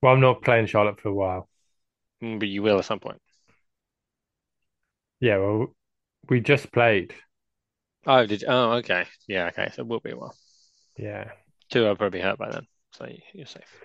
Well, 0.00 0.12
I'm 0.12 0.20
not 0.20 0.42
playing 0.42 0.66
Charlotte 0.66 1.00
for 1.00 1.08
a 1.08 1.14
while. 1.14 1.48
Mm, 2.22 2.38
But 2.40 2.48
you 2.48 2.62
will 2.62 2.78
at 2.78 2.84
some 2.86 3.00
point. 3.00 3.20
Yeah, 5.20 5.38
well, 5.38 5.74
we 6.28 6.40
just 6.40 6.72
played. 6.72 7.14
Oh, 8.06 8.26
did? 8.26 8.44
Oh, 8.46 8.72
okay. 8.78 9.06
Yeah, 9.28 9.46
okay. 9.48 9.70
So 9.74 9.82
it 9.82 9.88
will 9.88 10.00
be 10.00 10.10
a 10.10 10.16
while. 10.16 10.34
Yeah. 10.96 11.32
Two 11.68 11.84
are 11.86 11.94
probably 11.94 12.20
hurt 12.22 12.38
by 12.38 12.50
then, 12.50 12.66
so 12.92 13.04
you- 13.06 13.20
you're 13.34 13.44
safe. 13.46 13.82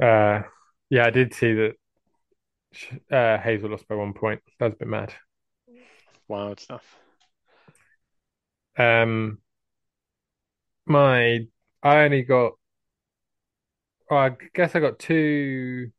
Uh, 0.00 0.42
yeah, 0.90 1.06
I 1.06 1.10
did 1.10 1.34
see 1.34 1.54
that 1.54 1.76
uh, 3.10 3.38
Hazel 3.38 3.70
lost 3.70 3.88
by 3.88 3.94
one 3.94 4.14
point. 4.14 4.40
That 4.58 4.66
was 4.66 4.74
a 4.74 4.78
bit 4.78 4.88
mad. 4.88 5.14
Wild 6.26 6.58
stuff. 6.58 6.98
Um, 8.76 9.38
my, 10.86 11.46
I 11.82 12.04
only 12.04 12.22
got, 12.22 12.52
oh, 14.10 14.16
I 14.16 14.30
guess 14.54 14.74
I 14.74 14.80
got 14.80 14.98
two, 14.98 15.90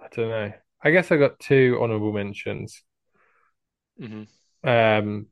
I 0.00 0.08
don't 0.08 0.28
know. 0.30 0.52
I 0.82 0.90
guess 0.90 1.12
I 1.12 1.16
got 1.16 1.38
two 1.38 1.78
honorable 1.80 2.12
mentions. 2.12 2.82
hmm 3.98 4.22
Um, 4.62 5.26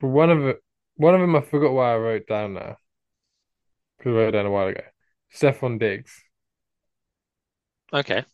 but 0.00 0.08
one 0.08 0.30
of 0.30 0.46
it, 0.46 0.62
one 0.96 1.14
of 1.14 1.20
them 1.20 1.34
I 1.36 1.40
forgot 1.40 1.72
why 1.72 1.92
I 1.94 1.96
wrote 1.96 2.26
down 2.26 2.54
now 2.54 2.76
I 4.04 4.08
wrote 4.10 4.32
down 4.32 4.44
a 4.44 4.50
while 4.50 4.68
ago. 4.68 4.82
Stefon 5.32 5.78
Diggs. 5.78 6.22
Okay. 7.92 8.24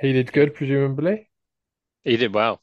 He 0.00 0.12
did 0.12 0.32
good, 0.32 0.54
presumably. 0.54 1.30
He 2.04 2.16
did 2.16 2.32
well. 2.34 2.62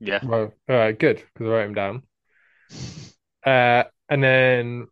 Yeah. 0.00 0.22
Well, 0.22 0.52
all 0.68 0.76
right, 0.76 0.98
good 0.98 1.18
because 1.18 1.46
I 1.46 1.50
wrote 1.50 1.66
him 1.68 1.74
down. 1.74 2.02
Uh, 3.44 3.84
and 4.08 4.22
then 4.22 4.86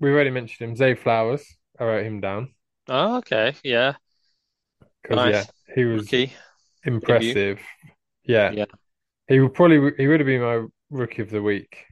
we 0.00 0.10
already 0.10 0.30
mentioned 0.30 0.70
him, 0.70 0.76
Zay 0.76 0.94
Flowers. 0.94 1.44
I 1.78 1.84
wrote 1.84 2.06
him 2.06 2.20
down 2.20 2.54
Oh, 2.88 3.16
okay. 3.18 3.54
Yeah. 3.64 3.96
because 5.02 5.24
yeah, 5.24 5.46
he 5.74 5.84
was 5.84 6.10
Rookie 6.12 6.32
debut. 7.06 7.36
impressive. 7.36 7.60
Yeah, 8.24 8.54
Yeah. 8.54 8.66
He 9.32 9.40
would 9.40 9.54
probably 9.54 9.92
he 9.96 10.06
would 10.06 10.20
have 10.20 10.26
been 10.26 10.42
my 10.42 10.66
rookie 10.90 11.22
of 11.22 11.30
the 11.30 11.42
week 11.42 11.86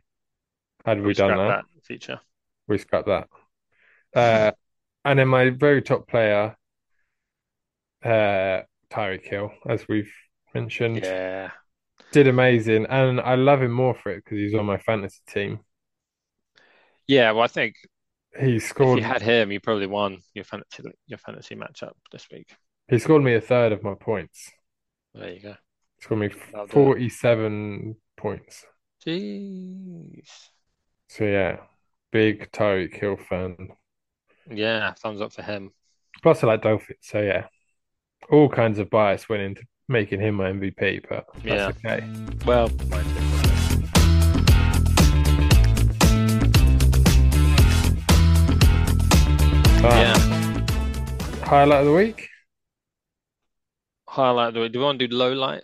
had 0.85 1.01
we 1.01 1.09
We 1.09 1.15
done 1.15 1.37
that. 1.39 1.65
that 1.75 1.85
feature. 1.85 2.21
We 2.69 2.79
scrapped 2.79 3.07
that. 3.09 3.29
Uh, 4.15 4.53
and 5.05 5.19
then 5.19 5.29
my 5.29 5.51
very 5.51 5.83
top 5.83 6.07
player, 6.09 6.57
uh, 8.05 8.61
Tyreek 8.91 9.27
Hill, 9.27 9.53
as 9.67 9.87
we've 9.89 10.13
mentioned, 10.55 11.03
Yeah. 11.03 11.51
did 12.13 12.27
amazing, 12.29 12.87
and 12.87 13.21
I 13.21 13.35
love 13.37 13.63
him 13.63 13.71
more 13.73 13.95
for 13.95 14.11
it 14.13 14.25
because 14.25 14.39
he's 14.39 14.55
on 14.55 14.67
my 14.67 14.79
fantasy 14.79 15.21
team. 15.27 15.61
Yeah. 17.07 17.33
Well, 17.33 17.45
I 17.45 17.49
think 17.49 17.77
He 18.39 18.59
scored. 18.61 18.99
if 18.99 19.05
you 19.05 19.09
had 19.09 19.23
him, 19.23 19.51
you 19.53 19.61
probably 19.61 19.87
won 19.87 20.23
your 20.35 20.45
fantasy 20.45 20.83
your 21.07 21.19
fantasy 21.19 21.57
matchup 21.57 21.93
this 22.13 22.29
week. 22.31 22.55
he 22.89 22.99
scored 22.99 23.23
me 23.23 23.35
a 23.35 23.41
third 23.41 23.73
of 23.73 23.83
my 23.83 23.95
points. 23.95 24.51
There 25.15 25.33
you 25.33 25.41
go. 25.41 25.55
Scored 26.01 26.21
me 26.21 26.27
it. 26.27 26.71
47 26.71 27.97
points. 28.17 28.65
Jeez. 29.07 30.29
So 31.09 31.25
yeah, 31.25 31.59
big 32.13 32.51
Tyreek 32.53 32.95
Hill 32.97 33.17
fan. 33.17 33.69
Yeah. 34.51 34.93
Thumbs 34.95 35.21
up 35.21 35.33
for 35.33 35.43
him. 35.43 35.73
Plus 36.23 36.43
I 36.43 36.49
like 36.49 36.63
Dolphins, 36.63 36.99
so 37.03 37.21
yeah. 37.21 37.47
All 38.31 38.49
kinds 38.49 38.79
of 38.79 38.91
bias 38.91 39.29
went 39.29 39.43
into 39.43 39.63
making 39.89 40.21
him 40.21 40.37
my 40.37 40.51
MVP, 40.53 41.05
but 41.09 41.27
that's 41.43 41.45
Yeah. 41.45 41.69
okay. 41.69 42.07
Well. 42.47 42.69
Ah, 49.83 50.01
Yeah. 50.01 51.47
highlight 51.47 51.81
of 51.81 51.87
the 51.87 51.93
week? 51.93 52.29
Highlight. 54.09 54.55
Do 54.55 54.61
we, 54.61 54.69
do 54.69 54.79
we 54.79 54.85
want 54.85 54.99
to 54.99 55.09
do 55.09 55.17
low 55.17 55.33
light 55.33 55.63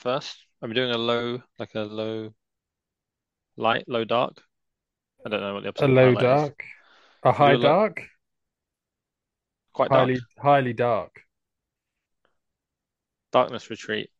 first? 0.00 0.36
I'm 0.62 0.72
doing 0.72 0.90
a 0.90 0.98
low, 0.98 1.42
like 1.58 1.74
a 1.74 1.80
low 1.80 2.34
light, 3.56 3.84
low 3.88 4.04
dark? 4.04 4.42
I 5.24 5.28
don't 5.28 5.40
know 5.40 5.54
what 5.54 5.62
the 5.62 5.68
opposite 5.70 5.86
A 5.86 5.88
low 5.88 6.14
highlight 6.14 6.28
is. 6.30 6.42
dark? 6.42 6.62
A 7.24 7.32
high 7.32 7.52
a 7.52 7.58
low, 7.58 7.74
dark? 7.74 8.02
quite 9.72 9.90
dark. 9.92 10.10
Highly 10.10 10.20
highly 10.38 10.72
dark. 10.72 11.12
Darkness 13.32 13.70
Retreat. 13.70 14.10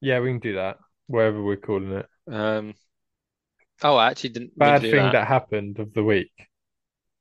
Yeah, 0.00 0.20
we 0.20 0.30
can 0.30 0.38
do 0.38 0.54
that. 0.54 0.78
Whatever 1.06 1.42
we're 1.42 1.56
calling 1.56 1.92
it. 1.92 2.06
Um, 2.30 2.74
oh, 3.82 3.96
I 3.96 4.10
actually 4.10 4.30
didn't 4.30 4.56
Bad 4.58 4.82
thing 4.82 4.96
that. 5.04 5.12
that 5.12 5.26
happened 5.28 5.78
of 5.78 5.92
the 5.94 6.04
week. 6.04 6.32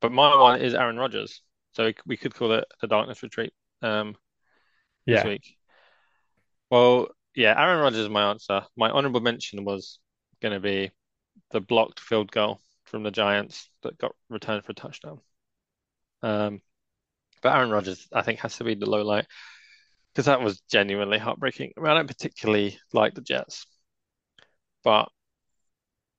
But 0.01 0.11
my 0.11 0.35
one 0.39 0.61
is 0.61 0.73
Aaron 0.73 0.97
Rodgers. 0.97 1.41
So 1.73 1.91
we, 2.05 2.17
could 2.17 2.33
call 2.33 2.51
it 2.53 2.65
the 2.81 2.87
Darkness 2.87 3.21
Retreat 3.23 3.53
um, 3.81 4.15
this 5.07 5.23
Yeah. 5.23 5.25
week. 5.25 5.58
Well, 6.69 7.09
yeah, 7.35 7.59
Aaron 7.59 7.79
Rodgers 7.81 8.01
is 8.01 8.09
my 8.09 8.29
answer. 8.31 8.63
My 8.75 8.89
honorable 8.89 9.21
mention 9.21 9.65
was 9.65 9.99
going 10.41 10.53
to 10.53 10.59
be 10.59 10.91
the 11.51 11.61
blocked 11.61 11.99
field 11.99 12.31
goal 12.31 12.61
from 12.85 13.03
the 13.03 13.11
Giants 13.11 13.69
that 13.83 13.97
got 13.97 14.15
returned 14.29 14.65
for 14.65 14.71
a 14.71 14.75
touchdown. 14.75 15.21
Um, 16.21 16.61
but 17.41 17.55
Aaron 17.55 17.71
Rodgers, 17.71 18.07
I 18.13 18.21
think, 18.23 18.39
has 18.39 18.57
to 18.57 18.63
be 18.63 18.75
the 18.75 18.89
low 18.89 19.03
light 19.03 19.27
because 20.13 20.25
that 20.25 20.41
was 20.41 20.61
genuinely 20.71 21.19
heartbreaking. 21.19 21.73
I 21.77 21.81
mean, 21.81 21.91
I 21.91 21.95
don't 21.95 22.07
particularly 22.07 22.79
like 22.93 23.15
the 23.15 23.21
Jets, 23.21 23.65
but 24.83 25.09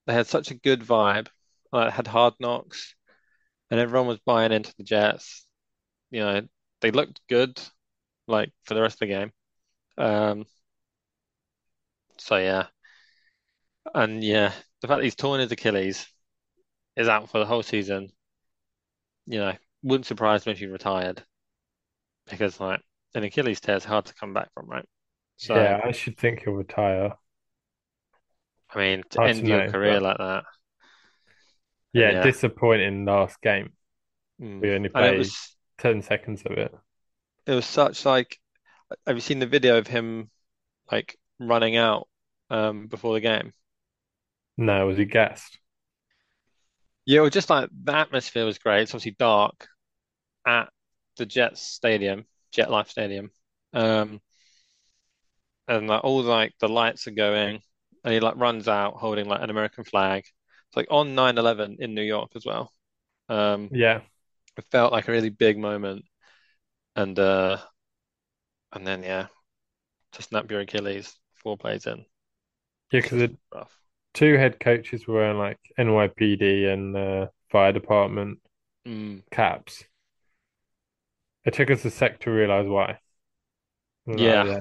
they 0.07 0.13
had 0.15 0.27
such 0.27 0.51
a 0.51 0.55
good 0.55 0.81
vibe. 0.83 1.29
Uh, 1.73 1.91
had 1.91 2.07
hard 2.09 2.35
knocks, 2.41 2.95
and 3.71 3.81
everyone 3.81 4.09
was 4.09 4.21
buying 4.21 4.53
into 4.53 4.75
the 4.77 4.85
Jets. 4.85 5.47
You 6.11 6.21
know, 6.21 6.49
they 6.81 6.91
looked 6.91 7.21
good, 7.29 7.61
like 8.29 8.53
for 8.65 8.75
the 8.75 8.83
rest 8.83 8.97
of 8.97 9.01
the 9.01 9.07
game. 9.09 9.33
Um, 10.01 10.47
so 12.19 12.37
yeah, 12.37 12.69
and 13.95 14.23
yeah, 14.25 14.53
the 14.81 14.89
fact 14.89 14.99
that 14.99 15.05
he's 15.05 15.15
torn 15.15 15.41
his 15.41 15.53
Achilles 15.53 16.07
is 16.97 17.09
out 17.09 17.31
for 17.31 17.39
the 17.41 17.47
whole 17.47 17.63
season, 17.65 18.13
you 19.25 19.39
know, 19.39 19.57
wouldn't 19.83 20.05
surprise 20.07 20.45
me 20.45 20.53
if 20.53 20.59
he 20.59 20.67
retired 20.67 21.25
because 22.31 22.59
like 22.61 22.81
an 23.15 23.25
Achilles 23.25 23.61
tear 23.61 23.77
is 23.77 23.85
hard 23.85 24.07
to 24.07 24.15
come 24.15 24.33
back 24.33 24.53
from, 24.55 24.69
right? 24.69 24.89
So, 25.37 25.55
Yeah, 25.55 25.81
I 25.85 25.91
should 25.93 26.17
think 26.19 26.41
he'll 26.45 26.55
retire. 26.55 27.17
I 28.71 28.79
mean, 28.79 29.05
to 29.11 29.25
Hard 29.25 29.35
to 29.35 29.47
end 29.47 29.49
your 29.49 29.63
know, 29.63 29.63
career 29.63 30.01
but 30.01 30.01
like 30.01 30.19
that, 30.19 30.45
yeah, 31.93 32.13
yeah, 32.13 32.15
disappointing 32.15 33.05
last 33.05 33.41
game. 33.43 33.73
mm. 34.39 34.63
We 34.63 34.73
only 34.75 34.91
played 34.91 35.17
was 35.17 35.57
10 35.79 36.03
seconds 36.03 36.43
of 36.45 36.53
it. 36.59 36.75
it 37.47 37.53
was 37.55 37.67
such 37.67 38.07
like, 38.07 38.39
have 39.07 39.17
you 39.17 39.21
seen 39.21 39.39
the 39.39 39.47
video 39.47 39.79
of 39.79 39.87
him 39.87 40.31
like 40.93 41.19
running 41.41 41.77
out 41.77 42.09
um 42.51 42.89
before 42.89 43.15
the 43.15 43.21
game? 43.21 43.53
No, 44.57 44.87
was 44.87 44.97
he 44.99 45.07
gassed? 45.07 45.59
Yeah, 47.07 47.21
well, 47.23 47.31
just 47.31 47.51
like 47.51 47.71
the 47.73 47.95
atmosphere 47.95 48.45
was 48.45 48.59
great. 48.59 48.83
It's 48.83 48.93
obviously 48.93 49.13
dark 49.19 49.69
at 50.47 50.71
the 51.17 51.27
Jets 51.27 51.63
Stadium, 51.63 52.27
Jet 52.53 52.71
Life 52.71 52.91
Stadium. 52.91 53.33
Um, 53.75 54.21
and 55.69 55.87
like 55.89 56.05
all 56.05 56.23
like 56.23 56.55
the 56.61 56.69
lights 56.69 57.07
are 57.07 57.11
going, 57.13 57.61
and 58.05 58.15
he 58.15 58.21
like 58.21 58.37
runs 58.37 58.69
out 58.69 58.95
holding 58.97 59.27
like 59.29 59.43
an 59.43 59.51
American 59.51 59.85
flag. 59.85 60.25
It's 60.69 60.77
like 60.77 60.89
on 60.91 61.15
9/11 61.15 61.77
in 61.81 61.95
New 61.95 62.03
York 62.03 62.33
as 62.37 62.45
well. 62.45 62.73
Um, 63.29 63.71
Yeah. 63.71 64.03
it 64.59 64.67
felt 64.71 64.93
like 64.93 65.09
a 65.09 65.13
really 65.13 65.31
big 65.31 65.59
moment, 65.59 66.05
and 66.97 67.19
uh, 67.19 67.59
and 68.73 68.87
then 68.87 69.03
yeah, 69.05 69.29
to 70.13 70.23
snap 70.23 70.51
your 70.51 70.61
Achilles 70.61 71.19
four 71.35 71.59
plays 71.59 71.87
in, 71.87 72.07
Yeah, 72.93 73.01
because 73.01 73.19
the 73.19 73.37
rough. 73.53 73.81
two 74.15 74.37
head 74.37 74.61
coaches 74.61 75.07
were 75.07 75.17
wearing 75.17 75.39
like 75.39 75.59
NYPD 75.79 76.67
and 76.67 76.97
uh, 76.97 77.29
fire 77.51 77.73
department 77.73 78.41
Mm, 78.87 79.21
caps. 79.33 79.85
It 81.45 81.53
took 81.53 81.71
us 81.71 81.85
a 81.85 81.91
sec 81.91 82.19
to 82.21 82.31
realize 82.31 82.67
why. 82.67 83.01
Like, 84.07 84.43
yeah, 84.43 84.61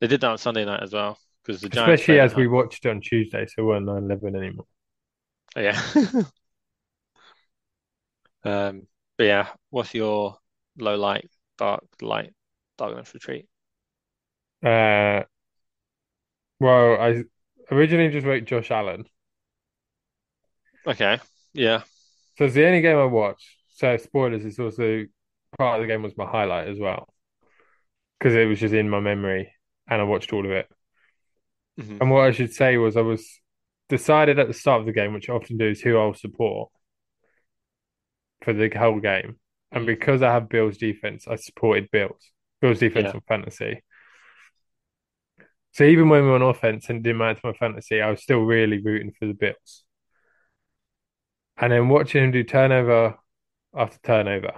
they 0.00 0.06
did 0.06 0.20
that 0.22 0.30
on 0.30 0.38
Sunday 0.38 0.64
night 0.64 0.82
as 0.82 0.92
well 0.92 1.18
because 1.44 1.62
the 1.62 1.68
Giants 1.70 2.02
Especially 2.02 2.20
as 2.20 2.36
we 2.36 2.46
watched 2.46 2.84
it 2.84 2.90
on 2.90 3.00
Tuesday, 3.00 3.46
so 3.46 3.62
it 3.62 3.64
weren't 3.64 3.86
9/11 3.86 4.36
anymore. 4.36 4.66
Oh, 5.56 5.60
yeah. 5.60 5.80
Um, 8.44 8.86
but 9.16 9.24
yeah, 9.24 9.48
what's 9.70 9.94
your 9.94 10.38
low 10.78 10.96
light, 10.96 11.30
dark 11.58 11.84
light, 12.00 12.34
darkness 12.80 13.14
retreat? 13.14 13.48
Uh, 14.62 15.22
well, 16.60 17.00
I 17.00 17.24
originally 17.70 18.10
just 18.10 18.26
wrote 18.26 18.44
Josh 18.44 18.70
Allen. 18.70 19.04
Okay. 20.86 21.20
Yeah. 21.54 21.82
So 22.36 22.44
it's 22.44 22.54
the 22.54 22.66
only 22.66 22.80
game 22.80 22.96
I 22.98 23.04
watched. 23.04 23.46
So 23.70 23.96
spoilers, 23.96 24.44
it's 24.44 24.58
also 24.58 25.04
part 25.58 25.80
of 25.80 25.82
the 25.86 25.92
game 25.92 26.02
was 26.02 26.16
my 26.16 26.26
highlight 26.26 26.68
as 26.68 26.78
well 26.78 27.12
because 28.18 28.34
it 28.34 28.46
was 28.46 28.60
just 28.60 28.74
in 28.74 28.88
my 28.88 29.00
memory 29.00 29.52
and 29.88 30.00
I 30.00 30.04
watched 30.04 30.32
all 30.32 30.44
of 30.44 30.50
it. 30.52 30.68
hmm 31.78 32.00
And 32.00 32.10
what 32.10 32.24
I 32.26 32.32
should 32.32 32.52
say 32.52 32.76
was 32.76 32.96
I 32.96 33.02
was 33.02 33.40
decided 33.88 34.38
at 34.38 34.48
the 34.48 34.54
start 34.54 34.80
of 34.80 34.86
the 34.86 34.92
game, 34.92 35.12
which 35.14 35.28
I 35.28 35.34
often 35.34 35.58
do, 35.58 35.68
is 35.68 35.80
who 35.80 35.98
I'll 35.98 36.14
support 36.14 36.70
for 38.42 38.52
the 38.52 38.68
whole 38.76 39.00
game. 39.00 39.38
And 39.72 39.86
hmm 39.86 39.86
because 39.86 40.22
I 40.22 40.32
have 40.32 40.48
Bill's 40.48 40.76
defense, 40.78 41.26
I 41.28 41.36
supported 41.36 41.90
Bill's 41.90 42.30
Bill's 42.60 42.78
defense 42.78 43.06
Yeah. 43.06 43.12
on 43.14 43.20
fantasy. 43.26 43.82
So 45.72 45.84
even 45.84 46.08
when 46.08 46.22
we 46.22 46.28
were 46.28 46.34
on 46.34 46.42
offense 46.42 46.88
and 46.90 47.02
didn't 47.02 47.18
matter 47.18 47.40
to 47.40 47.46
my 47.48 47.52
fantasy, 47.52 48.00
I 48.00 48.10
was 48.10 48.22
still 48.22 48.40
really 48.40 48.78
rooting 48.82 49.12
for 49.18 49.26
the 49.26 49.34
Bills. 49.34 49.84
And 51.56 51.72
then 51.72 51.88
watching 51.88 52.24
him 52.24 52.30
do 52.32 52.42
turnover 52.42 53.18
after 53.74 53.98
turnover, 54.02 54.54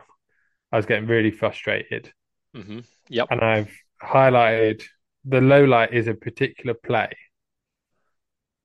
I 0.70 0.76
was 0.76 0.86
getting 0.86 1.06
really 1.08 1.30
frustrated. 1.30 2.12
hmm 2.54 2.80
Yep. 3.08 3.28
And 3.30 3.40
I've 3.40 3.76
highlighted 4.02 4.84
the 5.24 5.40
low 5.40 5.64
light 5.64 5.92
is 5.92 6.08
a 6.08 6.14
particular 6.14 6.74
play. 6.74 7.10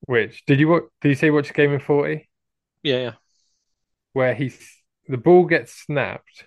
Which 0.00 0.44
did 0.46 0.58
you 0.58 0.68
what 0.68 0.84
did 1.02 1.10
you 1.10 1.14
say 1.16 1.30
watch 1.30 1.50
a 1.50 1.52
Game 1.52 1.72
in 1.72 1.80
40? 1.80 2.28
Yeah. 2.82 2.96
Yeah. 2.98 3.12
Where 4.14 4.34
he's 4.34 4.82
the 5.06 5.18
ball 5.18 5.44
gets 5.44 5.72
snapped, 5.72 6.46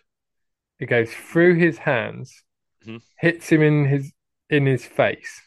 it 0.80 0.88
goes 0.88 1.14
through 1.14 1.56
his 1.56 1.78
hands, 1.78 2.44
hmm 2.86 3.02
hits 3.18 3.50
him 3.50 3.62
in 3.62 3.86
his 3.86 4.14
in 4.50 4.66
his 4.66 4.86
face, 4.86 5.42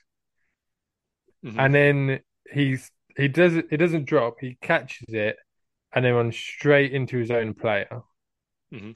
hmm 1.43 1.59
and 1.59 1.75
then 1.75 2.21
he's 2.53 2.91
he 3.17 3.29
does 3.29 3.55
it. 3.57 3.67
It 3.71 3.77
doesn't 3.79 4.07
drop. 4.07 4.37
He 4.41 4.59
catches 4.61 5.09
it, 5.15 5.37
and 5.93 6.05
then 6.05 6.15
runs 6.15 6.37
straight 6.37 6.93
into 6.93 7.19
his 7.19 7.31
own 7.31 7.55
player. 7.55 8.03
Mm-hmm. 8.73 8.93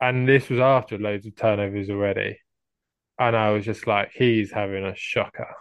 And 0.00 0.28
this 0.28 0.48
was 0.48 0.58
after 0.60 0.98
loads 0.98 1.26
of 1.26 1.36
turnovers 1.36 1.88
already, 1.90 2.38
and 3.18 3.36
I 3.36 3.50
was 3.52 3.64
just 3.66 3.86
like, 3.86 4.12
he's 4.14 4.52
having 4.52 4.84
a 4.84 4.94
shocker. 4.96 5.54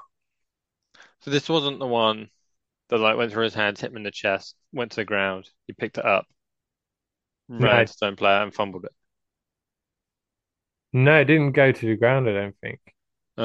So 1.20 1.30
this 1.30 1.48
wasn't 1.48 1.78
the 1.78 1.86
one 1.86 2.32
that 2.90 3.00
like 3.00 3.18
went 3.18 3.32
through 3.32 3.46
his 3.46 3.56
hands, 3.56 3.82
hit 3.82 3.92
him 3.92 3.98
in 3.98 4.04
the 4.04 4.12
chest, 4.12 4.56
went 4.74 4.92
to 4.94 4.98
the 4.98 5.06
ground, 5.06 5.50
he 5.68 5.74
picked 5.74 5.98
it 6.00 6.06
up, 6.06 6.28
ran 7.60 7.80
No, 7.80 7.88
his 7.88 8.02
own 8.02 8.16
player 8.16 8.42
and 8.42 8.54
fumbled 8.54 8.86
it. 8.86 8.94
No, 10.94 11.20
it 11.22 11.26
didn't 11.26 11.52
go 11.54 11.72
to 11.72 11.86
the 11.86 11.96
ground. 11.96 12.30
I 12.30 12.34
don't 12.34 12.58
think 12.62 12.80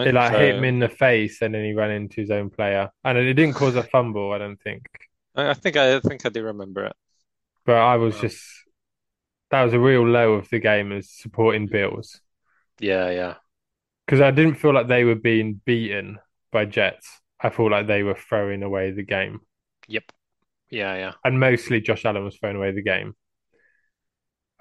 it 0.05 0.15
like 0.15 0.35
hit 0.35 0.57
him 0.57 0.65
in 0.65 0.79
the 0.81 0.89
face, 0.89 1.43
and 1.43 1.55
then 1.55 1.65
he 1.65 1.75
ran 1.75 1.91
into 1.91 2.21
his 2.21 2.31
own 2.31 2.51
player, 2.51 2.91
and 3.05 3.19
it 3.19 3.35
didn't 3.35 3.55
cause 3.57 3.77
a 3.77 3.83
fumble. 3.83 4.33
I 4.33 4.39
don't 4.39 4.61
think, 4.63 4.87
I, 5.35 5.51
I 5.51 5.55
think 5.55 5.77
I, 5.77 5.97
I 5.97 6.01
think 6.01 6.25
I 6.27 6.29
do 6.31 6.43
remember 6.45 6.87
it. 6.87 6.97
but 7.65 7.77
I 7.77 7.97
was 7.97 8.19
Wow. 8.19 8.21
just 8.21 8.43
that 9.51 9.63
was 9.63 9.73
a 9.73 9.79
real 9.81 10.07
low 10.07 10.33
of 10.35 10.49
the 10.51 10.59
game 10.59 10.91
as 10.93 11.09
supporting 11.11 11.67
Bills 11.69 12.21
Yeah, 12.79 13.11
yeah. 13.11 13.37
because 14.07 14.21
I 14.21 14.31
didn't 14.31 14.57
feel 14.57 14.73
like 14.75 14.89
they 14.89 15.05
were 15.05 15.15
being 15.15 15.61
beaten 15.65 16.19
by 16.51 16.65
Jets. 16.67 17.21
I 17.41 17.51
felt 17.51 17.71
like 17.71 17.87
they 17.87 18.03
were 18.03 18.15
throwing 18.15 18.63
away 18.63 18.93
the 18.93 19.03
game, 19.03 19.41
Yep. 19.89 20.13
Yeah, 20.71 20.95
yeah. 20.97 21.15
and 21.25 21.39
mostly 21.41 21.81
Josh 21.81 22.05
Allen 22.05 22.25
was 22.25 22.37
throwing 22.37 22.57
away 22.57 22.73
the 22.73 22.83
game. 22.83 23.15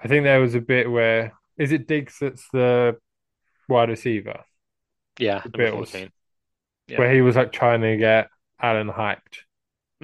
I 0.00 0.08
think 0.08 0.24
there 0.24 0.40
was 0.40 0.54
a 0.54 0.60
bit 0.60 0.90
where 0.90 1.32
is 1.58 1.72
it 1.72 1.86
Diggs 1.88 2.18
that's 2.20 2.48
the 2.52 2.98
wide 3.68 3.90
receiver, 3.90 4.44
Yeah, 5.18 5.44
the 5.44 5.50
Bills, 5.50 6.06
Yeah. 6.88 7.00
where 7.00 7.12
he 7.14 7.22
was 7.22 7.36
like 7.36 7.52
trying 7.52 7.82
to 7.82 7.96
get 7.96 8.28
Allen 8.60 8.88
hyped 8.90 9.40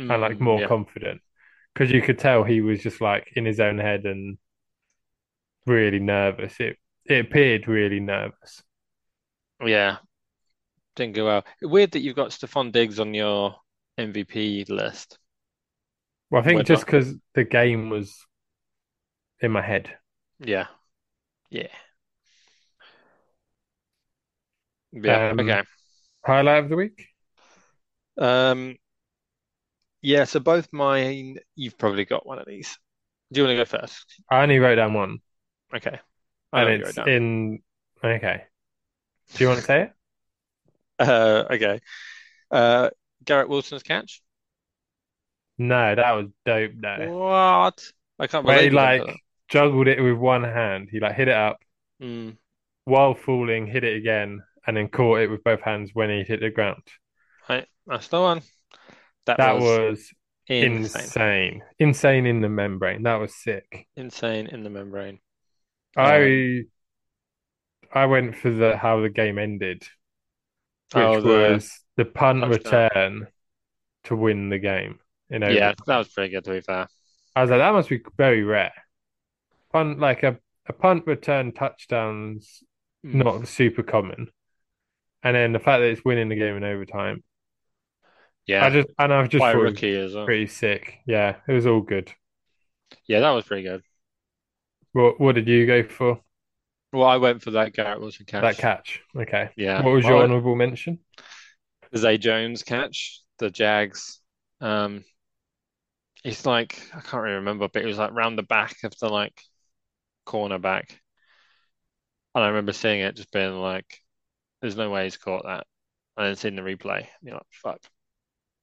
and 0.08 0.22
like 0.22 0.40
Mm, 0.40 0.40
more 0.40 0.60
yeah. 0.60 0.68
confident 0.68 1.22
because 1.74 1.92
you 1.92 2.02
could 2.02 2.18
tell 2.18 2.44
he 2.44 2.60
was 2.62 2.82
just 2.82 3.00
like 3.00 3.28
in 3.36 3.44
his 3.46 3.60
own 3.60 3.78
head 3.78 4.06
and 4.06 4.38
really 5.66 5.98
nervous. 6.00 6.58
It 6.60 6.78
it 7.04 7.24
appeared 7.26 7.68
really 7.68 8.00
nervous. 8.00 8.62
Yeah. 9.64 9.98
Didn't 10.96 11.14
go 11.16 11.26
well. 11.26 11.44
Weird 11.62 11.92
that 11.92 12.00
you've 12.00 12.16
got 12.16 12.30
Stefon 12.30 12.72
Diggs 12.72 13.00
on 13.00 13.14
your 13.14 13.56
MVP 13.98 14.64
list. 14.66 15.18
Well, 16.30 16.42
I 16.42 16.44
We're 16.52 16.62
think 16.64 16.66
just 16.66 16.86
not. 16.86 16.86
because 16.86 17.14
the 17.34 17.44
game 17.44 17.90
was 17.90 18.16
in 19.40 19.50
my 19.52 19.62
head. 19.62 19.98
Yeah. 20.40 20.68
Yeah. 21.50 21.68
Yeah. 24.92 25.20
Um, 25.30 25.38
Okay. 25.38 25.62
highlight 26.24 26.64
of 26.64 26.70
the 26.70 26.76
week. 26.76 27.08
Um, 28.16 28.76
yeah, 30.02 30.24
so 30.24 30.40
both 30.40 30.72
mine, 30.72 31.38
you've 31.56 31.78
probably 31.78 32.04
got 32.04 32.26
one 32.26 32.38
of 32.38 32.46
these. 32.46 32.78
Do 33.32 33.40
you 33.40 33.46
want 33.46 33.58
to 33.58 33.64
go 33.64 33.78
first? 33.80 34.22
I 34.30 34.42
only 34.42 34.58
wrote 34.58 34.76
down 34.76 34.94
one, 34.94 35.18
Okay. 35.74 35.98
I 36.52 36.62
and 36.62 36.68
it's 36.68 36.94
down. 36.94 37.06
in. 37.06 37.62
Okay. 38.04 38.44
Do 39.34 39.44
you 39.44 39.48
want 39.48 39.60
to 39.60 39.66
say 39.66 39.82
it? 39.82 39.92
Uh, 40.98 41.44
okay. 41.50 41.80
Uh, 42.50 42.90
Garrett 43.24 43.48
Wilson's 43.48 43.82
catch. 43.82 44.22
No, 45.58 45.94
that 45.94 46.12
was 46.12 46.26
dope. 46.44 46.72
No, 46.74 47.08
What? 47.10 47.82
I 48.18 48.26
can't 48.26 48.44
believe 48.46 48.72
like. 48.72 49.22
Juggled 49.48 49.88
it 49.88 50.00
with 50.02 50.16
one 50.18 50.44
hand. 50.44 50.88
He 50.90 51.00
like 51.00 51.14
hit 51.16 51.28
it 51.28 51.34
up 51.36 51.60
Mm, 52.00 52.38
while 52.86 53.14
falling, 53.14 53.68
hit 53.68 53.84
it 53.84 53.96
again, 53.96 54.42
and 54.66 54.76
then 54.76 54.88
caught 54.88 55.20
it 55.20 55.30
with 55.30 55.44
both 55.44 55.60
hands 55.60 55.90
when 55.94 56.10
he 56.10 56.24
hit 56.24 56.40
the 56.40 56.50
ground. 56.50 56.82
right. 57.48 57.66
That's 57.86 58.08
the 58.08 58.20
one. 58.20 58.42
That 59.26 59.38
That 59.38 59.52
was 59.52 59.80
was 59.80 60.12
insane. 60.48 61.14
insane. 61.16 61.62
Insane 61.78 62.26
in 62.26 62.40
the 62.40 62.48
membrane. 62.48 63.04
That 63.04 63.16
was 63.16 63.34
sick. 63.34 63.88
Insane 63.96 64.46
in 64.46 64.62
the 64.62 64.70
membrane. 64.70 65.20
Um, 66.02 66.42
I 66.42 66.66
I 67.92 68.06
went 68.06 68.34
for 68.34 68.48
the 68.50 68.78
how 68.78 69.02
the 69.02 69.10
game 69.10 69.38
ended, 69.38 69.86
oh, 70.94 71.20
which 71.20 71.22
the 71.22 71.62
was 71.62 71.80
the 71.96 72.04
punt 72.04 72.46
touchdown. 72.46 72.82
return 72.86 73.28
to 74.04 74.16
win 74.16 74.48
the 74.50 74.58
game 74.58 75.00
You 75.30 75.38
know, 75.40 75.56
Yeah, 75.56 75.74
that 75.86 75.98
was 75.98 76.08
pretty 76.08 76.30
good 76.30 76.44
to 76.44 76.50
be 76.52 76.60
fair. 76.60 76.88
I 77.34 77.42
was 77.42 77.50
like, 77.50 77.60
that 77.60 77.72
must 77.72 77.88
be 77.88 78.02
very 78.16 78.42
rare. 78.42 78.72
Punt 79.72 79.98
like 79.98 80.22
a, 80.22 80.38
a 80.66 80.72
punt 80.72 81.06
return 81.06 81.52
touchdowns 81.52 82.62
Mm. 83.04 83.14
not 83.14 83.48
super 83.48 83.82
common. 83.82 84.28
And 85.22 85.36
then 85.36 85.52
the 85.52 85.60
fact 85.60 85.80
that 85.80 85.90
it's 85.90 86.04
winning 86.04 86.28
the 86.28 86.36
game 86.36 86.56
in 86.56 86.64
overtime. 86.64 87.24
Yeah. 88.46 88.64
I 88.64 88.70
just 88.70 88.88
and 88.98 89.12
I've 89.12 89.28
just 89.28 89.40
by 89.40 89.52
a 89.52 89.56
thought 89.56 89.66
it 89.66 89.70
was 89.70 89.82
rookie 89.82 89.96
as 89.96 90.14
well. 90.14 90.24
pretty 90.26 90.46
sick. 90.46 90.98
Yeah, 91.06 91.36
it 91.48 91.52
was 91.52 91.66
all 91.66 91.80
good. 91.80 92.12
Yeah, 93.06 93.20
that 93.20 93.30
was 93.30 93.44
pretty 93.44 93.62
good. 93.64 93.82
What 94.92 95.18
what 95.18 95.34
did 95.34 95.48
you 95.48 95.66
go 95.66 95.82
for? 95.88 96.22
Well, 96.92 97.06
I 97.08 97.16
went 97.18 97.42
for 97.42 97.50
that 97.52 97.72
Garrett 97.74 98.00
Wilson 98.00 98.26
catch. 98.26 98.42
That 98.42 98.56
catch. 98.56 99.00
catch. 99.14 99.22
Okay. 99.22 99.50
Yeah. 99.56 99.82
What 99.82 99.92
was 99.92 100.04
your 100.06 100.16
Well, 100.16 100.24
honorable 100.24 100.54
mention? 100.56 101.00
Zay 101.96 102.16
Jones 102.18 102.62
catch, 102.62 103.22
the 103.38 103.50
Jags. 103.50 104.20
Um, 104.60 105.04
it's 106.24 106.46
like 106.46 106.80
I 106.94 107.00
can't 107.00 107.22
really 107.22 107.36
remember, 107.36 107.68
but 107.68 107.82
it 107.82 107.86
was 107.86 107.98
like 107.98 108.12
round 108.12 108.38
the 108.38 108.42
back 108.42 108.76
of 108.84 108.96
the 108.98 109.08
like 109.08 109.40
cornerback. 110.28 110.90
And 112.34 112.44
I 112.44 112.48
remember 112.48 112.72
seeing 112.72 113.00
it 113.00 113.16
just 113.16 113.32
being 113.32 113.54
like, 113.60 114.00
there's 114.60 114.76
no 114.76 114.90
way 114.90 115.04
he's 115.04 115.16
caught 115.16 115.44
that. 115.44 115.66
And 116.16 116.26
then 116.28 116.36
seeing 116.36 116.56
the 116.56 116.62
replay, 116.62 117.08
you're 117.22 117.34
like, 117.34 117.46
fuck, 117.52 117.80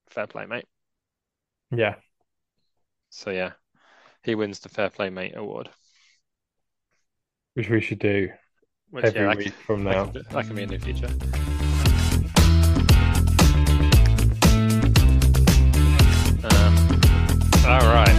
fair 0.10 0.28
play, 0.28 0.46
mate. 0.48 0.66
Yeah, 1.72 1.96
So 3.10 3.32
yeah, 3.32 3.54
he 4.24 4.36
wins 4.36 4.60
the 4.62 4.70
Fair 4.70 4.90
Play 4.92 5.10
Mate 5.10 5.36
award, 5.38 5.70
which 7.54 7.70
we 7.70 7.82
should 7.82 8.00
do 8.00 8.30
which 8.90 9.04
every 9.04 9.16
yeah, 9.16 9.36
week 9.36 9.54
from 9.66 9.84
that 9.84 9.94
now. 9.94 10.06
can, 10.14 10.24
that 10.32 10.48
can 10.48 10.56
be 10.56 10.64
in 10.64 10.70
the 10.70 10.80
future. 10.80 11.14
Um, 16.44 16.76
all 17.66 17.88
right, 17.94 18.16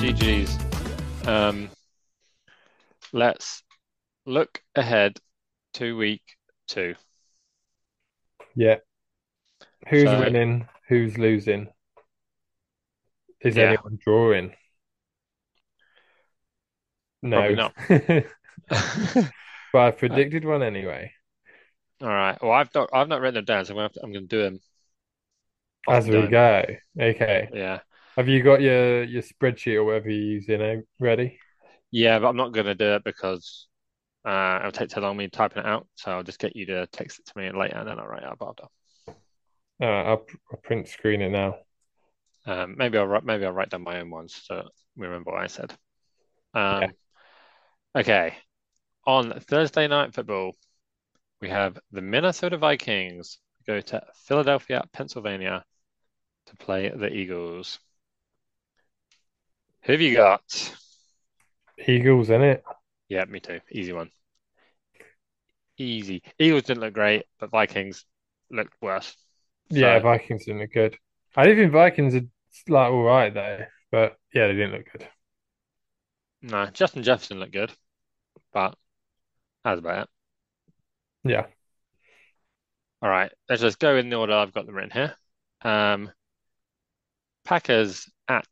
GG's. 0.00 0.58
Um, 1.26 1.70
let's 3.12 3.62
look 4.26 4.62
ahead 4.74 5.18
to 5.74 5.96
week 5.96 6.22
two. 6.68 6.94
Yeah. 8.56 8.76
Who's 9.88 10.04
So 10.04 10.18
winning? 10.18 10.68
Who's 10.88 11.16
losing? 11.16 11.68
Is 13.40 13.56
yeah, 13.56 13.62
anyone 13.64 13.98
drawing? 14.04 14.54
No. 17.22 17.50
not. 17.50 17.74
But 19.72 19.80
I 19.80 19.90
predicted 19.92 20.44
one 20.44 20.62
anyway. 20.64 21.12
all 22.02 22.08
right. 22.08 22.40
Well, 22.42 22.52
I've 22.52 22.74
not 22.74 22.90
I've 22.92 23.08
not 23.08 23.20
written 23.20 23.34
them 23.36 23.44
down, 23.44 23.64
so 23.64 23.72
I'm 23.72 23.76
gonna 23.76 23.88
to, 23.90 24.00
I'm 24.02 24.12
gonna 24.12 24.26
do 24.26 24.42
them 24.42 24.60
As 25.88 26.08
we 26.08 26.26
go. 26.26 26.64
Okay. 27.00 27.48
Yeah, 27.52 27.80
Have 28.16 28.28
you 28.28 28.42
got 28.42 28.60
your 28.60 29.04
your 29.04 29.22
spreadsheet 29.22 29.76
or 29.76 29.84
whatever 29.84 30.10
you're 30.10 30.34
using 30.34 30.62
eh, 30.62 30.80
ready? 30.98 31.38
Yeah, 31.90 32.18
but 32.18 32.28
I'm 32.28 32.36
not 32.36 32.52
gonna 32.52 32.74
do 32.74 32.94
it 32.94 33.04
because 33.04 33.68
uh, 34.24 34.58
it'll 34.60 34.72
take 34.72 34.90
too 34.90 35.00
long 35.00 35.16
me 35.16 35.28
typing 35.28 35.62
it 35.62 35.66
out. 35.66 35.86
So 35.94 36.10
I'll 36.10 36.22
just 36.22 36.38
get 36.38 36.56
you 36.56 36.66
to 36.66 36.86
text 36.88 37.20
it 37.20 37.26
to 37.26 37.38
me 37.38 37.50
later, 37.52 37.76
and 37.76 37.88
then 37.88 37.98
I'll 37.98 38.06
write 38.06 38.22
it 38.22 38.28
up 38.28 38.42
after. 38.42 38.64
Uh, 39.80 39.84
I'll, 39.84 40.26
I'll 40.50 40.58
print 40.62 40.88
screen 40.88 41.20
it 41.20 41.30
now. 41.30 41.56
Um, 42.46 42.76
maybe 42.78 42.96
I'll 42.98 43.20
maybe 43.22 43.44
I'll 43.44 43.52
write 43.52 43.70
down 43.70 43.82
my 43.82 44.00
own 44.00 44.10
ones 44.10 44.40
so 44.44 44.68
we 44.96 45.06
remember 45.06 45.32
what 45.32 45.42
I 45.42 45.48
said. 45.48 45.74
Yeah. 46.54 46.78
Um, 46.78 46.92
okay. 47.94 48.34
On 49.06 49.38
Thursday 49.40 49.86
night 49.88 50.14
football, 50.14 50.52
we 51.40 51.48
have 51.48 51.78
the 51.92 52.00
Minnesota 52.00 52.56
Vikings 52.56 53.38
go 53.66 53.80
to 53.80 54.02
Philadelphia, 54.26 54.84
Pennsylvania 54.92 55.64
to 56.46 56.56
play 56.56 56.88
the 56.88 57.12
Eagles. 57.12 57.78
Who 59.82 59.92
have 59.92 60.00
you 60.00 60.16
got? 60.16 60.76
Eagles 61.78 62.30
in 62.30 62.42
it. 62.42 62.64
Yeah, 63.08 63.24
me 63.24 63.40
too. 63.40 63.60
Easy 63.70 63.92
one. 63.92 64.10
Easy. 65.78 66.22
Eagles 66.38 66.64
didn't 66.64 66.80
look 66.82 66.94
great, 66.94 67.24
but 67.38 67.50
Vikings 67.50 68.04
looked 68.50 68.74
worse. 68.80 69.16
Yeah, 69.70 69.98
Vikings 70.00 70.44
didn't 70.44 70.60
look 70.60 70.72
good. 70.72 70.96
I 71.36 71.44
didn't 71.44 71.58
think 71.58 71.72
Vikings 71.72 72.14
are 72.14 72.22
like 72.68 72.90
all 72.90 73.02
right 73.02 73.32
though, 73.32 73.66
but 73.90 74.16
yeah, 74.34 74.46
they 74.48 74.54
didn't 74.54 74.72
look 74.72 74.86
good. 74.92 75.08
no, 76.42 76.66
Justin 76.66 77.02
Jefferson 77.02 77.38
looked 77.40 77.52
good, 77.52 77.72
but 78.52 78.76
that's 79.64 79.78
about 79.80 80.04
it. 80.04 80.08
Yeah. 81.24 81.46
All 83.02 83.08
right, 83.10 83.32
let's 83.48 83.62
just 83.62 83.78
go 83.78 83.96
in 83.96 84.10
the 84.10 84.16
order 84.16 84.34
I've 84.34 84.52
got 84.52 84.66
them 84.66 84.74
written 84.74 84.90
here. 84.90 85.16
Um, 85.62 86.10
Packers 87.44 88.10
at 88.28 88.46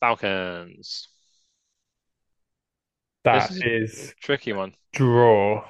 Falcons. 0.00 1.08
This 3.28 3.50
That 3.50 3.50
is 3.50 3.62
a 3.62 3.64
is 3.64 4.14
tricky 4.20 4.52
one. 4.52 4.76
draw. 4.92 5.64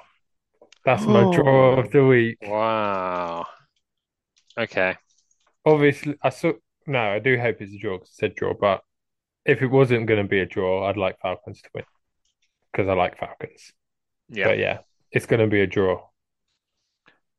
That's 0.85 1.07
my 1.07 1.25
draw 1.25 1.79
of 1.81 1.91
the 1.93 2.05
week. 2.07 2.39
Wow. 2.43 3.47
Okay. 4.59 4.97
Obviously, 5.65 6.17
I 6.23 6.31
saw. 6.31 6.53
No, 6.87 6.99
I 7.15 7.19
do 7.19 7.39
hope 7.39 7.61
it's 7.61 7.73
a 7.75 7.79
draw 7.79 7.99
'cause 7.99 8.09
it 8.09 8.15
said 8.15 8.35
draw, 8.35 8.55
but 8.55 8.83
if 9.47 9.63
it 9.63 9.69
wasn't 9.69 10.07
going 10.07 10.23
to 10.23 10.29
be 10.29 10.41
a 10.41 10.47
draw, 10.47 10.89
I'd 10.89 10.97
like 10.99 11.21
Falcons 11.21 11.63
to 11.63 11.71
win 11.75 11.85
because 12.73 12.89
I 12.89 12.95
like 12.95 13.19
Falcons. 13.19 13.73
Yeah. 14.29 14.45
But 14.45 14.59
yeah, 14.59 14.81
it's 15.13 15.27
going 15.27 15.41
to 15.41 15.49
be 15.49 15.63
a 15.63 15.67
draw. 15.69 16.09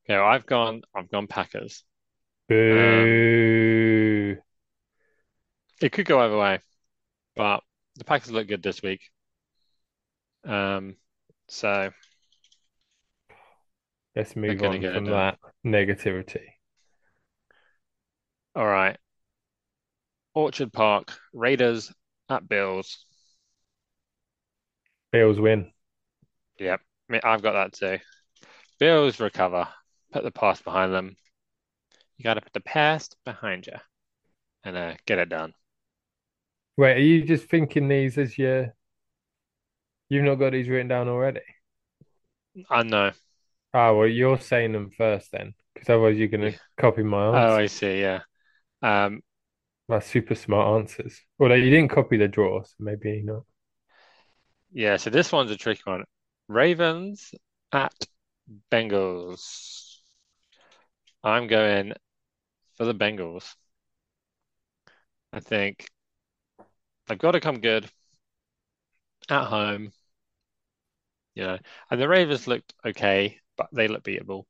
Okay, 0.04 0.16
well, 0.18 0.26
I've 0.26 0.46
gone 0.46 0.82
I've 0.94 1.10
gone 1.10 1.26
Packers. 1.26 1.84
Um, 2.70 3.20
Boo. 3.28 4.36
it 5.80 5.92
could 5.92 6.06
go 6.06 6.20
either 6.20 6.36
way, 6.38 6.60
but 7.36 7.62
the 7.96 8.04
Packers 8.04 8.32
look 8.32 8.48
good 8.48 8.62
this 8.62 8.82
week. 8.82 9.02
Um, 10.44 10.96
so 11.48 11.90
Let's 14.14 14.36
move 14.36 14.62
on 14.62 14.82
from 14.82 15.04
that 15.06 15.38
negativity. 15.64 16.44
All 18.54 18.66
right. 18.66 18.98
Orchard 20.34 20.72
Park, 20.72 21.12
Raiders 21.32 21.92
at 22.28 22.46
Bills. 22.48 23.06
Bills 25.12 25.38
win. 25.38 25.70
Yep, 26.58 26.80
I 27.08 27.12
mean, 27.12 27.20
I've 27.24 27.42
got 27.42 27.52
that 27.52 27.72
too. 27.72 27.98
Bills 28.78 29.20
recover, 29.20 29.68
put 30.12 30.24
the 30.24 30.30
past 30.30 30.64
behind 30.64 30.92
them. 30.92 31.16
You 32.16 32.24
got 32.24 32.34
to 32.34 32.40
put 32.40 32.52
the 32.52 32.60
past 32.60 33.16
behind 33.24 33.66
you 33.66 33.76
and 34.64 34.76
uh, 34.76 34.94
get 35.06 35.18
it 35.18 35.28
done. 35.28 35.54
Wait, 36.76 36.96
are 36.96 37.00
you 37.00 37.24
just 37.24 37.48
thinking 37.48 37.88
these 37.88 38.18
as 38.18 38.36
your? 38.38 38.74
You've 40.12 40.24
not 40.24 40.34
got 40.34 40.52
these 40.52 40.68
written 40.68 40.88
down 40.88 41.08
already? 41.08 41.40
I 42.68 42.82
know. 42.82 43.12
Ah, 43.72 43.94
well, 43.94 44.06
you're 44.06 44.38
saying 44.38 44.72
them 44.72 44.90
first 44.90 45.32
then, 45.32 45.54
because 45.72 45.88
otherwise 45.88 46.18
you're 46.18 46.28
going 46.28 46.52
to 46.52 46.58
copy 46.76 47.02
my 47.02 47.28
Oh. 47.28 47.56
I 47.56 47.64
see. 47.64 48.02
Yeah. 48.02 48.20
Um, 48.82 49.22
My 49.88 50.00
super 50.00 50.34
smart 50.34 50.80
answers. 50.80 51.18
Although 51.40 51.54
you 51.54 51.70
didn't 51.70 51.92
copy 51.92 52.18
the 52.18 52.28
draw, 52.28 52.62
so 52.62 52.74
maybe 52.78 53.22
not. 53.24 53.44
yeah. 54.70 54.98
So 54.98 55.08
this 55.08 55.32
one's 55.32 55.50
a 55.50 55.56
tricky 55.56 55.80
one. 55.84 56.04
Ravens 56.46 57.32
at 57.72 57.94
Bengals. 58.70 59.96
I'm 61.24 61.46
going 61.46 61.94
for 62.76 62.84
the 62.84 62.94
Bengals. 62.94 63.54
I 65.32 65.40
think 65.40 65.88
they've 67.06 67.16
got 67.18 67.30
to 67.32 67.40
come 67.40 67.60
good 67.60 67.90
at 69.28 69.46
home, 69.46 69.92
you 71.34 71.44
know. 71.44 71.58
And 71.90 72.00
the 72.00 72.08
Ravens 72.08 72.46
looked 72.46 72.74
okay, 72.84 73.38
but 73.56 73.68
they 73.72 73.88
look 73.88 74.02
beatable. 74.02 74.44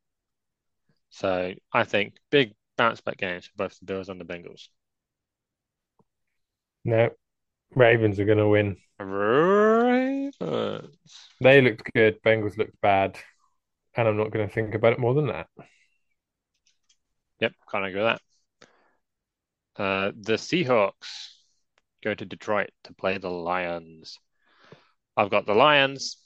So 1.10 1.52
I 1.72 1.84
think 1.84 2.14
big 2.30 2.54
bounce 2.76 3.00
back 3.00 3.18
games 3.18 3.46
for 3.46 3.52
both 3.56 3.78
the 3.78 3.84
Bills 3.84 4.08
and 4.08 4.20
the 4.20 4.24
Bengals. 4.24 4.68
No, 6.84 7.10
Ravens 7.74 8.18
are 8.18 8.24
going 8.24 8.38
to 8.38 8.48
win. 8.48 8.76
Ravens. 8.98 10.36
They 11.40 11.60
looked 11.60 11.92
good. 11.94 12.22
Bengals 12.22 12.56
looked 12.56 12.80
bad, 12.80 13.18
and 13.94 14.08
I'm 14.08 14.16
not 14.16 14.30
going 14.30 14.48
to 14.48 14.52
think 14.52 14.74
about 14.74 14.94
it 14.94 14.98
more 14.98 15.14
than 15.14 15.26
that. 15.28 15.48
Yep, 17.40 17.52
can't 17.70 17.84
agree 17.84 18.02
with 18.02 18.18
that. 19.76 19.82
Uh, 19.82 20.12
the 20.14 20.34
Seahawks 20.34 21.32
go 22.02 22.14
to 22.14 22.24
Detroit 22.24 22.70
to 22.84 22.94
play 22.94 23.18
the 23.18 23.30
Lions. 23.30 24.18
I've 25.16 25.30
got 25.30 25.46
the 25.46 25.54
Lions. 25.54 26.16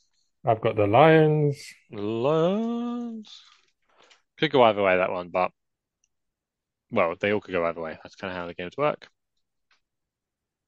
I've 0.47 0.61
got 0.63 0.77
the 0.77 0.87
Lions. 0.87 1.75
Lions. 1.91 3.43
Could 4.39 4.53
go 4.53 4.63
either 4.63 4.83
way, 4.83 4.97
that 4.97 5.11
one, 5.13 5.29
but 5.29 5.53
well, 6.91 7.15
they 7.21 7.33
all 7.33 7.41
could 7.41 7.53
go 7.53 7.65
either 7.67 7.81
way. 7.81 7.99
That's 8.03 8.17
kind 8.17 8.33
of 8.33 8.37
how 8.37 8.47
the 8.47 8.55
games 8.55 8.77
work. 8.77 9.09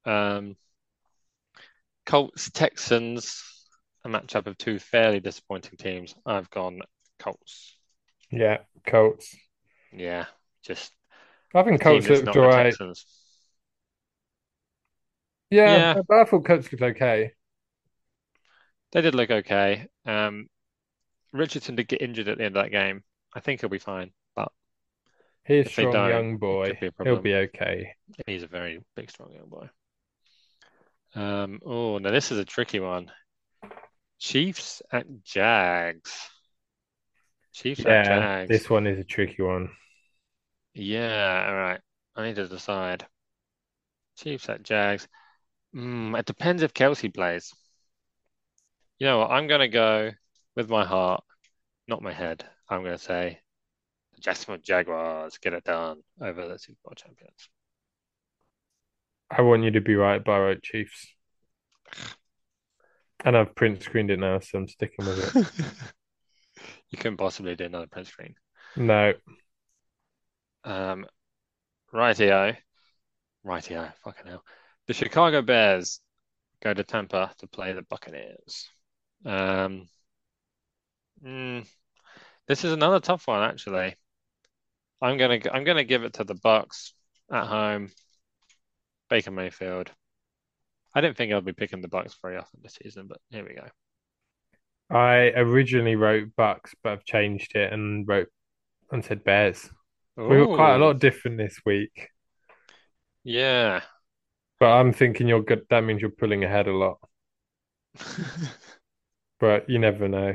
Um, 0.05 0.57
Colts, 2.07 2.51
Texans, 2.51 3.45
a 4.05 4.09
matchup 4.09 4.47
of 4.49 4.59
two 4.59 4.81
fairly 4.81 5.21
disappointing 5.21 5.77
teams. 5.79 6.13
I've 6.27 6.51
gone 6.51 6.81
Colts. 7.21 7.77
Yeah, 8.31 8.59
Colts. 8.87 9.37
Yeah, 9.93 10.27
just 10.63 10.93
I 11.55 11.63
think 11.63 11.83
Colts 11.83 12.09
looked 12.11 12.29
all 12.29 12.39
right. 12.39 12.77
Texans. 12.79 13.05
Yeah, 15.51 15.87
Yeah, 15.95 16.03
but 16.09 16.19
I 16.21 16.25
thought 16.25 16.45
Colts 16.47 16.71
looked 16.73 16.83
okay. 16.83 17.33
They 18.93 19.03
did 19.03 19.15
look 19.15 19.31
okay. 19.31 19.89
Um, 20.07 20.49
Richardson 21.33 21.77
did 21.77 21.89
get 21.89 22.03
injured 22.03 22.29
at 22.29 22.39
the 22.39 22.45
end 22.45 22.57
of 22.57 22.63
that 22.65 22.71
game. 22.71 23.05
I 23.35 23.41
think 23.41 23.61
he'll 23.61 23.71
be 23.71 23.79
fine, 23.79 24.13
but 24.35 24.51
He's 25.45 25.67
they 25.67 25.71
strong 25.71 26.09
young 26.09 26.37
boy. 26.39 26.79
be 26.81 26.91
He'll 27.05 27.21
be 27.21 27.35
okay. 27.35 27.95
He's 28.27 28.43
a 28.43 28.47
very 28.47 28.81
big, 28.97 29.11
strong 29.11 29.33
young 29.33 29.49
boy. 29.49 29.69
Um, 31.15 31.61
oh, 31.65 31.99
now 31.99 32.11
this 32.11 32.33
is 32.33 32.39
a 32.39 32.45
tricky 32.45 32.81
one. 32.81 33.11
Chiefs 34.19 34.83
at 34.93 35.07
Jags. 35.23 36.13
Chiefs 37.53 37.85
at 37.87 38.05
Jags. 38.05 38.49
this 38.49 38.71
one 38.71 38.87
is 38.87 38.99
a 38.99 39.05
tricky 39.05 39.43
one. 39.43 39.71
Yeah, 40.75 41.47
all 41.49 41.55
right. 41.55 41.81
I 42.15 42.27
need 42.27 42.37
to 42.37 42.49
decide. 42.49 43.07
Chiefs 44.17 44.49
at 44.49 44.63
Jags. 44.63 45.09
Mm, 45.75 46.19
it 46.19 46.27
depends 46.27 46.63
if 46.63 46.75
Kelce 46.75 47.13
plays. 47.13 47.53
You 48.99 49.07
know 49.07 49.19
what? 49.19 49.31
I'm 49.31 49.47
going 49.47 49.61
to 49.61 49.69
go 49.69 50.11
with 50.57 50.69
my 50.69 50.85
heart, 50.85 51.23
not 51.87 52.03
my 52.03 52.13
head. 52.13 52.45
I'm 52.69 52.83
going 52.83 52.97
to 52.97 53.03
say 53.03 53.41
the 54.15 54.21
Jacksonville 54.21 54.63
Jaguars 54.63 55.39
get 55.39 55.53
it 55.53 55.65
done 55.65 56.03
over 56.21 56.49
the 56.49 56.59
Super 56.59 56.79
Bowl 56.85 56.95
champions. 56.97 57.49
I 59.31 59.43
want 59.43 59.63
you 59.63 59.71
to 59.73 59.81
be 59.81 59.95
right, 59.95 60.27
I 60.27 60.55
Chiefs. 60.63 61.07
And 63.25 63.37
I've 63.37 63.55
print 63.55 63.83
screened 63.83 64.11
it 64.11 64.19
now, 64.19 64.39
so 64.39 64.59
I'm 64.59 64.69
sticking 64.69 65.05
with 65.07 65.37
it. 65.37 65.47
You 66.91 66.99
couldn't 66.99 67.19
possibly 67.19 67.55
do 67.55 67.65
another 67.65 67.87
print 67.87 68.09
screen. 68.09 68.35
No, 68.77 69.13
Um, 70.65 71.07
rightio. 71.93 72.57
Rightio. 73.45 73.93
Fucking 74.05 74.27
hell. 74.27 74.45
The 74.87 74.95
Chicago 74.95 75.43
Bears 75.43 76.01
go 76.63 76.73
to 76.75 76.85
Tampa 76.85 77.35
to 77.39 77.47
play 77.47 77.73
the 77.73 77.83
Buccaneers. 77.83 78.69
Um, 79.25 79.89
mm, 81.25 81.67
this 82.47 82.65
is 82.65 82.73
another 82.73 83.01
tough 83.01 83.27
one, 83.27 83.43
actually. 83.43 83.97
I'm 85.01 85.17
gonna 85.17 85.41
I'm 85.53 85.65
gonna 85.65 85.85
give 85.85 86.05
it 86.05 86.15
to 86.15 86.25
the 86.25 86.35
Bucks 86.35 86.93
at 87.31 87.47
home. 87.47 87.91
Baker 89.09 89.31
Mayfield. 89.31 89.91
I 90.95 91.01
didn't 91.01 91.17
think 91.17 91.33
I'd 91.33 91.45
be 91.45 91.53
picking 91.53 91.81
the 91.81 91.89
Bucks 91.89 92.17
very 92.23 92.37
often 92.37 92.61
this 92.63 92.79
season, 92.83 93.07
but 93.09 93.19
here 93.31 93.45
we 93.47 93.55
go. 93.55 93.69
I 94.91 95.33
originally 95.37 95.97
wrote 95.97 96.35
Bucks, 96.37 96.75
but 96.83 96.93
I've 96.93 97.05
changed 97.05 97.55
it 97.55 97.73
and 97.73 98.09
wrote 98.09 98.29
and 98.91 99.05
said 99.05 99.23
Bears. 99.23 99.69
We 100.17 100.37
got 100.37 100.57
quite 100.57 100.75
a 100.75 100.79
lot 100.79 100.99
different 100.99 101.37
this 101.37 101.61
week, 101.65 102.09
yeah. 103.23 103.83
but 104.59 104.67
I'm 104.67 104.93
thinking 104.93 105.29
you're 105.29 105.43
good. 105.43 105.63
That 105.71 105.85
means 105.85 106.01
you're 106.01 106.11
pulling 106.11 106.43
ahead 106.43 106.67
a 106.67 106.73
lot, 106.75 106.99
but 109.41 109.69
you 109.69 109.79
never 109.79 110.09
know. 110.09 110.35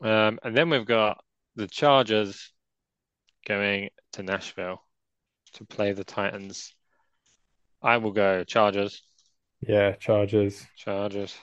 Um, 0.00 0.38
and 0.42 0.56
then 0.56 0.70
we've 0.70 0.86
got 0.86 1.22
the 1.56 1.66
Chargers 1.66 2.52
going 3.46 3.90
to 4.12 4.22
Nashville 4.22 4.80
to 5.54 5.64
play 5.64 5.92
the 5.92 6.04
Titans. 6.04 6.74
I 7.82 7.96
will 7.96 8.12
go 8.12 8.44
Chargers. 8.44 9.02
Yeah, 9.60 9.92
Chargers. 9.92 10.66
Chargers. 10.76 11.36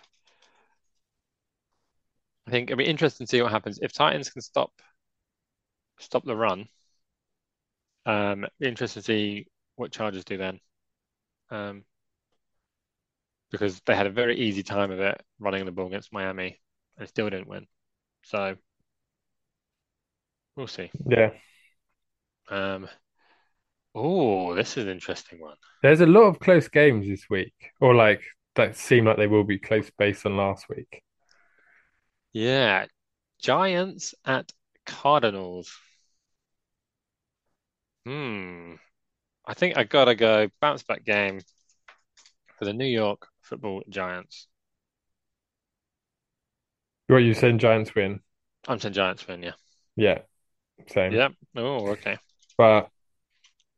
I 2.48 2.52
think 2.52 2.70
it'll 2.70 2.78
be 2.78 2.86
interesting 2.86 3.26
to 3.26 3.30
see 3.30 3.42
what 3.42 3.52
happens 3.52 3.80
if 3.82 3.92
Titans 3.92 4.30
can 4.30 4.42
stop 4.42 4.72
stop 6.00 6.24
the 6.26 6.36
run. 6.36 6.68
Um, 8.06 8.46
interesting 8.62 9.02
to 9.02 9.06
see 9.06 9.48
what 9.76 9.92
Chargers 9.92 10.24
do 10.24 10.38
then. 10.38 10.60
Um, 11.50 11.84
because 13.58 13.82
they 13.86 13.96
had 13.96 14.08
a 14.08 14.12
very 14.12 14.38
easy 14.38 14.64
time 14.64 14.92
of 14.92 15.00
it 15.00 15.22
running 15.40 15.66
the 15.66 15.72
ball 15.72 15.88
against 15.88 16.14
Miami 16.14 16.60
and 16.98 17.08
still 17.08 17.30
didn't 17.30 17.48
win. 17.48 17.68
So 18.24 18.56
we'll 20.56 20.68
see. 20.68 20.92
Yeah. 21.08 21.32
Um, 22.50 22.88
oh, 23.94 24.54
this 24.56 24.78
is 24.78 24.86
an 24.86 24.92
interesting 24.92 25.40
one. 25.40 25.56
There's 25.82 26.02
a 26.02 26.06
lot 26.06 26.24
of 26.24 26.40
close 26.40 26.68
games 26.68 27.08
this 27.08 27.30
week, 27.30 27.54
or 27.80 27.96
like 27.96 28.22
that 28.56 28.76
seem 28.76 29.06
like 29.06 29.18
they 29.18 29.28
will 29.28 29.44
be 29.44 29.60
close 29.60 29.90
based 29.98 30.26
on 30.26 30.38
last 30.38 30.68
week. 30.70 31.02
Yeah, 32.34 32.86
Giants 33.42 34.14
at 34.26 34.52
Cardinals. 34.86 35.72
Hmm. 38.06 38.74
I 39.46 39.54
think 39.54 39.78
I 39.78 39.84
gotta 39.84 40.16
go 40.16 40.50
bounce 40.60 40.84
back 40.84 41.06
game 41.06 41.40
for 42.58 42.66
the 42.66 42.74
New 42.74 42.86
York 42.86 43.28
Football 43.46 43.84
Giants. 43.90 44.48
What 47.08 47.18
you 47.18 47.36
saying? 47.36 47.60
Giants 47.60 47.94
win? 47.94 48.20
I'm 48.68 48.80
saying 48.80 48.94
Giants 48.94 49.28
win, 49.28 49.44
yeah. 49.44 49.52
Yeah, 49.96 50.20
same. 50.88 51.14
Yeah. 51.14 51.30
Oh, 51.56 51.88
okay. 51.90 52.18
But 52.58 52.90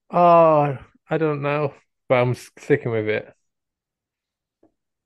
oh, 0.10 0.78
I 1.10 1.18
don't 1.18 1.42
know. 1.42 1.74
But 2.08 2.16
I'm 2.16 2.34
sticking 2.34 2.92
with 2.92 3.10
it. 3.10 3.34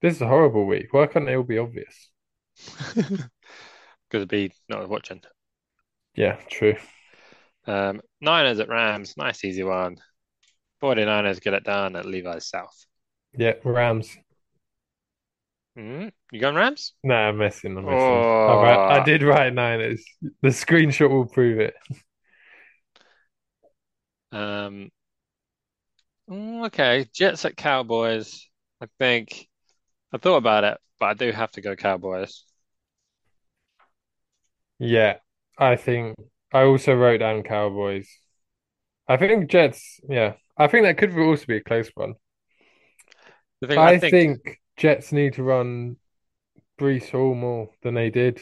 This 0.02 0.16
is 0.16 0.22
a 0.22 0.28
horrible 0.28 0.66
week. 0.66 0.94
Why 0.94 1.08
can't 1.08 1.28
it 1.28 1.36
all 1.36 1.44
be 1.44 1.58
obvious? 1.58 2.10
Because 4.12 4.24
it'd 4.24 4.28
be 4.28 4.52
not 4.68 4.90
watching. 4.90 5.22
Yeah, 6.16 6.36
true. 6.50 6.76
Um, 7.66 8.02
Niners 8.20 8.60
at 8.60 8.68
Rams, 8.68 9.16
nice 9.16 9.46
easy 9.46 9.64
one. 9.64 9.96
49ers 10.84 11.40
get 11.40 11.54
it 11.54 11.64
done 11.64 11.96
at 11.96 12.06
Levi's 12.06 12.50
South. 12.50 12.76
Yeah, 13.38 13.54
Rams. 13.64 14.18
Mm, 15.78 16.12
you 16.32 16.40
going 16.40 16.56
Rams? 16.56 16.94
Nah, 17.04 17.30
I'm 17.30 17.38
messing. 17.38 17.78
I'm 17.78 17.86
messing. 17.86 17.98
Oh. 17.98 18.48
I, 18.48 18.64
write- 18.64 19.02
I 19.02 19.04
did 19.04 19.24
write 19.24 19.54
Niners. 19.54 20.04
The 20.42 20.50
screenshot 20.50 21.10
will 21.10 21.26
prove 21.26 21.60
it. 21.60 21.76
Um, 24.32 24.92
mm, 26.30 26.66
okay, 26.68 27.06
Jets 27.14 27.46
at 27.46 27.56
Cowboys. 27.58 28.48
I 28.82 28.88
think 29.00 29.48
I 30.14 30.18
thought 30.18 30.38
about 30.38 30.64
it, 30.64 30.80
but 31.00 31.08
I 31.08 31.14
do 31.16 31.32
have 31.32 31.52
to 31.54 31.62
go 31.62 31.76
Cowboys. 31.76 32.46
Yeah, 34.80 35.18
I 35.58 35.76
think 35.76 36.16
I 36.54 36.64
also 36.64 36.94
wrote 36.96 37.20
down 37.20 37.44
Cowboys. 37.44 38.10
I 39.08 39.18
think 39.18 39.50
Jets. 39.52 40.00
Yeah, 40.10 40.34
I 40.58 40.68
think 40.68 40.86
that 40.86 40.98
could 40.98 41.18
also 41.18 41.46
be 41.46 41.58
a 41.58 41.64
close 41.64 41.90
one. 41.96 42.16
The 43.62 43.68
thing 43.68 43.80
I 43.80 43.92
I 43.92 44.00
think, 44.00 44.12
think 44.12 44.61
Jets 44.82 45.12
need 45.12 45.34
to 45.34 45.44
run 45.44 45.96
Breece 46.80 47.12
Hall 47.12 47.36
more 47.36 47.70
than 47.84 47.94
they 47.94 48.10
did. 48.10 48.40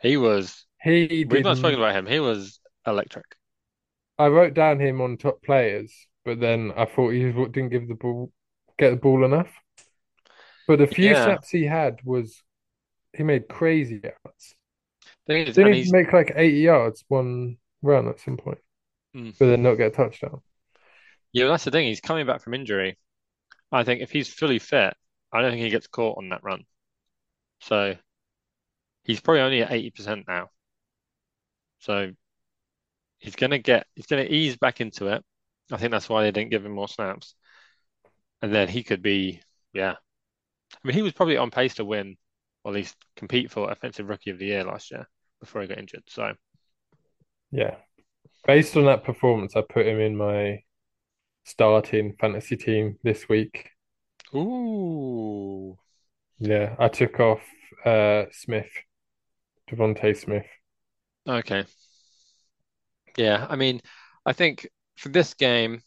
he 0.00 0.16
was. 0.16 0.66
He 0.80 1.26
We've 1.28 1.42
not 1.42 1.56
spoken 1.56 1.80
about 1.80 1.96
him. 1.96 2.06
He 2.06 2.20
was 2.20 2.60
electric. 2.86 3.24
I 4.18 4.28
wrote 4.28 4.54
down 4.54 4.78
him 4.78 5.00
on 5.00 5.16
top 5.16 5.42
players, 5.42 5.92
but 6.24 6.38
then 6.38 6.72
I 6.76 6.84
thought 6.84 7.10
he 7.10 7.24
was- 7.24 7.50
didn't 7.50 7.70
give 7.70 7.88
the 7.88 7.94
ball, 7.96 8.32
get 8.78 8.90
the 8.90 8.96
ball 8.96 9.24
enough. 9.24 9.52
But 10.68 10.78
the 10.78 10.86
few 10.86 11.10
Yeah. 11.10 11.24
snaps 11.24 11.50
he 11.50 11.64
had 11.64 12.00
was 12.04 12.40
he 13.12 13.24
made 13.24 13.48
crazy 13.48 14.00
yards. 14.02 14.54
Didn't 15.26 15.56
he 15.74 15.78
he's 15.80 15.92
make 15.92 16.12
like 16.12 16.30
80 16.36 16.58
yards 16.58 17.04
one 17.08 17.58
run 17.82 18.06
at 18.06 18.20
some 18.20 18.36
point, 18.36 18.60
Mm. 19.16 19.36
but 19.38 19.46
then 19.46 19.62
not 19.64 19.74
get 19.74 19.88
a 19.88 19.96
touchdown? 19.96 20.40
yeah, 21.32 21.48
that's 21.48 21.64
the 21.64 21.72
thing. 21.72 21.88
He's 21.88 22.00
coming 22.00 22.26
back 22.26 22.42
from 22.42 22.54
injury. 22.54 22.96
I 23.72 23.82
think 23.82 24.02
if 24.02 24.12
he's 24.12 24.32
fully 24.32 24.60
fit, 24.60 24.94
I 25.32 25.40
don't 25.40 25.52
think 25.52 25.62
he 25.62 25.70
gets 25.70 25.86
caught 25.86 26.18
on 26.18 26.28
that 26.30 26.44
run. 26.44 26.64
So 27.60 27.96
he's 29.04 29.20
probably 29.20 29.40
only 29.42 29.62
at 29.62 29.72
80% 29.72 30.24
now. 30.28 30.50
So 31.78 32.12
he's 33.18 33.36
gonna 33.36 33.58
get 33.58 33.86
he's 33.94 34.06
gonna 34.06 34.24
ease 34.24 34.56
back 34.56 34.80
into 34.80 35.08
it. 35.08 35.24
I 35.70 35.76
think 35.78 35.90
that's 35.92 36.08
why 36.08 36.22
they 36.22 36.32
didn't 36.32 36.50
give 36.50 36.64
him 36.64 36.72
more 36.72 36.88
snaps. 36.88 37.34
And 38.42 38.54
then 38.54 38.68
he 38.68 38.82
could 38.82 39.02
be, 39.02 39.40
yeah. 39.72 39.92
I 40.74 40.78
mean, 40.84 40.94
he 40.94 41.02
was 41.02 41.12
probably 41.12 41.36
on 41.36 41.50
pace 41.50 41.74
to 41.76 41.84
win, 41.84 42.16
or 42.64 42.72
at 42.72 42.76
least 42.76 42.96
compete 43.16 43.50
for 43.50 43.70
Offensive 43.70 44.08
Rookie 44.08 44.30
of 44.30 44.38
the 44.38 44.46
Year 44.46 44.64
last 44.64 44.90
year 44.90 45.08
before 45.40 45.62
he 45.62 45.68
got 45.68 45.78
injured. 45.78 46.04
So 46.08 46.34
Yeah. 47.52 47.76
Based 48.46 48.76
on 48.76 48.86
that 48.86 49.04
performance, 49.04 49.56
I 49.56 49.62
put 49.62 49.86
him 49.86 50.00
in 50.00 50.16
my 50.16 50.62
starting 51.44 52.16
fantasy 52.20 52.56
team 52.56 52.98
this 53.04 53.28
week. 53.28 53.71
Ooh. 54.34 55.78
Yeah, 56.38 56.74
I 56.78 56.88
took 56.88 57.20
off 57.20 57.40
uh 57.84 58.24
Smith, 58.32 58.70
DeVonta 59.70 60.16
Smith. 60.16 60.46
Okay. 61.28 61.64
Yeah, 63.16 63.46
I 63.48 63.56
mean, 63.56 63.80
I 64.24 64.32
think 64.32 64.68
for 64.96 65.08
this 65.08 65.34
game, 65.34 65.82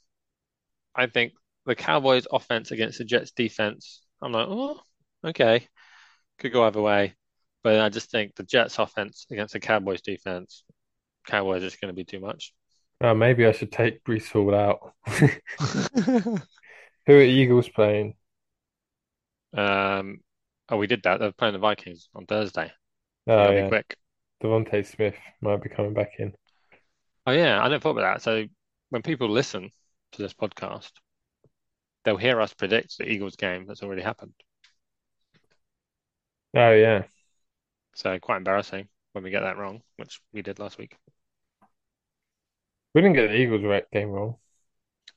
I 0.96 1.08
think 1.08 1.34
the 1.66 1.76
Cowboys 1.76 2.28
offense 2.32 2.72
against 2.72 3.00
the 3.00 3.06
Jets 3.06 3.32
defense, 3.32 4.02
I'm 4.22 4.32
like, 4.32 4.48
oh, 4.50 4.80
okay. 5.24 5.68
Could 6.40 6.54
go 6.54 6.64
either 6.64 6.82
way. 6.82 7.16
But 7.64 7.80
I 7.80 7.90
just 7.90 8.12
think 8.12 8.36
the 8.36 8.44
Jets 8.44 8.78
offense 8.78 9.26
against 9.32 9.54
the 9.54 9.60
Cowboys 9.60 10.02
defense, 10.02 10.64
Cowboys 11.26 11.64
is 11.64 11.76
going 11.76 11.90
to 11.90 11.96
be 11.96 12.04
too 12.04 12.20
much. 12.20 12.54
Uh, 13.02 13.14
maybe 13.14 13.46
I 13.46 13.52
should 13.52 13.72
take 13.72 14.04
Breece 14.04 14.32
Hall 14.32 14.54
out. 14.54 14.94
Who 17.08 17.14
are 17.14 17.22
Eagles 17.22 17.68
playing? 17.70 18.16
Um, 19.56 20.20
oh, 20.70 20.78
we 20.78 20.88
did 20.88 21.04
that. 21.04 21.20
They're 21.20 21.32
playing 21.32 21.54
the 21.54 21.60
Vikings 21.60 22.10
on 22.16 22.26
Thursday. 22.26 22.72
Oh 23.28 23.34
gotta 23.42 23.54
be 23.54 23.64
yeah, 23.64 23.68
quick. 23.68 23.98
DeVonta 24.42 24.86
Smith 24.86 25.18
might 25.42 25.62
be 25.62 25.70
coming 25.70 25.94
back 25.94 26.14
in. 26.20 26.34
Oh 27.28 27.32
yeah, 27.32 27.60
I 27.62 27.68
never 27.70 27.80
thought 27.82 27.92
about 27.92 28.16
that. 28.16 28.22
So 28.24 28.46
when 28.90 29.02
people 29.04 29.30
listen 29.30 29.72
to 30.14 30.22
this 30.22 30.34
podcast, 30.34 30.92
they'll 32.06 32.16
hear 32.16 32.40
us 32.40 32.54
predict 32.54 32.98
the 32.98 33.06
Eagles 33.10 33.36
game 33.36 33.66
that's 33.66 33.84
already 33.84 34.02
happened. 34.02 34.34
Oh 36.54 36.72
yeah, 36.72 37.06
So 37.96 38.20
quite 38.20 38.38
embarrassing 38.38 38.90
when 39.14 39.24
we 39.24 39.32
get 39.32 39.40
that 39.42 39.58
wrong, 39.58 39.82
which 39.96 40.22
we 40.32 40.44
did 40.44 40.60
last 40.60 40.78
week. 40.78 40.98
we 42.94 43.02
didn't 43.02 43.16
get 43.16 43.28
the 43.28 43.36
Eagles 43.36 43.62
game 43.92 44.10
wrong. 44.10 44.38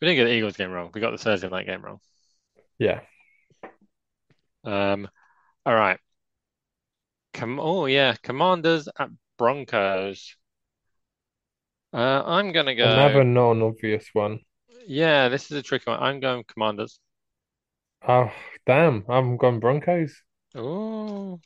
We 0.01 0.09
didn't 0.09 0.16
get 0.16 0.24
the 0.24 0.34
Eagles 0.34 0.57
game 0.57 0.72
wrong. 0.72 0.91
We 0.93 1.01
got 1.01 1.12
the 1.12 1.18
Thursday 1.18 1.49
night 1.49 1.66
game 1.66 1.82
wrong. 1.84 2.01
Yeah, 2.78 3.01
Um, 4.69 5.09
all 5.66 5.75
right. 5.75 6.01
Come, 7.33 7.59
oh 7.59 7.87
yeah, 7.87 8.16
Commanders 8.23 8.87
at 8.99 9.09
Broncos. 9.39 10.37
Uh, 11.93 12.23
I'm 12.25 12.53
gonna 12.53 12.75
go. 12.75 12.85
another 12.85 13.25
non-obvious 13.25 14.09
one. 14.14 14.41
Yeah, 14.87 15.29
this 15.29 15.51
is 15.51 15.59
a 15.59 15.62
tricky 15.62 15.91
one. 15.91 16.03
I'm 16.03 16.21
going 16.21 16.45
Commanders. 16.45 16.99
Oh 18.03 18.33
damn, 18.66 19.05
I'm 19.09 19.37
gone 19.37 19.61
Broncos. 19.61 20.25
Oh, 20.55 21.41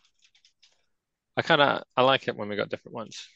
I 1.36 1.42
kind 1.42 1.60
of 1.60 1.82
I 1.96 2.02
like 2.02 2.28
it 2.28 2.36
when 2.36 2.48
we 2.48 2.56
got 2.56 2.68
different 2.70 2.94
ones. 2.94 3.28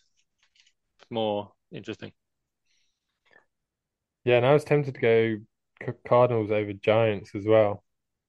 It's 0.99 1.11
more 1.11 1.53
interesting. 1.73 2.13
Yeah, 4.25 4.37
and 4.37 4.47
I 4.47 4.53
was 4.53 4.65
tempted 4.65 4.95
to 4.95 5.01
go 5.01 5.37
C- 5.87 5.93
Cardinals 6.07 6.51
over 6.51 6.73
Giants 6.73 7.35
as 7.35 7.47
well, 7.47 7.85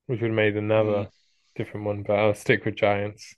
which 0.07 0.21
would 0.21 0.31
have 0.31 0.35
made 0.35 0.57
another 0.57 1.07
Mm. 1.07 1.09
Different 1.57 1.85
one, 1.85 2.03
but 2.03 2.13
I'll 2.19 2.33
stick 2.35 2.63
with 2.65 2.75
Giants. 2.75 3.35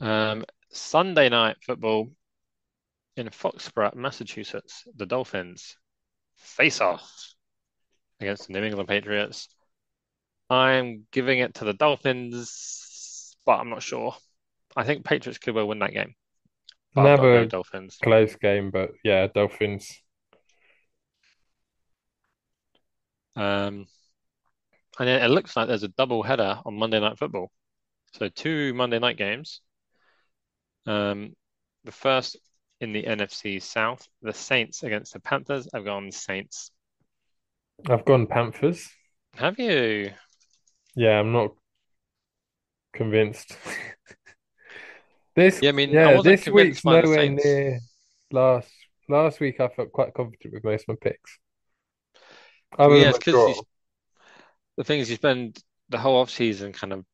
Um, 0.00 0.44
Sunday 0.70 1.28
night 1.28 1.58
football 1.62 2.10
in 3.16 3.28
Foxborough, 3.30 3.94
Massachusetts. 3.94 4.86
The 4.96 5.04
Dolphins 5.06 5.76
face 6.36 6.80
off 6.80 7.10
against 8.20 8.46
the 8.46 8.52
New 8.54 8.64
England 8.64 8.88
Patriots. 8.88 9.48
I'm 10.50 11.06
giving 11.12 11.40
it 11.40 11.54
to 11.56 11.64
the 11.64 11.72
Dolphins, 11.72 13.36
but 13.44 13.58
I'm 13.60 13.70
not 13.70 13.82
sure. 13.82 14.16
I 14.76 14.84
think 14.84 15.04
Patriots 15.04 15.38
could 15.38 15.54
well 15.54 15.68
win 15.68 15.80
that 15.80 15.92
game, 15.94 16.14
but 16.94 17.02
I've 17.02 17.14
got 17.14 17.24
to 17.24 17.30
go 17.30 17.44
Another 17.44 17.46
Dolphins. 17.46 18.02
close 18.02 18.34
game, 18.34 18.70
but 18.72 18.90
yeah, 19.04 19.28
Dolphins. 19.28 20.02
Um, 23.36 23.86
and 24.98 25.08
it 25.08 25.30
looks 25.30 25.56
like 25.56 25.68
there's 25.68 25.82
a 25.82 25.88
double 25.88 26.22
header 26.22 26.60
on 26.64 26.76
Monday 26.78 27.00
Night 27.00 27.18
Football. 27.18 27.50
So 28.14 28.28
two 28.30 28.74
Monday 28.74 28.98
night 28.98 29.18
games. 29.18 29.60
Um, 30.86 31.34
the 31.84 31.92
first 31.92 32.36
in 32.80 32.92
the 32.92 33.04
NFC 33.06 33.60
South, 33.60 34.06
the 34.22 34.32
Saints 34.32 34.82
against 34.82 35.12
the 35.12 35.20
Panthers. 35.20 35.68
I've 35.72 35.84
gone 35.84 36.10
Saints. 36.12 36.70
I've 37.90 38.04
gone 38.04 38.28
Panthers. 38.28 38.88
Have 39.36 39.60
you? 39.60 40.14
Yeah, 40.96 41.20
I'm 41.20 41.32
not 41.32 41.54
convinced. 42.92 43.56
This, 45.34 45.60
Yeah, 45.60 45.70
I 45.70 45.72
mean, 45.72 45.98
I 46.04 46.08
yeah, 46.08 46.10
wasn't 46.10 46.38
this 46.38 46.50
week's 46.50 46.84
by 46.84 47.02
nowhere 47.02 47.04
Saints. 47.04 47.22
near 47.26 47.80
last 48.32 48.70
last 49.08 49.40
week. 49.40 49.60
I 49.60 49.68
felt 49.68 49.92
quite 49.92 50.14
confident 50.14 50.54
with 50.54 50.64
most 50.64 50.82
of 50.82 50.88
my 50.88 50.94
picks, 51.00 51.38
other 52.78 52.98
Yeah, 52.98 53.04
than 53.04 53.10
it's 53.10 53.18
because 53.18 53.46
draw. 53.46 53.62
The 54.76 54.84
thing 54.84 55.00
is, 55.00 55.10
you 55.10 55.16
spend 55.16 55.58
the 55.88 55.98
whole 55.98 56.16
off 56.16 56.30
season 56.30 56.72
kind 56.72 56.92
of 56.92 57.04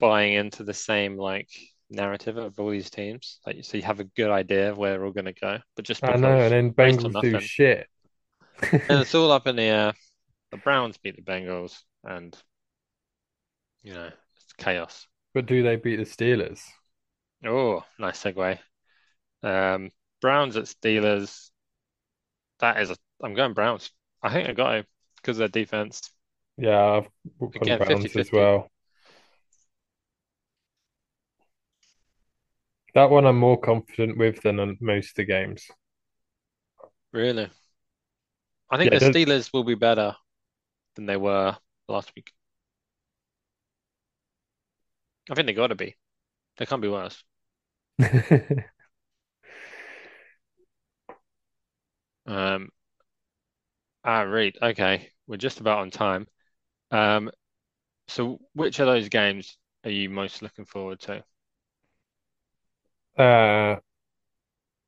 buying 0.00 0.34
into 0.34 0.64
the 0.64 0.74
same 0.74 1.16
like 1.16 1.48
narrative 1.90 2.36
of 2.36 2.58
all 2.58 2.70
these 2.70 2.90
teams. 2.90 3.38
Like, 3.46 3.64
so 3.64 3.76
you 3.76 3.82
have 3.84 4.00
a 4.00 4.04
good 4.04 4.30
idea 4.30 4.70
of 4.70 4.78
where 4.78 4.92
they're 4.92 5.04
all 5.04 5.12
going 5.12 5.26
to 5.26 5.32
go, 5.32 5.58
but 5.76 5.84
just 5.84 6.02
I 6.04 6.16
know, 6.16 6.38
and 6.38 6.52
then 6.52 6.72
Bengals 6.72 7.20
do 7.20 7.38
shit. 7.40 7.86
and 8.62 9.00
it's 9.00 9.14
all 9.14 9.30
up 9.30 9.46
in 9.46 9.56
the 9.56 9.62
air. 9.62 9.92
The 10.50 10.56
Browns 10.58 10.98
beat 10.98 11.16
the 11.16 11.22
Bengals, 11.22 11.78
and 12.04 12.36
you 13.82 13.94
know 13.94 14.10
it's 14.36 14.52
chaos. 14.58 15.06
But 15.34 15.46
do 15.46 15.62
they 15.62 15.76
beat 15.76 15.96
the 15.96 16.04
Steelers? 16.04 16.62
Oh, 17.44 17.84
nice 17.98 18.22
segue. 18.22 18.58
Um, 19.42 19.90
Browns 20.20 20.56
at 20.56 20.64
Steelers. 20.64 21.50
That 22.60 22.80
is 22.80 22.90
a. 22.90 22.96
I'm 23.22 23.34
going 23.34 23.54
Browns. 23.54 23.90
I 24.22 24.32
think 24.32 24.48
I 24.48 24.52
got 24.52 24.72
to 24.72 24.86
because 25.16 25.38
their 25.38 25.48
defense. 25.48 26.11
Yeah, 26.56 27.02
I've 27.02 27.08
Again, 27.54 27.78
Browns 27.78 28.16
as 28.16 28.30
50-50. 28.30 28.32
well. 28.32 28.70
That 32.94 33.10
one 33.10 33.26
I'm 33.26 33.36
more 33.38 33.60
confident 33.60 34.16
with 34.16 34.40
than 34.40 34.58
on 34.58 34.78
most 34.80 35.10
of 35.10 35.16
the 35.16 35.24
games. 35.26 35.70
Really, 37.12 37.50
I 38.70 38.76
think 38.76 38.90
Yeah, 38.90 38.94
the 38.94 38.98
it 39.00 39.18
Steelers 39.18 39.52
will 39.52 39.62
be 39.62 39.76
better 39.76 40.16
than 40.96 41.06
they 41.06 41.16
were 41.18 41.58
last 41.88 42.12
week. 42.16 42.32
I 45.28 45.34
think 45.34 45.46
they 45.46 45.52
got 45.52 45.66
to 45.68 45.74
be. 45.74 45.96
They 46.58 46.66
can't 46.66 46.82
be 46.82 46.88
worse. 46.88 47.24
Um, 52.26 52.70
ah, 54.04 54.22
right. 54.22 54.56
Okay, 54.62 55.10
we're 55.26 55.36
just 55.36 55.60
about 55.60 55.78
on 55.80 55.90
time. 55.90 56.26
Um, 56.92 57.30
so 58.06 58.38
which 58.54 58.78
of 58.78 58.86
those 58.86 59.08
games 59.08 59.56
are 59.84 59.90
you 59.90 60.10
most 60.10 60.42
looking 60.42 60.66
forward 60.66 61.00
to? 61.00 61.24
Uh, 63.18 63.76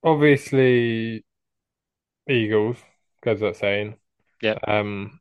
obviously 0.02 1.24
Eagles, 2.28 2.76
goes 3.22 3.40
without 3.40 3.56
saying. 3.56 3.96
Yeah. 4.42 4.58
Um, 4.66 5.20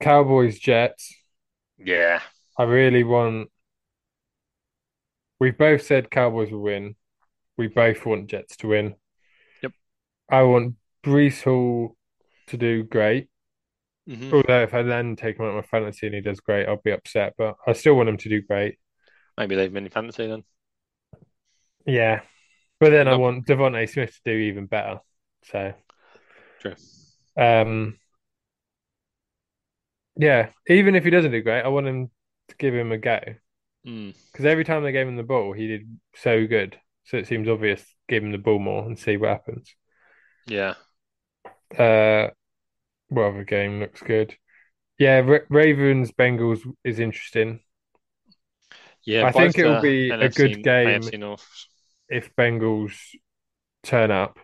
Cowboys, 0.00 0.58
Jets. 0.58 1.14
Yeah. 1.78 2.20
I 2.56 2.62
really 2.64 3.04
want. 3.04 3.50
We've 5.38 5.56
both 5.56 5.82
said 5.82 6.10
Cowboys 6.10 6.50
will 6.50 6.60
win. 6.60 6.96
We 7.56 7.68
both 7.68 8.04
want 8.06 8.28
Jets 8.28 8.56
to 8.58 8.68
win. 8.68 8.94
Yep. 9.62 9.72
I 10.30 10.42
want 10.42 10.74
Breece 11.02 11.42
Hall 11.42 11.96
to 12.48 12.56
do 12.56 12.84
great. 12.84 13.29
Hmm 14.06 14.34
Although 14.34 14.62
if 14.62 14.74
I 14.74 14.82
then 14.82 15.16
take 15.16 15.38
him 15.38 15.44
out 15.44 15.50
of 15.50 15.54
my 15.56 15.62
fantasy 15.62 16.06
and 16.06 16.14
he 16.14 16.20
does 16.20 16.40
great, 16.40 16.66
I'll 16.66 16.80
be 16.82 16.90
upset. 16.90 17.34
But 17.36 17.56
I 17.66 17.72
still 17.72 17.94
want 17.94 18.08
him 18.08 18.16
to 18.18 18.28
do 18.28 18.42
great. 18.42 18.78
Maybe 19.36 19.56
they've 19.56 19.72
been 19.72 19.84
in 19.84 19.90
fantasy 19.90 20.26
then. 20.26 20.44
Yeah. 21.86 22.20
But 22.78 22.90
then 22.90 23.08
I 23.08 23.16
want 23.16 23.46
DeVonta 23.46 23.88
Smith 23.88 24.14
to 24.24 24.32
do 24.32 24.36
even 24.36 24.66
better. 24.66 25.00
So 25.44 25.74
true. 26.60 26.74
um 27.36 27.98
yeah, 30.16 30.50
even 30.66 30.94
if 30.94 31.04
he 31.04 31.10
doesn't 31.10 31.30
do 31.30 31.42
great, 31.42 31.62
I 31.62 31.68
want 31.68 31.86
him 31.86 32.10
to 32.48 32.56
give 32.56 32.74
him 32.74 32.92
a 32.92 32.98
go. 32.98 33.20
Mm. 33.86 34.14
Because 34.30 34.44
every 34.44 34.64
time 34.64 34.82
they 34.82 34.92
gave 34.92 35.08
him 35.08 35.16
the 35.16 35.22
ball, 35.22 35.52
he 35.52 35.66
did 35.66 35.98
so 36.16 36.46
good. 36.46 36.78
So 37.04 37.16
it 37.16 37.26
seems 37.26 37.48
obvious, 37.48 37.82
give 38.08 38.22
him 38.22 38.32
the 38.32 38.38
ball 38.38 38.58
more 38.58 38.84
and 38.84 38.98
see 38.98 39.16
what 39.16 39.30
happens. 39.30 39.74
Yeah. 40.46 40.74
Uh, 41.76 42.30
what 43.10 43.36
the 43.36 43.44
game 43.44 43.80
looks 43.80 44.02
good? 44.02 44.36
Yeah, 44.98 45.18
Ra 45.20 45.38
Ravens 45.48 46.12
Bengals 46.12 46.60
is 46.84 47.00
interesting. 47.00 47.60
Yeah, 49.04 49.24
I 49.24 49.32
think 49.32 49.58
it 49.58 49.66
will 49.66 49.76
the 49.76 49.80
be 49.80 50.16
a 50.20 50.28
good 50.28 50.62
game 50.62 51.14
if 52.08 52.34
Bengals 52.36 52.94
turn 53.84 54.10
up. 54.10 54.38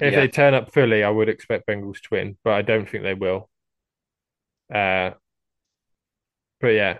If 0.00 0.12
Yeah. 0.12 0.16
they 0.16 0.26
turn 0.26 0.54
up 0.54 0.72
fully, 0.72 1.04
I 1.04 1.10
would 1.10 1.28
expect 1.28 1.68
Bengals 1.68 2.00
to 2.00 2.08
win, 2.10 2.36
but 2.42 2.54
I 2.54 2.62
don't 2.62 2.88
think 2.88 3.04
they 3.04 3.14
will. 3.14 3.48
Uh, 4.72 5.10
but 6.60 6.68
yeah, 6.68 6.98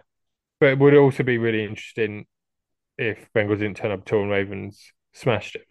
but 0.60 0.70
it 0.70 0.78
would 0.78 0.96
also 0.96 1.22
be 1.22 1.38
really 1.38 1.64
interesting 1.64 2.26
if 2.98 3.30
Bengals 3.34 3.60
didn't 3.60 3.78
turn 3.78 3.92
up 3.92 4.02
at 4.06 4.12
all 4.12 4.22
and 4.22 4.30
Ravens 4.30 4.92
smashed 5.14 5.56
it. 5.56 5.66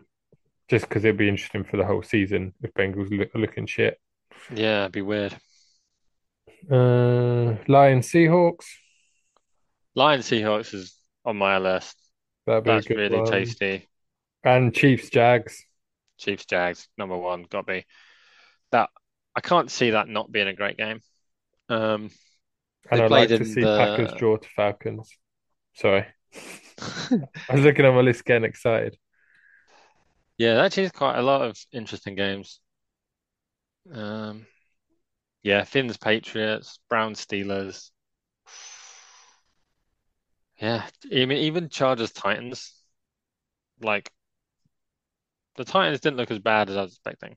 Just 0.69 0.87
because 0.89 1.05
it'd 1.05 1.17
be 1.17 1.29
interesting 1.29 1.63
for 1.63 1.77
the 1.77 1.85
whole 1.85 2.03
season 2.03 2.53
if 2.63 2.73
Bengals 2.75 3.11
look, 3.11 3.35
are 3.35 3.39
looking 3.39 3.67
shit. 3.67 3.99
Yeah, 4.49 4.81
it'd 4.81 4.91
be 4.93 5.01
weird. 5.01 5.35
Uh, 6.69 7.55
Lions 7.67 8.07
Seahawks, 8.09 8.65
Lions 9.95 10.29
Seahawks 10.29 10.73
is 10.73 10.95
on 11.25 11.37
my 11.37 11.57
list. 11.57 11.95
that'd 12.45 12.63
be 12.63 12.69
That's 12.71 12.89
really 12.89 13.21
one. 13.21 13.31
tasty. 13.31 13.87
And 14.43 14.73
Chiefs 14.73 15.09
Jags. 15.09 15.65
Chiefs 16.17 16.45
Jags, 16.45 16.87
number 16.97 17.17
one, 17.17 17.43
got 17.43 17.67
to 17.67 17.73
be. 17.73 17.85
That 18.71 18.89
I 19.35 19.41
can't 19.41 19.71
see 19.71 19.91
that 19.91 20.07
not 20.07 20.31
being 20.31 20.47
a 20.47 20.53
great 20.53 20.77
game. 20.77 21.01
Um, 21.69 22.09
And 22.89 23.01
I'd 23.01 23.11
like 23.11 23.29
to 23.29 23.45
see 23.45 23.61
Packers 23.61 24.13
draw 24.13 24.37
to 24.37 24.49
Falcons. 24.55 25.09
Sorry. 25.73 26.05
I 27.11 27.53
was 27.53 27.61
looking 27.63 27.85
at 27.85 27.93
my 27.93 28.01
list 28.01 28.25
getting 28.25 28.43
excited. 28.45 28.97
yeah, 30.37 30.55
that 30.55 30.77
is 30.77 30.91
quite 30.91 31.17
a 31.17 31.21
lot 31.21 31.41
of 31.41 31.57
interesting 31.71 32.15
games. 32.15 32.59
Um, 33.91 34.45
yeah, 35.43 35.63
Finns 35.65 35.97
Patriots, 35.97 36.79
Brown 36.89 37.13
Steelers. 37.15 37.91
Yeah, 40.59 40.87
even 41.09 41.37
even 41.37 41.69
Chargers 41.69 42.11
Titans. 42.11 42.83
Like 43.81 44.11
the 45.57 45.65
Titans 45.65 45.99
didn't 45.99 46.15
look 46.15 46.31
as 46.31 46.39
bad 46.39 46.69
as 46.69 46.77
I 46.77 46.83
was 46.83 46.93
expecting. 46.93 47.35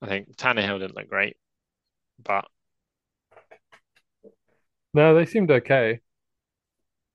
I 0.00 0.06
think 0.06 0.36
Tannehill 0.36 0.78
didn't 0.78 0.94
look 0.94 1.08
great, 1.08 1.36
but 2.22 2.48
No, 4.94 5.14
they 5.14 5.26
seemed 5.26 5.50
okay. 5.50 6.00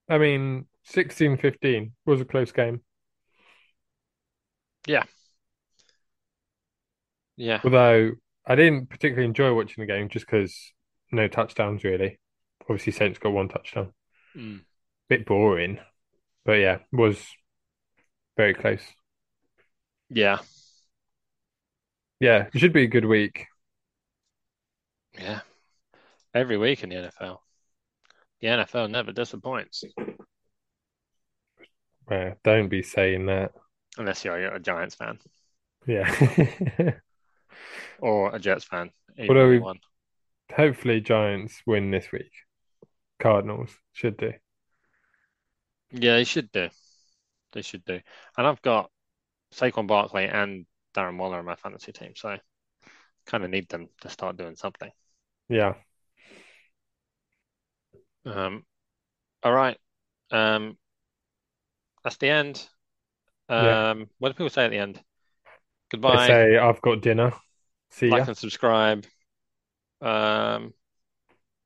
I 0.10 0.18
mean, 0.18 0.68
16-15 0.84 1.96
was 2.06 2.20
a 2.20 2.26
close 2.26 2.52
game. 2.52 2.82
yeah, 4.88 5.04
yeah, 7.40 7.62
Although 7.64 8.12
I 8.46 8.56
didn't 8.56 8.88
particularly 8.90 9.26
enjoy 9.26 9.54
watching 9.54 9.82
the 9.82 9.88
game 9.88 10.10
just 10.10 10.26
because 10.26 10.74
no 11.12 11.28
touchdowns 11.28 11.84
really. 11.84 12.20
Obviously, 12.64 12.92
Saints 12.94 13.20
got 13.20 13.32
one 13.32 13.48
touchdown. 13.50 13.94
Mm. 14.36 14.60
Bit 15.10 15.26
boring, 15.26 15.80
but 16.46 16.54
yeah, 16.54 16.80
was 16.92 17.20
very 18.38 18.54
close. 18.54 18.82
yeah, 20.10 20.40
Yeah, 22.20 22.48
it 22.54 22.60
should 22.60 22.74
be 22.74 22.84
a 22.84 22.88
good 22.88 23.06
week. 23.06 23.48
yeah. 25.18 25.42
Every 26.34 26.58
week 26.58 26.84
in 26.84 26.90
the 26.90 26.96
NFL. 26.98 27.40
The 28.42 28.48
NFL 28.50 28.90
never 28.90 29.12
disappoints, 29.12 29.84
Uh, 32.12 32.32
don't 32.44 32.70
be 32.70 32.82
saying 32.84 33.28
that. 33.28 33.54
unless 33.98 34.26
you're 34.26 34.36
a 34.56 34.60
Giants 34.60 34.96
fan 34.96 35.20
Yeah. 35.86 36.10
or 38.00 38.36
a 38.36 38.40
Jets 38.40 38.66
fan. 38.66 38.92
Although 39.20 39.50
we- 39.50 39.60
one. 39.60 39.80
Hopefully, 40.56 41.00
Giants 41.00 41.62
win 41.68 41.92
this 41.92 42.12
week. 42.12 42.32
Cardinals 43.20 43.78
should 43.94 44.18
do. 44.18 44.34
Yeah, 45.92 46.16
they 46.16 46.24
should 46.24 46.52
do. 46.52 46.70
They 47.52 47.62
should 47.62 47.86
do. 47.86 48.00
And 48.38 48.48
I've 48.48 48.62
got 48.62 48.92
Saquon 49.54 49.88
Barkley 49.88 50.26
and 50.26 50.66
Darren 50.96 51.18
Waller 51.18 51.40
in 51.40 51.46
my 51.46 51.56
fantasy 51.56 51.92
team, 51.92 52.14
so 52.16 52.38
kind 53.26 53.44
of 53.44 53.50
need 53.52 53.70
them 53.70 53.90
to 54.02 54.10
start 54.10 54.38
doing 54.38 54.56
something. 54.56 54.92
Yeah. 55.50 55.76
Um, 58.26 58.66
all 59.44 59.54
right. 59.54 59.78
Um, 60.32 60.78
that's 62.04 62.18
the 62.18 62.30
end. 62.30 62.68
Yeah. 63.50 63.92
Um, 63.92 64.10
what 64.20 64.30
do 64.30 64.34
people 64.34 64.50
say 64.50 64.66
at 64.66 64.72
the 64.72 64.78
end? 64.78 65.04
They 65.92 65.98
Goodbye. 65.98 66.28
say 66.28 66.58
I've 66.58 66.82
got 66.82 67.02
dinner. 67.02 67.34
See 67.92 68.06
you. 68.08 68.12
like 68.12 68.22
ya. 68.22 68.28
and 68.30 68.38
subscribe. 68.38 69.06
Um, 70.02 70.74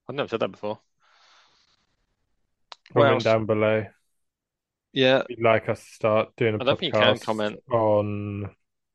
I've 0.08 0.16
never 0.16 0.28
said 0.30 0.40
that 0.40 0.52
before. 0.52 0.80
Comment 2.94 3.24
down 3.24 3.46
below. 3.46 3.86
Yeah, 4.94 5.24
you'd 5.28 5.42
like 5.42 5.70
us 5.70 5.80
to 5.84 5.92
start 5.94 6.30
doing 6.38 6.56
a 6.56 6.58
I 6.62 6.66
don't 6.66 6.80
think 6.80 6.94
you 6.94 7.00
can 7.00 7.16
podcast 7.16 7.24
comment. 7.26 7.60
on 7.72 8.52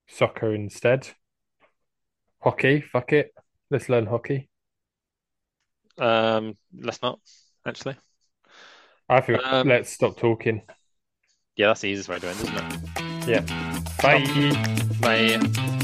soccer 0.07 0.55
instead. 0.55 1.09
Hockey, 2.41 2.81
fuck 2.81 3.13
it. 3.13 3.33
Let's 3.71 3.89
learn 3.89 4.07
hockey. 4.07 4.49
Um, 5.99 6.57
let's 6.73 7.03
not 7.03 7.19
actually. 7.67 7.97
I 9.09 9.21
think 9.21 9.45
Um, 9.45 9.67
let's 9.69 9.91
stop 9.91 10.17
talking. 10.17 10.63
Yeah, 11.57 11.69
that's 11.69 11.81
the 11.81 11.89
easiest 11.89 12.09
way 12.09 12.21
to 12.21 12.29
it, 12.29 12.37
isn't 12.37 12.55
it? 12.57 13.29
Yeah. 13.29 13.78
Bye. 14.03 14.25
Bye. 15.01 15.78